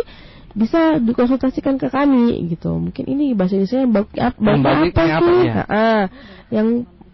bisa 0.53 1.01
dikonsultasikan 1.01 1.81
ke 1.81 1.89
kami 1.89 2.45
gitu. 2.53 2.77
Mungkin 2.77 3.05
ini 3.09 3.33
bahasa 3.33 3.57
Indonesia 3.57 3.79
yang 3.81 3.91
baku, 3.93 4.13
apa 4.21 5.21
sih? 5.25 5.39
ya? 5.49 5.63
Ah, 5.65 6.03
yang 6.53 6.67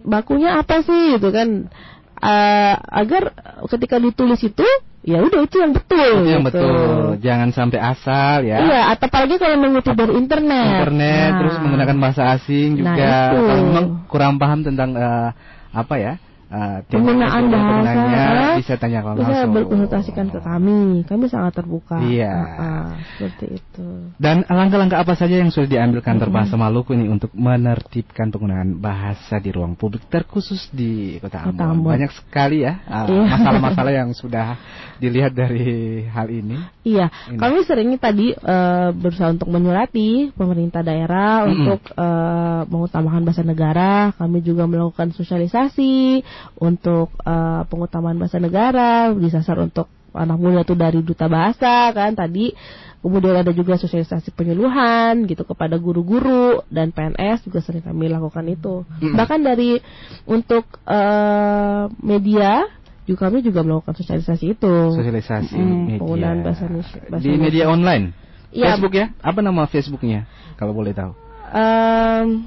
bakunya 0.03 0.49
apa 0.59 0.83
sih 0.83 1.15
gitu 1.15 1.31
kan? 1.31 1.71
Ah, 2.19 2.75
agar 2.91 3.31
ketika 3.71 3.95
ditulis 3.95 4.43
itu 4.43 4.67
ya 5.07 5.23
udah 5.23 5.47
itu 5.47 5.55
yang 5.63 5.71
betul. 5.71 6.11
Itu 6.27 6.29
yang 6.35 6.43
gitu. 6.43 6.59
betul. 6.59 7.03
Jangan 7.23 7.49
sampai 7.55 7.79
asal 7.79 8.43
ya. 8.43 8.57
Iya, 8.59 8.81
atau 8.91 9.07
apalagi 9.07 9.35
kalau 9.39 9.55
mengutip 9.55 9.95
dari 9.95 10.13
internet. 10.19 10.67
Internet 10.83 11.29
Nah, 11.31 11.37
terus 11.39 11.55
menggunakan 11.63 11.97
bahasa 12.03 12.21
asing 12.35 12.69
Nah, 12.83 12.95
juga. 12.95 13.07
itu. 13.07 13.37
Kalau 13.47 13.63
memang 13.71 13.85
kurang 14.11 14.35
paham 14.35 14.67
tentang 14.67 14.89
eh, 14.99 15.29
apa 15.71 15.95
ya? 15.95 16.13
Eh, 16.50 16.78
tema 16.86 17.14
penggunaan 17.14 17.43
bahasa 17.47 18.02
ah, 18.02 18.54
bisa 18.58 18.74
tanya 18.76 19.00
ke 19.02 19.10
bisa 19.16 19.30
langsung. 19.30 19.54
berkonsultasikan 19.56 20.26
ke 20.30 20.39
kami. 20.41 21.06
Kami 21.06 21.26
sangat 21.30 21.54
terbuka. 21.56 22.02
Iya. 22.02 22.34
Ah, 22.34 22.89
seperti 23.16 23.62
itu. 23.62 23.88
Dan 24.18 24.43
langkah-langkah 24.43 25.00
apa 25.00 25.14
saja 25.14 25.38
yang 25.38 25.54
sudah 25.54 25.70
diambil 25.70 26.02
kantor 26.02 26.30
bahasa 26.30 26.58
Maluku 26.58 26.97
ini 26.97 27.08
untuk 27.08 27.32
menertibkan 27.38 28.34
penggunaan 28.34 28.82
bahasa 28.82 29.38
di 29.38 29.54
ruang 29.54 29.78
publik 29.78 30.10
terkhusus 30.10 30.68
di 30.70 31.22
Kota 31.22 31.45
Kota 31.47 31.70
Ambon? 31.70 31.86
Ambon. 31.86 31.91
Banyak 31.95 32.12
sekali 32.12 32.66
ya 32.66 32.82
uh, 32.84 33.06
Iya. 33.08 33.24
masalah-masalah 33.38 33.91
yang 33.93 34.10
sudah 34.12 34.58
dilihat 35.00 35.32
dari 35.32 36.04
hal 36.06 36.28
ini. 36.28 36.60
Iya, 36.84 37.08
Ini. 37.30 37.38
kami 37.38 37.62
seringnya 37.64 38.00
tadi 38.02 38.34
eh, 38.34 38.89
berusaha 38.91 39.30
untuk 39.32 39.47
menyurati 39.47 40.34
pemerintah 40.34 40.82
daerah 40.82 41.45
Mm-mm. 41.45 41.54
untuk 41.54 41.82
eh, 41.93 42.62
mengutamakan 42.68 43.24
bahasa 43.24 43.43
negara. 43.45 44.12
Kami 44.18 44.41
juga 44.41 44.66
melakukan 44.66 45.14
sosialisasi 45.14 46.24
untuk 46.55 47.11
eh, 47.19 47.61
pengutamaan 47.65 48.15
bahasa 48.15 48.37
negara, 48.37 48.91
disasar 49.11 49.57
untuk 49.57 49.85
anak 50.09 50.35
muda 50.35 50.61
itu 50.61 50.73
dari 50.73 50.99
duta 50.99 51.25
bahasa 51.25 51.89
kan 51.91 52.13
tadi. 52.13 52.51
Kemudian 52.99 53.31
ada 53.33 53.55
juga 53.55 53.73
sosialisasi 53.73 54.35
penyuluhan 54.35 55.23
gitu 55.23 55.47
kepada 55.47 55.79
guru-guru 55.79 56.59
dan 56.67 56.91
PNS 56.91 57.47
juga 57.47 57.59
sering 57.59 57.79
kami 57.79 58.07
lakukan 58.07 58.43
itu. 58.45 58.83
Mm-mm. 58.83 59.15
Bahkan 59.15 59.39
dari 59.39 59.79
untuk 60.25 60.67
eh, 60.83 61.83
media 61.97 62.67
juga 63.05 63.25
kami 63.25 63.39
juga 63.39 63.63
melakukan 63.63 63.95
sosialisasi 63.95 64.45
itu. 64.51 64.73
Sosialisasi 64.91 65.55
Mm, 65.55 65.63
media. 65.87 65.97
penggunaan 65.97 66.37
bahasa 66.43 66.63
Indonesia- 66.65 67.05
bahasa 67.07 67.23
di 67.23 67.27
Indonesia. 67.29 67.45
media 67.47 67.65
online. 67.65 68.05
Iya. 68.49 68.65
Facebook 68.67 68.93
ya? 68.93 69.05
Apa 69.19 69.39
nama 69.39 69.63
Facebooknya? 69.63 70.19
Kalau 70.53 70.73
boleh 70.73 70.91
tahu. 70.91 71.15
Em, 71.49 72.45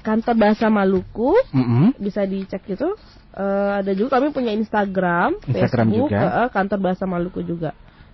kantor 0.00 0.34
bahasa 0.36 0.66
Maluku 0.68 1.36
Mm-mm. 1.52 1.94
bisa 1.96 2.24
dicek 2.24 2.64
itu. 2.66 2.88
Eh, 3.30 3.70
ada 3.78 3.92
juga 3.94 4.18
kami 4.18 4.34
punya 4.34 4.50
Instagram, 4.50 5.38
Instagram 5.46 5.86
Facebook, 5.88 6.10
juga. 6.10 6.18
eh, 6.42 6.48
kantor 6.50 6.78
bahasa 6.82 7.04
Maluku 7.06 7.40
juga. 7.46 7.70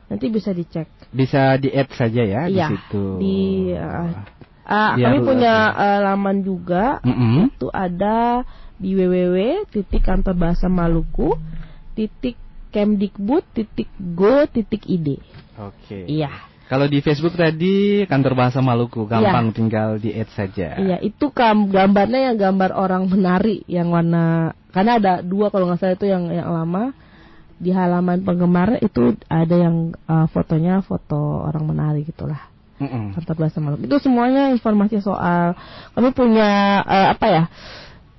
Nanti 0.07 0.30
bisa 0.30 0.55
dicek. 0.55 0.87
Bisa 1.11 1.59
di 1.59 1.72
add 1.72 1.91
saja 1.91 2.22
ya 2.22 2.43
Iya, 2.47 2.68
di 2.68 2.76
situ. 2.76 3.05
di 3.18 3.39
ah, 3.74 4.95
Biar 4.95 5.07
kami 5.11 5.18
punya 5.22 5.55
eh, 5.74 6.01
laman 6.05 6.37
juga. 6.43 6.99
Mm-mm. 7.03 7.51
Itu 7.55 7.70
ada 7.70 8.45
di 8.76 8.93
www 8.93 9.64
titik 9.72 10.05
kantor 10.05 10.37
bahasa 10.37 10.68
Maluku 10.68 11.32
titik 11.97 12.37
kemdikbud 12.70 13.41
titik 13.57 13.89
go 14.12 14.45
titik 14.45 14.84
id. 14.84 15.16
Oke. 15.57 16.05
Iya. 16.05 16.28
Kalau 16.66 16.90
di 16.90 16.98
Facebook 16.98 17.38
tadi 17.38 18.02
kantor 18.10 18.34
bahasa 18.34 18.58
Maluku 18.58 19.06
gampang 19.06 19.54
tinggal 19.54 20.02
di 20.02 20.10
add 20.10 20.30
saja. 20.34 20.74
Iya, 20.74 20.98
itu 20.98 21.30
kam 21.30 21.70
gambarnya 21.70 22.32
yang 22.32 22.36
gambar 22.36 22.74
orang 22.74 23.06
menari 23.06 23.62
yang 23.70 23.94
warna 23.94 24.50
karena 24.74 24.98
ada 24.98 25.12
dua 25.22 25.54
kalau 25.54 25.70
nggak 25.70 25.78
salah 25.78 25.94
itu 25.94 26.06
yang 26.10 26.26
yang 26.28 26.50
lama 26.50 26.90
di 27.56 27.72
halaman 27.72 28.20
penggemar 28.20 28.76
itu 28.84 29.16
ada 29.32 29.56
yang 29.56 29.96
uh, 30.04 30.28
fotonya 30.28 30.84
foto 30.84 31.48
orang 31.48 31.64
menari 31.64 32.04
gitulah 32.04 32.52
Mm-mm. 32.76 33.16
kantor 33.16 33.48
bahasa 33.48 33.56
Maluku 33.64 33.88
itu 33.88 33.96
semuanya 34.04 34.52
informasi 34.52 35.00
soal 35.00 35.56
kami 35.96 36.12
punya 36.12 36.84
uh, 36.84 37.16
apa 37.16 37.26
ya 37.32 37.44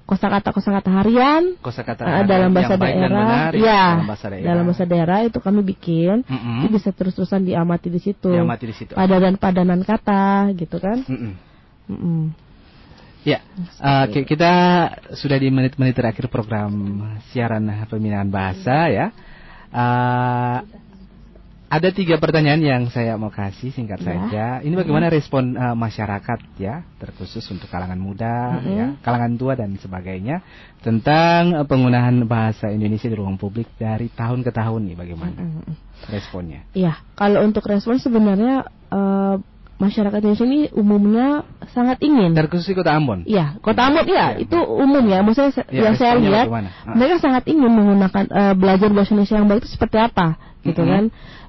kosakata 0.07 0.55
kosakata 0.55 0.87
harian 0.89 1.59
Kosakata 1.59 2.07
uh, 2.07 2.23
dalam 2.23 2.55
bahasa 2.55 2.79
daerah 2.79 3.11
benar 3.11 3.51
ya, 3.53 3.59
ya 3.59 3.83
dalam 3.91 4.07
bahasa 4.07 4.25
daerah. 4.31 4.47
dalam 4.47 4.63
bahasa 4.63 4.85
daerah 4.87 5.17
itu 5.27 5.37
kami 5.37 5.61
bikin 5.61 6.23
Mm-mm. 6.23 6.63
itu 6.63 6.67
bisa 6.73 6.89
terus-terusan 6.89 7.43
diamati 7.43 7.91
di 7.91 7.99
situ 7.99 8.31
Diamati 8.31 8.65
di 8.65 8.75
situ. 8.75 8.95
padanan 8.95 9.35
padanan 9.35 9.83
kata 9.83 10.55
gitu 10.55 10.79
kan 10.79 11.03
Mm-mm. 11.03 11.33
Mm-mm. 11.91 12.23
Ya, 13.27 13.43
uh, 13.77 14.07
ki- 14.07 14.23
kita 14.23 14.53
sudah 15.11 15.35
di 15.35 15.51
menit-menit 15.51 15.91
terakhir 15.91 16.31
program 16.31 16.71
siaran 17.27 17.59
pembinaan 17.83 18.31
bahasa 18.31 18.87
ya. 18.87 19.11
Uh, 19.67 20.63
ada 21.67 21.91
tiga 21.91 22.15
pertanyaan 22.15 22.63
yang 22.63 22.83
saya 22.87 23.19
mau 23.19 23.27
kasih 23.27 23.75
singkat 23.75 23.99
Ya. 23.99 24.07
saja. 24.07 24.45
Ini 24.63 24.71
bagaimana 24.71 25.11
respon 25.11 25.51
uh, 25.53 25.75
masyarakat 25.75 26.39
ya, 26.55 26.87
terkhusus 26.95 27.43
untuk 27.51 27.67
kalangan 27.67 27.99
muda, 27.99 28.63
Mhm. 28.63 28.71
ya, 28.71 28.87
kalangan 29.03 29.35
tua 29.35 29.53
dan 29.53 29.75
sebagainya 29.75 30.39
tentang 30.79 31.51
uh, 31.53 31.65
penggunaan 31.67 32.23
bahasa 32.23 32.71
Indonesia 32.71 33.11
di 33.11 33.17
ruang 33.19 33.35
publik 33.35 33.67
dari 33.75 34.07
tahun 34.07 34.47
ke 34.47 34.51
tahun 34.51 34.87
nih 34.87 34.95
bagaimana 34.95 35.35
Mm-mm. 35.35 35.75
responnya? 36.07 36.63
Iya, 36.71 37.03
kalau 37.13 37.43
untuk 37.43 37.67
respon 37.67 37.99
sebenarnya 37.99 38.63
eh, 38.87 39.35
masyarakat 39.77 40.23
Indonesia 40.23 40.47
ini 40.47 40.61
umumnya 40.71 41.43
sangat 41.69 41.99
ingin. 42.01 42.31
Terkhusus 42.33 42.71
di 42.71 42.73
Kota 42.73 42.95
Ambon. 42.95 43.27
Iya, 43.27 43.59
Kota 43.59 43.91
Ambon 43.91 44.07
ya, 44.07 44.33
Iya. 44.33 44.47
itu 44.47 44.57
umum 44.57 45.03
ya. 45.05 45.19
Maksudnya 45.21 45.51
Iya, 45.67 45.81
yang 45.83 45.95
saya 45.99 46.15
lihat 46.17 46.47
bagaimana? 46.47 46.69
Mereka 46.95 47.15
sangat 47.19 47.43
ingin 47.45 47.69
menggunakan 47.69 48.23
eh, 48.31 48.53
belajar 48.55 48.89
bahasa 48.95 49.11
Indonesia 49.11 49.35
yang 49.35 49.47
baik 49.51 49.61
itu 49.61 49.69
seperti 49.75 49.97
apa, 49.99 50.27
gitu 50.63 50.81
Mhm. 50.81 50.89
kan? 50.89 51.03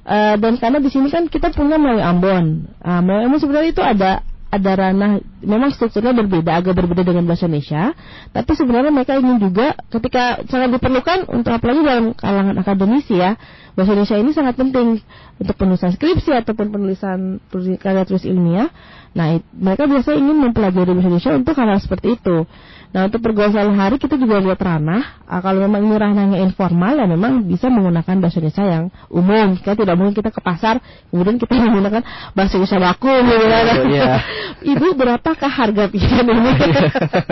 Eh, 0.07 0.35
dan 0.39 0.57
karena 0.57 0.79
di 0.79 0.91
sini 0.93 1.09
kan 1.11 1.27
kita 1.27 1.53
punya 1.53 1.77
melalui 1.81 2.05
Ambon. 2.05 2.71
Ah, 2.81 3.03
melalui 3.03 3.29
Ambon 3.29 3.41
sebenarnya 3.43 3.71
itu 3.73 3.83
ada 3.85 4.23
ada 4.49 4.73
ranah 4.81 5.21
memang 5.45 5.69
strukturnya 5.77 6.17
berbeda 6.17 6.57
agak 6.57 6.73
berbeda 6.73 7.05
dengan 7.05 7.29
bahasa 7.29 7.45
Indonesia. 7.45 7.93
Tapi 8.33 8.53
sebenarnya 8.57 8.89
mereka 8.89 9.21
ingin 9.21 9.37
juga 9.37 9.77
ketika 9.93 10.41
sangat 10.49 10.73
diperlukan 10.73 11.29
untuk 11.29 11.53
apalagi 11.53 11.85
dalam 11.85 12.17
kalangan 12.17 12.57
akademisi 12.57 13.21
ya 13.21 13.37
bahasa 13.77 13.93
Indonesia 13.93 14.19
ini 14.19 14.31
sangat 14.33 14.55
penting 14.57 15.05
untuk 15.37 15.55
penulisan 15.55 15.93
skripsi 15.93 16.33
ataupun 16.33 16.73
penulisan 16.73 17.45
karya 17.77 18.09
tulis 18.09 18.25
ilmiah. 18.25 18.73
Nah 19.13 19.37
mereka 19.53 19.85
biasa 19.85 20.17
ingin 20.17 20.41
mempelajari 20.41 20.97
bahasa 20.97 21.09
Indonesia 21.13 21.33
untuk 21.37 21.53
hal-hal 21.53 21.81
seperti 21.85 22.17
itu 22.17 22.49
nah 22.89 23.07
untuk 23.07 23.21
pergaulan 23.21 23.53
sehari-hari 23.53 23.97
kita 24.01 24.17
juga 24.17 24.41
buat 24.41 24.59
ranah 24.59 25.19
Ah, 25.29 25.45
kalau 25.45 25.61
memang 25.61 25.85
ini 25.85 25.93
ranahnya 25.93 26.39
informal 26.41 26.97
ya 26.97 27.05
memang 27.05 27.45
bisa 27.45 27.69
menggunakan 27.69 28.17
bahasa 28.17 28.41
Indonesia 28.41 28.65
yang 28.65 28.85
umum 29.13 29.61
kita 29.61 29.77
tidak 29.77 29.93
mungkin 30.01 30.17
kita 30.17 30.33
ke 30.33 30.41
pasar 30.41 30.81
kemudian 31.13 31.37
kita 31.37 31.53
menggunakan 31.69 32.01
bahasa 32.33 32.57
Indonesia 32.57 32.81
baku 32.81 33.13
gitu 33.13 33.45
kan. 33.45 33.77
Iya. 33.93 34.13
Ibu 34.73 34.87
berapakah 34.97 35.53
harga 35.53 35.85
pikiran 35.93 36.33
ini? 36.33 36.51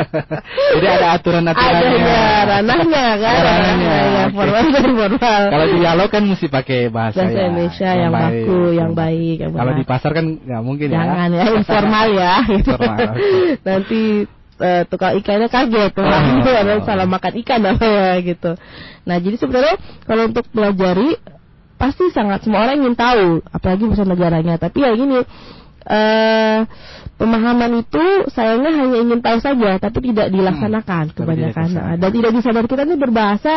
Jadi 0.76 0.86
ada 0.86 1.06
aturan-aturannya. 1.16 1.88
Ada 1.88 2.04
ya, 2.04 2.28
ranahnya 2.44 3.06
kan. 3.16 3.36
Ranahnya, 3.40 3.94
Ya, 3.96 4.24
formal 4.30 4.64
dan 4.70 4.90
formal. 4.92 5.42
Kalau 5.48 5.66
dialog 5.72 6.08
kan 6.12 6.22
mesti 6.28 6.46
pakai 6.52 6.80
bahasa, 6.92 7.24
Bahasa 7.24 7.32
ya, 7.32 7.48
Indonesia 7.48 7.90
yang 7.96 8.12
baku, 8.12 8.60
yang 8.76 8.92
baik, 8.92 9.36
yang 9.40 9.50
Kalau 9.56 9.72
di 9.72 9.84
pasar 9.88 10.10
kan 10.12 10.26
nggak 10.36 10.62
mungkin 10.62 10.86
Jangan 10.92 11.28
ya. 11.32 11.40
ya, 11.40 11.44
informal 11.56 12.06
ya. 12.12 12.34
Informal. 12.44 12.98
Nanti 13.64 14.02
eh, 14.58 14.82
tukang 14.88 15.16
ikannya 15.18 15.48
kaget, 15.48 15.92
Oh. 15.96 16.40
itu 16.40 16.50
ada 16.50 16.72
salah 16.84 17.06
makan 17.06 17.32
ikan 17.44 17.60
apa 17.64 17.84
ya 17.84 18.12
gitu. 18.24 18.56
Nah 19.04 19.16
jadi 19.20 19.36
sebenarnya 19.36 19.76
kalau 20.04 20.22
untuk 20.28 20.44
pelajari 20.50 21.16
pasti 21.76 22.08
sangat 22.10 22.40
semua 22.44 22.64
orang 22.64 22.80
ingin 22.80 22.96
tahu, 22.96 23.44
apalagi 23.52 23.84
bahasa 23.84 24.08
negaranya. 24.08 24.56
Tapi 24.56 24.78
ya 24.80 24.90
gini, 24.96 25.20
eh 25.86 26.58
pemahaman 27.16 27.80
itu 27.80 28.04
sayangnya 28.28 28.72
hanya 28.76 28.96
ingin 29.00 29.20
tahu 29.24 29.38
saja, 29.40 29.80
tapi 29.80 30.12
tidak 30.12 30.28
dilaksanakan 30.28 31.04
Hmm, 31.12 31.16
kebanyakan. 31.16 31.66
tidak 31.72 31.84
Nah, 31.84 31.96
dan 31.96 32.10
tidak 32.12 32.30
disadar 32.36 32.64
kita 32.68 32.82
ini 32.84 32.96
berbahasa 32.96 33.52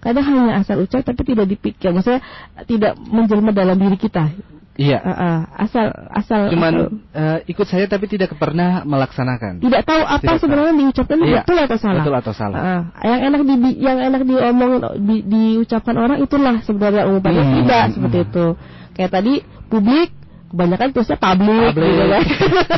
kadang 0.00 0.24
hanya 0.24 0.62
asal 0.62 0.78
ucap 0.80 1.02
tapi 1.02 1.22
tidak 1.26 1.46
dipikir, 1.50 1.90
maksudnya 1.90 2.22
tidak 2.66 2.94
menjelma 2.98 3.50
dalam 3.50 3.76
diri 3.76 3.98
kita. 3.98 4.30
Iya. 4.72 4.96
Uh, 4.96 5.12
uh, 5.12 5.38
asal 5.58 5.86
asal 6.08 6.40
asal- 6.46 6.50
Cuman 6.50 6.72
eh, 7.10 7.38
ikut 7.46 7.66
saya 7.66 7.84
tapi 7.84 8.06
tidak 8.06 8.32
pernah 8.34 8.80
melaksanakan. 8.82 9.60
tidak 9.60 9.82
tahu 9.84 10.00
apa 10.00 10.18
Tidak 10.18 10.30
tahu. 10.30 10.40
sebenarnya 10.40 10.74
diucapkan 10.74 11.16
itu 11.16 11.26
Iya, 11.26 11.42
betul 11.42 11.58
atau 11.58 11.76
salah. 11.76 12.00
betul 12.00 12.14
atau 12.16 12.32
salah. 12.32 12.58
Ah, 12.58 12.80
yang 13.04 13.20
enak 13.28 13.40
di 13.42 13.54
yang 13.76 13.98
enak 14.00 14.22
diomongin 14.22 14.80
di, 15.00 15.16
diucapkan 15.22 15.94
orang 15.94 16.18
itulah 16.18 16.62
sebenarnya 16.62 17.04
umum 17.04 17.20
padahal 17.20 17.44
Hmm, 17.44 17.56
tidak 17.60 17.82
hmm. 17.82 17.92
seperti 17.92 18.18
itu. 18.24 18.46
Kayak 18.92 19.10
tadi 19.12 19.34
publik 19.66 20.08
kebanyakan 20.48 20.88
tulisnya 20.90 21.14
public, 21.16 21.66
Public. 21.68 21.86
gitu 21.86 22.04
kan. 22.08 22.24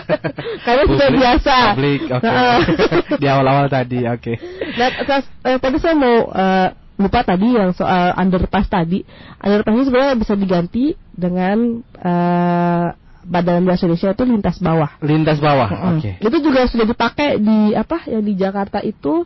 Karena 0.67 0.83
sudah 0.85 1.09
biasa. 1.11 1.55
Public, 1.73 2.01
oke. 2.11 2.25
Heeh. 2.27 2.59
Di 3.23 3.27
awal-awal 3.27 3.67
tadi, 3.67 3.99
oke. 4.05 4.33
Nah, 4.77 4.89
terus, 4.99 5.25
eh, 5.41 5.57
tadi 5.57 5.77
saya 5.79 5.97
mau 5.97 6.29
eh, 6.29 6.69
lupa 6.97 7.25
tadi 7.25 7.49
yang 7.51 7.73
soal 7.73 8.13
underpass 8.15 8.69
tadi. 8.69 9.03
Underpass 9.39 9.75
ini 9.75 9.85
sebenarnya 9.85 10.15
bisa 10.17 10.35
diganti 10.35 10.85
dengan 11.13 11.81
eh, 11.97 12.87
Badan 13.23 13.63
Bahasa 13.63 13.87
Indonesia 13.87 14.11
itu 14.11 14.25
lintas 14.27 14.59
bawah. 14.59 14.91
Lintas 14.99 15.39
bawah, 15.39 15.69
Mm. 15.71 15.79
Ah, 15.79 15.91
oke. 15.95 16.11
Itu 16.19 16.37
juga 16.43 16.67
sudah 16.67 16.85
dipakai 16.85 17.39
di 17.39 17.71
apa 17.73 18.03
yang 18.11 18.23
di 18.23 18.35
Jakarta 18.35 18.83
itu 18.83 19.23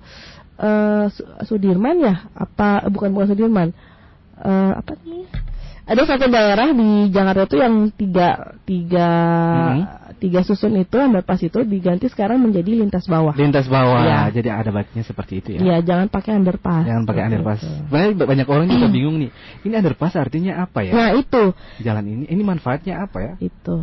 eh 0.56 1.06
Su- 1.12 1.28
Sudirman 1.44 2.00
ya? 2.00 2.28
Apa 2.32 2.84
bukan 2.88 3.12
bukan 3.12 3.28
Sudirman? 3.28 3.72
Eh 4.36 4.72
apa 4.76 4.96
namanya? 5.00 5.28
Ada 5.86 6.02
satu 6.02 6.26
daerah 6.26 6.68
di 6.74 7.08
Jakarta 7.08 7.46
itu 7.46 7.56
yang 7.56 7.74
tiga 7.94 8.28
tiga 8.66 9.10
Mhm. 9.54 9.82
Tiga 10.16 10.40
susun 10.40 10.72
itu 10.74 10.96
underpass 10.96 11.40
itu 11.40 11.60
diganti 11.60 12.08
sekarang 12.08 12.40
menjadi 12.40 12.72
lintas 12.72 13.04
bawah. 13.04 13.36
Lintas 13.36 13.66
bawah, 13.66 14.00
Iya. 14.00 14.20
jadi 14.32 14.48
ada 14.56 14.70
baiknya 14.70 15.02
seperti 15.02 15.32
itu 15.38 15.48
ya. 15.56 15.60
Iya, 15.60 15.76
jangan 15.84 16.06
pakai 16.08 16.32
underpass. 16.34 16.84
Jangan 16.84 17.04
pakai 17.04 17.20
Gitu. 17.20 17.28
underpass. 17.30 17.60
Sebenarnya 17.62 18.12
banyak 18.24 18.46
orang 18.48 18.66
juga 18.66 18.86
bingung 18.88 19.16
nih. 19.20 19.30
Ini 19.62 19.74
underpass 19.76 20.14
artinya 20.14 20.52
apa 20.60 20.80
ya? 20.80 20.92
Nah, 20.92 21.10
itu 21.14 21.42
Jalan 21.78 22.04
ini, 22.04 22.24
ini 22.26 22.42
manfaatnya 22.42 23.04
apa 23.04 23.18
ya? 23.20 23.32
itu. 23.38 23.76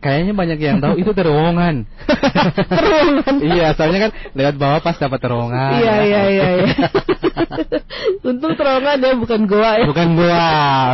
Kayaknya 0.00 0.36
banyak 0.36 0.58
yang 0.60 0.78
tahu 0.78 1.00
itu 1.00 1.16
terowongan. 1.16 1.88
Terowongan. 2.76 3.34
iya, 3.40 3.72
soalnya 3.72 4.08
kan 4.08 4.10
lewat 4.36 4.54
bawah 4.60 4.80
pas 4.84 5.00
dapat 5.00 5.16
terowongan. 5.16 5.80
Iya, 5.80 5.94
ya. 5.96 6.04
iya, 6.04 6.22
iya, 6.28 6.48
iya. 6.60 6.68
Untung 8.20 8.52
terowongan 8.54 8.98
ya 9.00 9.12
bukan 9.16 9.40
goa 9.48 9.72
ya. 9.80 9.86
Bukan 9.88 10.08
gua. 10.16 10.44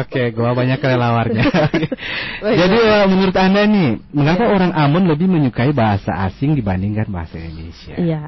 Oke, 0.07 0.31
gua 0.31 0.55
banyak 0.55 0.79
kelelawarnya. 0.79 1.45
Jadi 2.61 2.79
eh, 2.79 3.05
menurut 3.11 3.37
Anda 3.37 3.63
nih, 3.67 3.89
mengapa 4.15 4.45
orang 4.47 4.73
Ambon 4.73 5.11
lebih 5.11 5.27
menyukai 5.27 5.75
bahasa 5.75 6.15
asing 6.31 6.55
dibandingkan 6.55 7.11
bahasa 7.11 7.39
Indonesia? 7.39 7.97
Iya. 7.99 8.25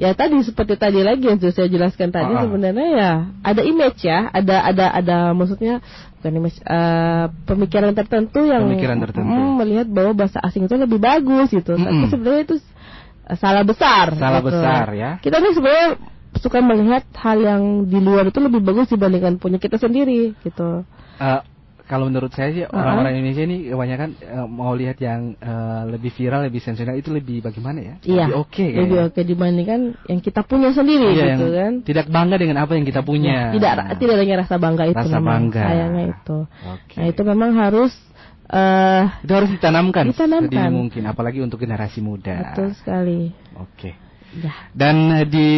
Ya 0.00 0.10
tadi 0.16 0.40
seperti 0.40 0.80
tadi 0.80 1.04
lagi 1.04 1.28
yang 1.28 1.36
sudah 1.36 1.52
saya 1.52 1.68
jelaskan 1.68 2.08
tadi 2.08 2.32
ah. 2.32 2.42
sebenarnya 2.48 2.88
ya 2.96 3.12
ada 3.44 3.62
image 3.62 4.00
ya, 4.00 4.32
ada 4.32 4.56
ada 4.64 4.86
ada 4.96 5.16
maksudnya 5.36 5.84
bukan 6.20 6.32
image 6.40 6.58
eh, 6.64 7.24
pemikiran 7.44 7.92
tertentu 7.92 8.44
yang 8.48 8.64
Pemikiran 8.68 8.98
tertentu. 9.00 9.28
mm, 9.28 9.52
melihat 9.60 9.86
bahwa 9.88 10.12
bahasa 10.24 10.40
asing 10.40 10.64
itu 10.68 10.76
lebih 10.76 11.00
bagus 11.00 11.52
gitu. 11.52 11.76
Tapi 11.76 11.84
Mm-mm. 11.84 12.08
sebenarnya 12.08 12.42
itu 12.48 12.56
salah 13.36 13.62
besar. 13.62 14.16
Salah 14.16 14.40
gitu. 14.42 14.48
besar 14.50 14.86
ya. 14.96 15.10
Kita 15.20 15.36
nih 15.38 15.52
sebenarnya 15.54 15.88
suka 16.36 16.60
melihat 16.60 17.02
hal 17.16 17.38
yang 17.38 17.62
di 17.84 17.98
luar 17.98 18.22
itu 18.24 18.38
lebih 18.38 18.60
bagus 18.60 18.86
dibandingkan 18.86 19.36
punya 19.36 19.58
kita 19.58 19.76
sendiri 19.76 20.38
gitu. 20.40 20.86
Eh, 21.18 21.40
kalau 21.84 22.06
menurut 22.06 22.30
saya 22.30 22.54
sih 22.54 22.62
orang-orang 22.62 23.18
Indonesia 23.18 23.42
ini 23.42 23.66
kebanyakan 23.66 24.08
eh, 24.14 24.46
mau 24.46 24.70
lihat 24.72 24.94
yang 24.98 25.34
eh, 25.34 25.82
lebih 25.90 26.14
viral, 26.14 26.46
lebih 26.46 26.62
sensasional 26.62 26.94
itu 26.94 27.10
lebih 27.10 27.42
bagaimana 27.42 27.82
ya? 27.82 27.94
Iya. 28.00 28.30
Lebih 28.30 28.34
oke 28.38 28.54
kayaknya. 28.54 28.80
Lebih 28.80 28.98
oke 29.10 29.20
dibandingkan 29.26 29.80
yang 30.06 30.20
kita 30.22 30.40
punya 30.46 30.70
sendiri 30.70 31.08
Iya, 31.10 31.24
gitu 31.34 31.46
kan. 31.50 31.72
tidak 31.82 32.06
bangga 32.06 32.36
dengan 32.38 32.56
apa 32.62 32.72
yang 32.78 32.86
kita 32.86 33.02
punya. 33.02 33.50
Ya, 33.50 33.58
tidak 33.58 33.72
tidak 33.98 34.14
adanya 34.16 34.36
rasa 34.46 34.54
bangga 34.56 34.84
itu 34.86 34.96
Rasa 35.02 35.16
memang 35.18 35.26
bangga. 35.50 35.62
sayangnya 35.66 36.04
itu. 36.14 36.38
Oke. 36.46 36.94
Nah 36.94 37.06
itu 37.10 37.22
memang 37.26 37.50
harus 37.58 37.92
eh 38.46 39.04
Itu 39.22 39.32
harus 39.34 39.50
ditanamkan, 39.50 40.10
Ditanamkan. 40.10 40.70
mungkin, 40.70 41.02
apalagi 41.06 41.38
untuk 41.38 41.58
generasi 41.58 41.98
muda. 41.98 42.54
betul 42.54 42.70
sekali. 42.78 43.34
Oke. 43.54 43.94
Ya. 44.30 44.54
Dan 44.70 45.10
eh, 45.10 45.26
di 45.26 45.48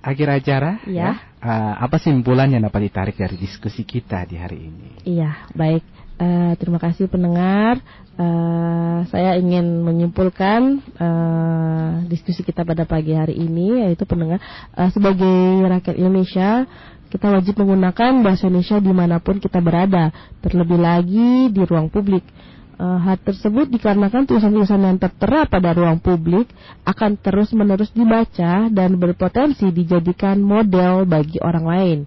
akhir 0.00 0.28
acara, 0.40 0.80
Ya. 0.88 1.20
eh, 1.40 1.74
apa 1.84 2.00
simpulan 2.00 2.48
yang 2.48 2.64
dapat 2.64 2.88
ditarik 2.88 3.16
dari 3.20 3.36
diskusi 3.36 3.84
kita 3.84 4.24
di 4.24 4.40
hari 4.40 4.72
ini? 4.72 4.88
Iya, 5.04 5.48
baik. 5.52 5.84
Eh, 6.14 6.52
terima 6.62 6.78
kasih 6.80 7.10
pendengar. 7.10 7.82
Eh, 8.14 8.98
saya 9.10 9.34
ingin 9.36 9.82
menyimpulkan 9.82 10.80
eh, 10.96 11.92
diskusi 12.06 12.46
kita 12.46 12.62
pada 12.62 12.86
pagi 12.86 13.12
hari 13.12 13.34
ini, 13.36 13.84
yaitu 13.84 14.06
pendengar 14.06 14.38
eh, 14.78 14.90
sebagai 14.94 15.66
rakyat 15.66 15.98
Indonesia 15.98 16.64
kita 17.10 17.30
wajib 17.30 17.54
menggunakan 17.62 18.26
bahasa 18.26 18.50
Indonesia 18.50 18.82
di 18.82 18.90
mana 18.90 19.22
pun 19.22 19.38
kita 19.38 19.62
berada, 19.62 20.10
terlebih 20.42 20.82
lagi 20.82 21.46
di 21.46 21.62
ruang 21.62 21.86
publik. 21.86 22.26
Eh, 22.74 22.98
hal 23.06 23.22
tersebut 23.22 23.70
dikarenakan 23.70 24.26
tulisan-tulisan 24.26 24.82
yang 24.82 24.98
tertera 24.98 25.46
pada 25.46 25.70
ruang 25.78 26.02
publik 26.02 26.50
akan 26.82 27.14
terus-menerus 27.22 27.94
dibaca 27.94 28.66
dan 28.66 28.98
berpotensi 28.98 29.70
dijadikan 29.70 30.42
model 30.42 31.06
bagi 31.06 31.38
orang 31.38 31.66
lain. 31.70 31.98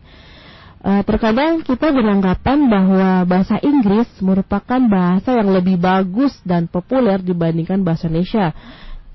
Eh, 0.84 1.02
terkadang 1.08 1.64
kita 1.64 1.96
beranggapan 1.96 2.68
bahwa 2.68 3.24
bahasa 3.24 3.56
Inggris 3.64 4.12
merupakan 4.20 4.84
bahasa 4.92 5.40
yang 5.40 5.56
lebih 5.56 5.80
bagus 5.80 6.36
dan 6.44 6.68
populer 6.68 7.24
dibandingkan 7.24 7.88
bahasa 7.88 8.12
Indonesia. 8.12 8.52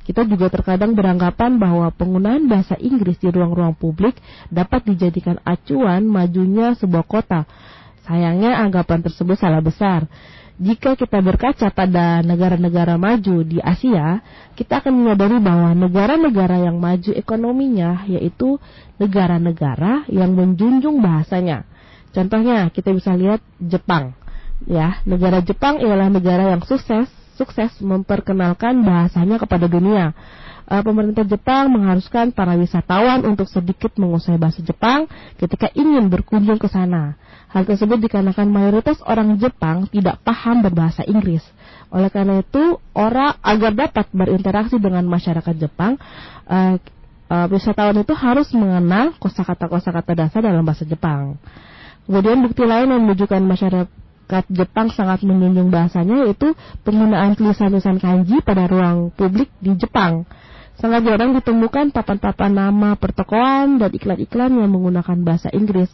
Kita 0.09 0.25
juga 0.25 0.49
terkadang 0.49 0.97
beranggapan 0.97 1.61
bahwa 1.61 1.93
penggunaan 1.93 2.49
bahasa 2.49 2.81
Inggris 2.81 3.21
di 3.21 3.29
ruang-ruang 3.29 3.77
publik 3.77 4.17
dapat 4.49 4.89
dijadikan 4.89 5.37
acuan 5.45 6.09
majunya 6.09 6.73
sebuah 6.81 7.05
kota. 7.05 7.45
Sayangnya 8.09 8.57
anggapan 8.57 9.05
tersebut 9.05 9.37
salah 9.39 9.63
besar. 9.63 10.09
Jika 10.61 11.01
kita 11.01 11.25
berkaca 11.25 11.73
pada 11.73 12.21
negara-negara 12.21 13.01
maju 13.01 13.41
di 13.41 13.57
Asia, 13.61 14.21
kita 14.53 14.85
akan 14.85 14.93
menyadari 14.93 15.41
bahwa 15.41 15.73
negara-negara 15.73 16.61
yang 16.69 16.77
maju 16.77 17.13
ekonominya 17.17 18.05
yaitu 18.05 18.61
negara-negara 19.01 20.05
yang 20.13 20.37
menjunjung 20.37 21.01
bahasanya. 21.01 21.65
Contohnya, 22.13 22.69
kita 22.69 22.93
bisa 22.93 23.17
lihat 23.17 23.41
Jepang. 23.57 24.13
Ya, 24.69 25.01
negara 25.09 25.41
Jepang 25.41 25.81
ialah 25.81 26.13
negara 26.13 26.53
yang 26.53 26.63
sukses 26.63 27.09
sukses 27.41 27.73
memperkenalkan 27.81 28.85
bahasanya 28.85 29.41
kepada 29.41 29.67
dunia. 29.67 30.13
Eh, 30.63 30.83
pemerintah 30.87 31.27
Jepang 31.27 31.75
mengharuskan 31.75 32.31
para 32.31 32.55
wisatawan 32.55 33.27
untuk 33.27 33.51
sedikit 33.51 33.91
menguasai 33.99 34.39
bahasa 34.39 34.63
Jepang 34.63 35.11
ketika 35.35 35.67
ingin 35.75 36.07
berkunjung 36.07 36.63
ke 36.63 36.71
sana. 36.71 37.19
Hal 37.51 37.67
tersebut 37.67 37.99
dikarenakan 37.99 38.47
mayoritas 38.49 39.03
orang 39.03 39.37
Jepang 39.43 39.91
tidak 39.91 40.23
paham 40.23 40.63
berbahasa 40.63 41.03
Inggris. 41.05 41.43
Oleh 41.93 42.09
karena 42.09 42.41
itu, 42.41 42.79
orang 42.95 43.37
agar 43.43 43.75
dapat 43.75 44.07
berinteraksi 44.15 44.79
dengan 44.79 45.05
masyarakat 45.11 45.55
Jepang, 45.59 45.99
eh, 46.47 46.79
eh, 47.29 47.47
wisatawan 47.51 47.99
itu 47.99 48.15
harus 48.15 48.49
mengenal 48.55 49.19
kosakata-kosakata 49.19 50.15
dasar 50.15 50.41
dalam 50.47 50.63
bahasa 50.63 50.87
Jepang. 50.87 51.37
Kemudian 52.07 52.39
bukti 52.39 52.63
lain 52.65 52.87
yang 52.87 53.03
menunjukkan 53.03 53.43
masyarakat 53.45 54.45
Jepang 54.49 54.89
sangat 54.95 55.27
menjunjung 55.27 55.69
bahasanya 55.69 56.25
yaitu 56.25 56.55
penggunaan 56.87 57.37
tulisan-tulisan 57.37 57.99
kanji 58.01 58.41
pada 58.41 58.65
ruang 58.71 59.13
publik 59.13 59.51
di 59.59 59.75
Jepang. 59.77 60.25
Sangat 60.83 61.07
jarang 61.07 61.31
ditemukan 61.39 61.95
papan-papan 61.95 62.51
nama 62.51 62.99
pertokoan 62.99 63.79
dan 63.79 63.95
iklan-iklan 63.95 64.51
yang 64.51 64.67
menggunakan 64.67 65.15
bahasa 65.23 65.47
Inggris. 65.55 65.87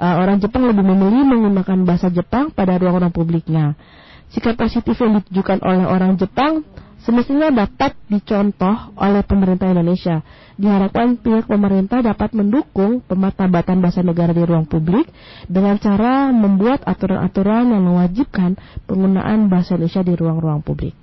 Eh, 0.00 0.14
orang 0.16 0.40
Jepang 0.40 0.64
lebih 0.64 0.80
memilih 0.80 1.28
menggunakan 1.28 1.84
bahasa 1.84 2.08
Jepang 2.08 2.48
pada 2.48 2.80
ruang-ruang 2.80 3.12
publiknya. 3.12 3.76
Sikap 4.32 4.56
positif 4.56 4.96
yang 4.96 5.20
ditujukan 5.20 5.60
oleh 5.60 5.84
orang 5.84 6.16
Jepang 6.16 6.64
semestinya 7.04 7.52
dapat 7.52 8.00
dicontoh 8.08 8.96
oleh 8.96 9.20
pemerintah 9.28 9.68
Indonesia. 9.68 10.24
Diharapkan 10.56 11.20
pihak 11.20 11.44
pemerintah 11.44 12.00
dapat 12.00 12.32
mendukung 12.32 13.04
pemartabatan 13.04 13.84
bahasa 13.84 14.00
negara 14.00 14.32
di 14.32 14.40
ruang 14.40 14.64
publik 14.64 15.04
dengan 15.52 15.76
cara 15.76 16.32
membuat 16.32 16.80
aturan-aturan 16.88 17.76
yang 17.76 17.84
mewajibkan 17.92 18.56
penggunaan 18.88 19.52
bahasa 19.52 19.76
Indonesia 19.76 20.00
di 20.00 20.16
ruang-ruang 20.16 20.64
publik. 20.64 20.96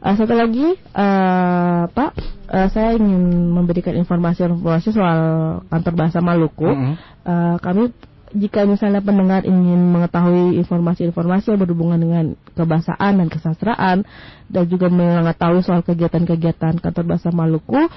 Eh, 0.00 0.14
satu 0.16 0.32
lagi, 0.32 0.64
eh, 0.80 1.82
Pak, 1.92 2.10
eh, 2.48 2.68
saya 2.72 2.96
ingin 2.96 3.52
memberikan 3.52 3.92
informasi-informasi 4.00 4.96
soal 4.96 5.20
kantor 5.68 5.92
bahasa 5.92 6.24
Maluku. 6.24 6.72
Mhm. 6.72 6.92
Eh, 7.28 7.56
kami 7.60 7.92
jika 8.30 8.62
misalnya 8.62 9.02
pendengar 9.02 9.42
ingin 9.42 9.90
mengetahui 9.90 10.56
informasi-informasi 10.62 11.50
yang 11.50 11.60
berhubungan 11.66 11.98
dengan 11.98 12.24
kebahasaan 12.54 13.18
dan 13.18 13.26
kesastraan 13.26 14.06
dan 14.46 14.64
juga 14.70 14.86
mengetahui 14.86 15.66
soal 15.66 15.82
kegiatan-kegiatan 15.82 16.78
kantor 16.78 17.04
bahasa 17.04 17.28
Maluku, 17.34 17.90